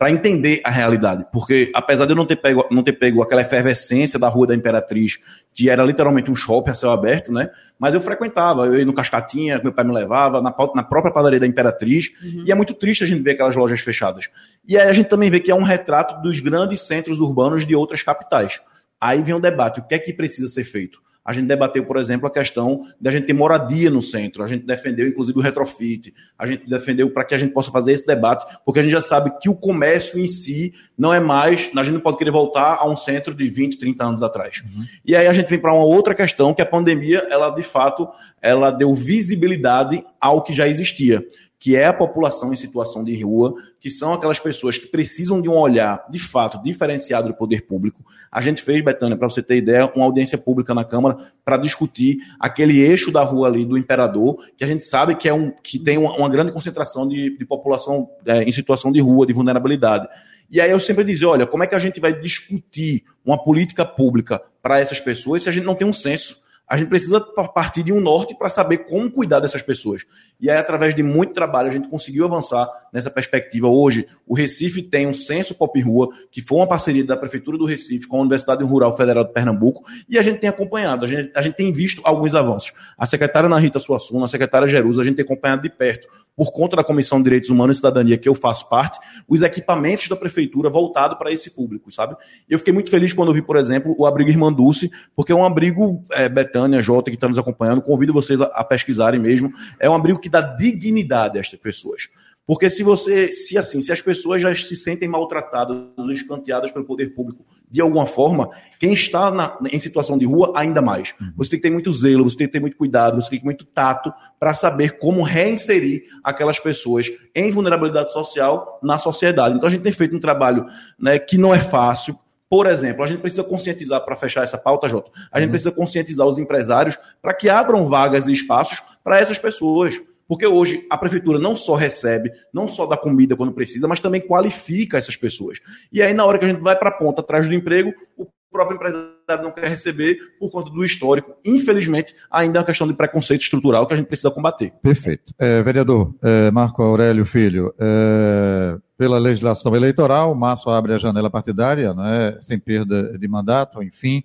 Para 0.00 0.10
entender 0.10 0.62
a 0.64 0.70
realidade, 0.70 1.26
porque 1.30 1.70
apesar 1.74 2.06
de 2.06 2.12
eu 2.12 2.16
não 2.16 2.24
ter, 2.24 2.36
pego, 2.36 2.66
não 2.70 2.82
ter 2.82 2.94
pego 2.94 3.22
aquela 3.22 3.42
efervescência 3.42 4.18
da 4.18 4.30
Rua 4.30 4.46
da 4.46 4.54
Imperatriz, 4.54 5.18
que 5.52 5.68
era 5.68 5.84
literalmente 5.84 6.30
um 6.30 6.34
shopping 6.34 6.70
a 6.70 6.74
céu 6.74 6.90
aberto, 6.90 7.30
né? 7.30 7.50
Mas 7.78 7.92
eu 7.92 8.00
frequentava, 8.00 8.64
eu 8.64 8.78
ia 8.78 8.84
no 8.86 8.94
Cascatinha, 8.94 9.60
meu 9.62 9.74
pai 9.74 9.84
me 9.84 9.92
levava, 9.92 10.40
na, 10.40 10.54
na 10.74 10.82
própria 10.82 11.12
padaria 11.12 11.38
da 11.38 11.46
Imperatriz, 11.46 12.12
e 12.46 12.50
é 12.50 12.54
muito 12.54 12.72
triste 12.72 13.04
a 13.04 13.06
gente 13.06 13.20
ver 13.20 13.32
aquelas 13.32 13.54
lojas 13.54 13.80
fechadas. 13.80 14.30
E 14.66 14.74
aí 14.78 14.88
a 14.88 14.92
gente 14.94 15.10
também 15.10 15.28
vê 15.28 15.38
que 15.38 15.50
é 15.50 15.54
um 15.54 15.62
retrato 15.62 16.22
dos 16.22 16.40
grandes 16.40 16.80
centros 16.80 17.20
urbanos 17.20 17.66
de 17.66 17.76
outras 17.76 18.02
capitais. 18.02 18.62
Aí 18.98 19.22
vem 19.22 19.34
o 19.34 19.38
debate, 19.38 19.80
o 19.80 19.82
que 19.82 19.94
é 19.94 19.98
que 19.98 20.14
precisa 20.14 20.48
ser 20.48 20.64
feito? 20.64 20.98
A 21.30 21.32
gente 21.32 21.46
debateu, 21.46 21.86
por 21.86 21.96
exemplo, 21.96 22.26
a 22.26 22.30
questão 22.30 22.88
da 23.00 23.08
gente 23.08 23.26
ter 23.26 23.32
moradia 23.32 23.88
no 23.88 24.02
centro. 24.02 24.42
A 24.42 24.48
gente 24.48 24.66
defendeu, 24.66 25.06
inclusive, 25.06 25.38
o 25.38 25.40
retrofit. 25.40 26.12
A 26.36 26.44
gente 26.44 26.68
defendeu 26.68 27.08
para 27.08 27.24
que 27.24 27.36
a 27.36 27.38
gente 27.38 27.52
possa 27.52 27.70
fazer 27.70 27.92
esse 27.92 28.04
debate, 28.04 28.44
porque 28.66 28.80
a 28.80 28.82
gente 28.82 28.90
já 28.90 29.00
sabe 29.00 29.30
que 29.40 29.48
o 29.48 29.54
comércio 29.54 30.18
em 30.18 30.26
si 30.26 30.74
não 30.98 31.14
é 31.14 31.20
mais. 31.20 31.70
A 31.76 31.84
gente 31.84 31.94
não 31.94 32.00
pode 32.00 32.16
querer 32.16 32.32
voltar 32.32 32.78
a 32.80 32.90
um 32.90 32.96
centro 32.96 33.32
de 33.32 33.48
20, 33.48 33.78
30 33.78 34.04
anos 34.04 34.22
atrás. 34.24 34.64
E 35.06 35.14
aí 35.14 35.28
a 35.28 35.32
gente 35.32 35.48
vem 35.48 35.60
para 35.60 35.72
uma 35.72 35.84
outra 35.84 36.16
questão, 36.16 36.52
que 36.52 36.62
a 36.62 36.66
pandemia, 36.66 37.24
ela 37.30 37.50
de 37.50 37.62
fato, 37.62 38.08
ela 38.42 38.72
deu 38.72 38.92
visibilidade 38.92 40.04
ao 40.20 40.42
que 40.42 40.52
já 40.52 40.66
existia 40.66 41.24
que 41.60 41.76
é 41.76 41.84
a 41.84 41.92
população 41.92 42.54
em 42.54 42.56
situação 42.56 43.04
de 43.04 43.22
rua, 43.22 43.54
que 43.78 43.90
são 43.90 44.14
aquelas 44.14 44.40
pessoas 44.40 44.78
que 44.78 44.86
precisam 44.86 45.42
de 45.42 45.48
um 45.48 45.58
olhar, 45.58 46.06
de 46.10 46.18
fato, 46.18 46.60
diferenciado 46.62 47.28
do 47.28 47.34
poder 47.34 47.66
público. 47.66 48.02
A 48.32 48.40
gente 48.40 48.62
fez, 48.62 48.82
Betânia, 48.82 49.14
para 49.14 49.28
você 49.28 49.42
ter 49.42 49.56
ideia, 49.56 49.92
uma 49.94 50.06
audiência 50.06 50.38
pública 50.38 50.72
na 50.72 50.84
Câmara 50.84 51.18
para 51.44 51.58
discutir 51.58 52.18
aquele 52.40 52.80
eixo 52.80 53.12
da 53.12 53.22
rua 53.22 53.46
ali 53.46 53.66
do 53.66 53.76
Imperador, 53.76 54.42
que 54.56 54.64
a 54.64 54.66
gente 54.66 54.86
sabe 54.86 55.14
que, 55.14 55.28
é 55.28 55.34
um, 55.34 55.50
que 55.50 55.78
tem 55.78 55.98
uma, 55.98 56.16
uma 56.16 56.30
grande 56.30 56.50
concentração 56.50 57.06
de, 57.06 57.36
de 57.36 57.44
população 57.44 58.08
é, 58.24 58.42
em 58.42 58.52
situação 58.52 58.90
de 58.90 59.00
rua, 59.00 59.26
de 59.26 59.34
vulnerabilidade. 59.34 60.08
E 60.50 60.62
aí 60.62 60.70
eu 60.70 60.80
sempre 60.80 61.04
dizia, 61.04 61.28
olha, 61.28 61.46
como 61.46 61.62
é 61.62 61.66
que 61.66 61.74
a 61.74 61.78
gente 61.78 62.00
vai 62.00 62.18
discutir 62.18 63.04
uma 63.22 63.36
política 63.36 63.84
pública 63.84 64.40
para 64.62 64.80
essas 64.80 64.98
pessoas 64.98 65.42
se 65.42 65.48
a 65.50 65.52
gente 65.52 65.64
não 65.64 65.74
tem 65.74 65.86
um 65.86 65.92
senso? 65.92 66.40
A 66.70 66.76
gente 66.76 66.88
precisa 66.88 67.20
partir 67.52 67.82
de 67.82 67.92
um 67.92 68.00
norte 68.00 68.32
para 68.32 68.48
saber 68.48 68.78
como 68.86 69.10
cuidar 69.10 69.40
dessas 69.40 69.60
pessoas. 69.60 70.04
E 70.40 70.48
aí, 70.48 70.56
através 70.56 70.94
de 70.94 71.02
muito 71.02 71.34
trabalho, 71.34 71.68
a 71.68 71.72
gente 71.72 71.88
conseguiu 71.88 72.24
avançar 72.24 72.70
nessa 72.92 73.10
perspectiva. 73.10 73.66
Hoje, 73.66 74.06
o 74.24 74.34
Recife 74.34 74.80
tem 74.80 75.04
um 75.04 75.12
censo 75.12 75.52
Pop 75.52 75.78
Rua, 75.80 76.08
que 76.30 76.40
foi 76.40 76.58
uma 76.58 76.68
parceria 76.68 77.04
da 77.04 77.16
Prefeitura 77.16 77.58
do 77.58 77.66
Recife 77.66 78.06
com 78.06 78.18
a 78.18 78.20
Universidade 78.20 78.62
Rural 78.62 78.96
Federal 78.96 79.24
de 79.24 79.32
Pernambuco, 79.32 79.82
e 80.08 80.16
a 80.16 80.22
gente 80.22 80.38
tem 80.38 80.48
acompanhado, 80.48 81.04
a 81.04 81.08
gente, 81.08 81.32
a 81.34 81.42
gente 81.42 81.56
tem 81.56 81.72
visto 81.72 82.00
alguns 82.04 82.34
avanços. 82.36 82.72
A 82.96 83.04
secretária 83.04 83.48
Ana 83.48 83.58
Rita 83.58 83.80
Suassuna, 83.80 84.26
a 84.26 84.28
secretária 84.28 84.68
Jerusa, 84.68 85.02
a 85.02 85.04
gente 85.04 85.16
tem 85.16 85.24
acompanhado 85.24 85.62
de 85.62 85.70
perto, 85.70 86.08
por 86.36 86.52
conta 86.52 86.76
da 86.76 86.84
Comissão 86.84 87.18
de 87.18 87.24
Direitos 87.24 87.50
Humanos 87.50 87.76
e 87.76 87.78
Cidadania, 87.78 88.16
que 88.16 88.28
eu 88.28 88.34
faço 88.34 88.68
parte, 88.68 88.98
os 89.28 89.42
equipamentos 89.42 90.08
da 90.08 90.16
Prefeitura 90.16 90.70
voltados 90.70 91.18
para 91.18 91.30
esse 91.30 91.50
público, 91.50 91.92
sabe? 91.92 92.16
Eu 92.48 92.58
fiquei 92.58 92.72
muito 92.72 92.88
feliz 92.88 93.12
quando 93.12 93.28
eu 93.28 93.34
vi, 93.34 93.42
por 93.42 93.56
exemplo, 93.56 93.94
o 93.98 94.06
abrigo 94.06 94.30
Irmã 94.30 94.50
Dulce, 94.50 94.90
porque 95.14 95.32
é 95.32 95.34
um 95.34 95.44
abrigo, 95.44 96.02
é, 96.12 96.28
Betânia, 96.60 96.82
Jota, 96.82 97.10
que 97.10 97.16
está 97.16 97.28
nos 97.28 97.38
acompanhando, 97.38 97.80
convido 97.80 98.12
vocês 98.12 98.40
a, 98.40 98.64
pesquisarem 98.64 99.18
mesmo, 99.18 99.52
é 99.78 99.88
um 99.88 99.94
abrigo 99.94 100.20
que 100.20 100.28
dá 100.28 100.40
dignidade 100.40 101.38
a 101.38 101.40
estas 101.40 101.58
pessoas. 101.58 102.08
Porque 102.46 102.68
se 102.68 102.82
você, 102.82 103.32
se 103.32 103.56
assim, 103.56 103.80
se 103.80 103.92
as 103.92 104.02
pessoas 104.02 104.42
já 104.42 104.52
se 104.54 104.74
sentem 104.74 105.08
maltratadas 105.08 105.76
ou 105.96 106.10
escanteadas 106.10 106.72
pelo 106.72 106.84
poder 106.84 107.14
público 107.14 107.44
de 107.70 107.80
alguma 107.80 108.06
forma, 108.06 108.50
quem 108.80 108.92
está 108.92 109.30
na, 109.30 109.56
em 109.70 109.78
situação 109.78 110.18
de 110.18 110.26
rua, 110.26 110.52
ainda 110.56 110.82
mais. 110.82 111.14
Você 111.36 111.50
tem 111.50 111.60
que 111.60 111.68
ter 111.68 111.72
muito 111.72 111.92
zelo, 111.92 112.28
você 112.28 112.36
tem 112.36 112.46
que 112.48 112.52
ter 112.52 112.60
muito 112.60 112.76
cuidado, 112.76 113.20
você 113.20 113.30
tem 113.30 113.38
que 113.38 113.44
ter 113.44 113.46
muito 113.46 113.64
tato 113.64 114.12
para 114.38 114.52
saber 114.52 114.98
como 114.98 115.22
reinserir 115.22 116.02
aquelas 116.24 116.58
pessoas 116.58 117.06
em 117.34 117.50
vulnerabilidade 117.52 118.12
social 118.12 118.80
na 118.82 118.98
sociedade. 118.98 119.54
Então 119.54 119.68
a 119.68 119.70
gente 119.70 119.82
tem 119.82 119.92
feito 119.92 120.16
um 120.16 120.20
trabalho 120.20 120.66
né, 120.98 121.18
que 121.18 121.38
não 121.38 121.54
é 121.54 121.60
fácil, 121.60 122.18
por 122.50 122.66
exemplo, 122.66 123.04
a 123.04 123.06
gente 123.06 123.20
precisa 123.20 123.44
conscientizar, 123.44 124.04
para 124.04 124.16
fechar 124.16 124.42
essa 124.42 124.58
pauta, 124.58 124.88
Jota, 124.88 125.12
a 125.30 125.40
gente 125.40 125.50
precisa 125.50 125.70
conscientizar 125.70 126.26
os 126.26 126.36
empresários 126.36 126.98
para 127.22 127.32
que 127.32 127.48
abram 127.48 127.86
vagas 127.86 128.26
e 128.26 128.32
espaços 128.32 128.82
para 129.04 129.20
essas 129.20 129.38
pessoas. 129.38 130.00
Porque 130.26 130.44
hoje 130.44 130.84
a 130.90 130.98
prefeitura 130.98 131.38
não 131.38 131.54
só 131.54 131.76
recebe, 131.76 132.30
não 132.52 132.66
só 132.66 132.86
dá 132.86 132.96
comida 132.96 133.36
quando 133.36 133.52
precisa, 133.52 133.86
mas 133.86 134.00
também 134.00 134.20
qualifica 134.20 134.98
essas 134.98 135.16
pessoas. 135.16 135.60
E 135.92 136.02
aí, 136.02 136.12
na 136.12 136.24
hora 136.24 136.40
que 136.40 136.44
a 136.44 136.48
gente 136.48 136.60
vai 136.60 136.76
para 136.76 136.90
a 136.90 136.92
ponta 136.92 137.20
atrás 137.20 137.48
do 137.48 137.54
emprego, 137.54 137.92
o 138.16 138.26
próprio 138.50 138.74
empresário 138.74 139.10
não 139.36 139.50
quer 139.50 139.68
receber 139.68 140.18
por 140.38 140.50
conta 140.50 140.70
do 140.70 140.84
histórico. 140.84 141.34
Infelizmente, 141.44 142.14
ainda 142.30 142.58
é 142.58 142.60
uma 142.60 142.66
questão 142.66 142.86
de 142.86 142.94
preconceito 142.94 143.42
estrutural 143.42 143.86
que 143.86 143.94
a 143.94 143.96
gente 143.96 144.06
precisa 144.06 144.30
combater. 144.30 144.72
Perfeito. 144.82 145.34
É, 145.38 145.62
vereador 145.62 146.14
é, 146.22 146.50
Marco 146.50 146.82
Aurélio 146.82 147.24
Filho, 147.24 147.74
é, 147.78 148.76
pela 148.96 149.18
legislação 149.18 149.74
eleitoral, 149.74 150.34
Março 150.34 150.70
abre 150.70 150.94
a 150.94 150.98
janela 150.98 151.30
partidária, 151.30 151.94
né, 151.94 152.36
sem 152.40 152.58
perda 152.58 153.18
de 153.18 153.28
mandato, 153.28 153.82
enfim. 153.82 154.22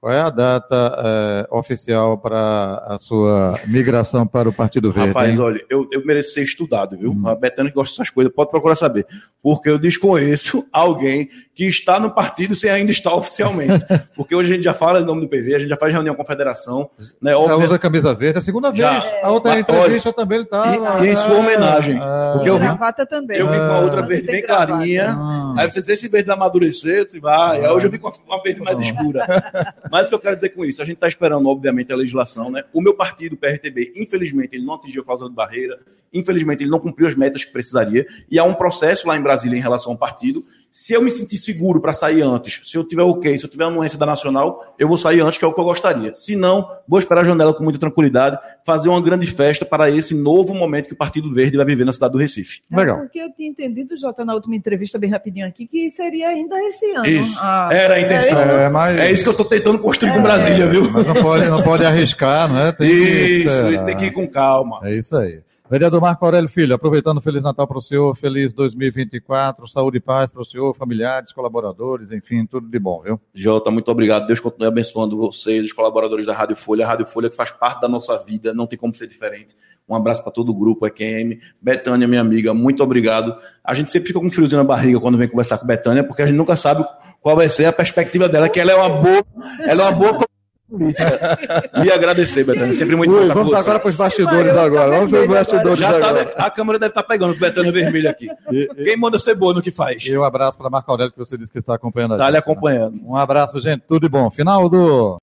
Qual 0.00 0.12
é 0.12 0.20
a 0.20 0.30
data 0.30 0.94
é, 1.04 1.48
oficial 1.50 2.16
para 2.18 2.84
a 2.86 2.98
sua 2.98 3.58
migração 3.66 4.28
para 4.28 4.48
o 4.48 4.52
Partido 4.52 4.92
Verde? 4.92 5.08
Rapaz, 5.08 5.30
hein? 5.30 5.40
olha, 5.40 5.60
eu, 5.68 5.88
eu 5.90 6.06
mereço 6.06 6.34
ser 6.34 6.42
estudado, 6.42 6.96
viu? 6.96 7.10
Hum. 7.10 7.26
A 7.26 7.34
Betânia 7.34 7.72
que 7.72 7.74
gosta 7.74 7.94
dessas 7.94 8.10
coisas, 8.10 8.32
pode 8.32 8.48
procurar 8.48 8.76
saber. 8.76 9.04
Porque 9.42 9.68
eu 9.68 9.76
desconheço 9.76 10.64
alguém 10.72 11.28
que 11.58 11.66
está 11.66 11.98
no 11.98 12.08
partido 12.12 12.54
sem 12.54 12.70
ainda 12.70 12.92
estar 12.92 13.12
oficialmente. 13.12 13.84
Porque 14.14 14.32
hoje 14.32 14.52
a 14.52 14.54
gente 14.54 14.62
já 14.62 14.72
fala 14.72 15.00
em 15.00 15.04
nome 15.04 15.22
do 15.22 15.28
PV, 15.28 15.56
a 15.56 15.58
gente 15.58 15.68
já 15.68 15.76
faz 15.76 15.92
reunião 15.92 16.14
com 16.14 16.22
a 16.22 16.24
federação. 16.24 16.88
Né? 17.20 17.32
Já 17.32 17.56
usa 17.56 17.74
a 17.74 17.78
camisa 17.80 18.14
verde, 18.14 18.36
é 18.36 18.38
a 18.38 18.42
segunda 18.42 18.72
já. 18.72 19.00
vez. 19.00 19.12
A 19.24 19.32
outra 19.32 19.58
entrevista 19.58 20.10
olha, 20.10 20.16
também 20.16 20.38
ele 20.38 20.44
estava. 20.44 21.04
E, 21.04 21.08
e, 21.08 21.10
em 21.10 21.16
sua 21.16 21.34
homenagem. 21.34 21.98
Ah, 22.00 22.34
porque 22.36 22.48
eu 22.48 22.58
vi, 22.58 22.64
gravata 22.64 23.04
também. 23.04 23.38
Eu 23.38 23.50
vi 23.50 23.56
com 23.56 23.64
uma 23.64 23.80
outra 23.80 24.02
verde 24.02 24.28
bem 24.28 24.46
clarinha. 24.46 25.16
Ah. 25.18 25.54
Aí 25.58 25.68
você 25.68 25.80
diz, 25.80 25.88
esse 25.88 26.06
verde 26.06 26.30
amadurecer, 26.30 27.10
você 27.10 27.18
vai. 27.18 27.60
Ah. 27.60 27.66
Aí 27.66 27.74
hoje 27.74 27.88
eu 27.88 27.90
vi 27.90 27.98
com 27.98 28.12
uma 28.28 28.40
verde 28.40 28.60
mais 28.60 28.78
escura. 28.78 29.26
Mas 29.90 30.06
o 30.06 30.10
que 30.10 30.14
eu 30.14 30.20
quero 30.20 30.36
dizer 30.36 30.50
com 30.50 30.64
isso? 30.64 30.80
A 30.80 30.84
gente 30.84 30.98
está 30.98 31.08
esperando, 31.08 31.48
obviamente, 31.48 31.92
a 31.92 31.96
legislação. 31.96 32.52
Né? 32.52 32.62
O 32.72 32.80
meu 32.80 32.94
partido, 32.94 33.32
o 33.32 33.36
PRTB, 33.36 33.94
infelizmente, 33.96 34.54
ele 34.54 34.64
não 34.64 34.74
atingiu 34.74 35.02
a 35.02 35.04
causa 35.04 35.28
de 35.28 35.34
barreira. 35.34 35.76
Infelizmente, 36.14 36.62
ele 36.62 36.70
não 36.70 36.78
cumpriu 36.78 37.08
as 37.08 37.16
metas 37.16 37.44
que 37.44 37.52
precisaria. 37.52 38.06
E 38.30 38.38
há 38.38 38.44
um 38.44 38.54
processo 38.54 39.08
lá 39.08 39.16
em 39.16 39.20
Brasília 39.20 39.58
em 39.58 39.60
relação 39.60 39.90
ao 39.90 39.98
partido 39.98 40.44
se 40.70 40.92
eu 40.92 41.02
me 41.02 41.10
sentir 41.10 41.38
seguro 41.38 41.80
para 41.80 41.92
sair 41.92 42.22
antes, 42.22 42.60
se 42.64 42.76
eu 42.76 42.84
tiver 42.84 43.02
ok, 43.02 43.38
se 43.38 43.44
eu 43.44 43.50
tiver 43.50 43.64
anuência 43.64 43.98
da 43.98 44.06
Nacional, 44.06 44.74
eu 44.78 44.86
vou 44.86 44.96
sair 44.96 45.20
antes, 45.20 45.38
que 45.38 45.44
é 45.44 45.48
o 45.48 45.52
que 45.52 45.60
eu 45.60 45.64
gostaria. 45.64 46.14
Se 46.14 46.36
não, 46.36 46.68
vou 46.86 46.98
esperar 46.98 47.22
a 47.22 47.24
janela 47.24 47.54
com 47.54 47.64
muita 47.64 47.78
tranquilidade, 47.78 48.38
fazer 48.64 48.88
uma 48.88 49.00
grande 49.00 49.26
festa 49.26 49.64
para 49.64 49.90
esse 49.90 50.14
novo 50.14 50.54
momento 50.54 50.88
que 50.88 50.92
o 50.92 50.96
Partido 50.96 51.32
Verde 51.32 51.56
vai 51.56 51.66
viver 51.66 51.84
na 51.84 51.92
cidade 51.92 52.12
do 52.12 52.18
Recife. 52.18 52.60
É 52.70 52.76
Legal. 52.76 52.98
Porque 52.98 53.18
eu 53.18 53.32
tinha 53.32 53.48
entendido, 53.48 53.96
Jota, 53.96 54.24
na 54.24 54.34
última 54.34 54.56
entrevista, 54.56 54.98
bem 54.98 55.10
rapidinho 55.10 55.46
aqui, 55.46 55.66
que 55.66 55.90
seria 55.90 56.28
ainda 56.28 56.60
esse 56.64 56.90
ano. 56.92 57.06
Isso. 57.06 57.38
Ah, 57.40 57.68
Era 57.72 57.94
a 57.94 58.00
intenção. 58.00 58.38
É, 58.38 58.64
é, 58.64 58.68
mas... 58.68 58.98
é, 58.98 59.12
isso 59.12 59.22
que 59.22 59.28
eu 59.28 59.32
estou 59.32 59.46
tentando 59.46 59.78
construir 59.78 60.10
é, 60.10 60.14
com 60.14 60.22
Brasília, 60.22 60.66
viu? 60.66 60.90
Mas 60.90 61.06
não 61.06 61.14
pode, 61.14 61.48
não 61.48 61.62
pode 61.62 61.84
arriscar, 61.84 62.52
né? 62.52 62.72
Tem 62.72 62.88
isso, 62.88 63.64
que... 63.64 63.74
isso 63.74 63.84
tem 63.84 63.96
que 63.96 64.04
ir 64.06 64.10
com 64.12 64.28
calma. 64.28 64.80
É 64.84 64.94
isso 64.94 65.16
aí. 65.16 65.40
Vereador 65.70 66.00
Marco 66.00 66.24
Aurélio 66.24 66.48
Filho, 66.48 66.74
aproveitando 66.74 67.20
Feliz 67.20 67.44
Natal 67.44 67.68
para 67.68 67.76
o 67.76 67.82
senhor, 67.82 68.16
feliz 68.16 68.54
2024, 68.54 69.68
saúde 69.68 69.98
e 69.98 70.00
paz 70.00 70.30
para 70.30 70.40
o 70.40 70.44
senhor, 70.44 70.74
familiares, 70.74 71.30
colaboradores, 71.30 72.10
enfim, 72.10 72.46
tudo 72.46 72.66
de 72.66 72.78
bom, 72.78 73.02
viu? 73.02 73.20
Jota, 73.34 73.70
muito 73.70 73.90
obrigado. 73.90 74.26
Deus 74.26 74.40
continue 74.40 74.66
abençoando 74.66 75.14
vocês, 75.14 75.66
os 75.66 75.72
colaboradores 75.74 76.24
da 76.24 76.32
Rádio 76.32 76.56
Folha. 76.56 76.86
A 76.86 76.88
Rádio 76.88 77.04
Folha 77.04 77.28
que 77.28 77.36
faz 77.36 77.50
parte 77.50 77.82
da 77.82 77.88
nossa 77.88 78.16
vida, 78.16 78.54
não 78.54 78.66
tem 78.66 78.78
como 78.78 78.94
ser 78.94 79.06
diferente. 79.06 79.54
Um 79.86 79.94
abraço 79.94 80.22
para 80.22 80.32
todo 80.32 80.48
o 80.48 80.54
grupo, 80.54 80.86
EQM. 80.86 81.38
Betânia, 81.60 82.08
minha 82.08 82.22
amiga, 82.22 82.54
muito 82.54 82.82
obrigado. 82.82 83.36
A 83.62 83.74
gente 83.74 83.90
sempre 83.90 84.08
fica 84.08 84.18
com 84.18 84.26
um 84.26 84.30
friozinho 84.30 84.62
na 84.62 84.64
barriga 84.64 84.98
quando 84.98 85.18
vem 85.18 85.28
conversar 85.28 85.58
com 85.58 85.66
Betânia, 85.66 86.02
porque 86.02 86.22
a 86.22 86.26
gente 86.26 86.36
nunca 86.36 86.56
sabe 86.56 86.82
qual 87.20 87.36
vai 87.36 87.50
ser 87.50 87.66
a 87.66 87.72
perspectiva 87.74 88.26
dela, 88.26 88.48
que 88.48 88.58
ela 88.58 88.72
é 88.72 88.74
uma 88.74 88.88
boa, 88.88 89.26
ela 89.60 89.82
é 89.82 89.88
uma 89.88 89.92
boa 89.92 90.28
política. 90.68 91.38
E 91.84 91.90
agradecer, 91.90 92.44
Betânia. 92.44 92.72
Sempre 92.72 92.96
muito 92.96 93.12
Ui, 93.12 93.26
Vamos 93.28 93.54
agora 93.54 93.78
para 93.78 93.88
os 93.88 93.96
bastidores 93.96 94.56
agora. 94.56 94.90
Vamos 94.90 95.10
para 95.10 95.20
os 95.20 95.26
bastidores 95.28 95.78
Já 95.78 95.90
tá 95.92 95.96
agora. 95.96 96.24
Tá, 96.26 96.46
a 96.46 96.50
câmera 96.50 96.78
deve 96.78 96.90
estar 96.90 97.02
tá 97.02 97.08
pegando 97.08 97.32
o 97.32 97.38
Betânia 97.38 97.72
vermelho 97.72 98.10
aqui. 98.10 98.28
E, 98.50 98.68
Quem 98.84 98.96
manda 98.96 99.18
ser 99.18 99.34
boa 99.34 99.54
no 99.54 99.62
que 99.62 99.70
faz? 99.70 100.04
E 100.04 100.16
um 100.16 100.24
abraço 100.24 100.56
para 100.56 100.68
Marco 100.68 100.90
Aurélio, 100.90 101.12
que 101.12 101.18
você 101.18 101.36
disse 101.36 101.50
que 101.50 101.58
está 101.58 101.74
acompanhando 101.74 102.12
a 102.12 102.16
Está 102.16 102.30
lhe 102.30 102.36
acompanhando. 102.36 102.94
Né? 102.96 103.02
Um 103.04 103.16
abraço, 103.16 103.60
gente. 103.60 103.82
Tudo 103.86 104.02
de 104.02 104.08
bom. 104.08 104.30
Final 104.30 104.68
do... 104.68 105.18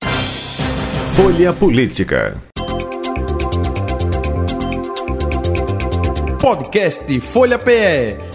Folha 1.14 1.54
Política. 1.54 2.42
Podcast 6.42 7.20
Folha 7.22 7.58
PE 7.58 8.35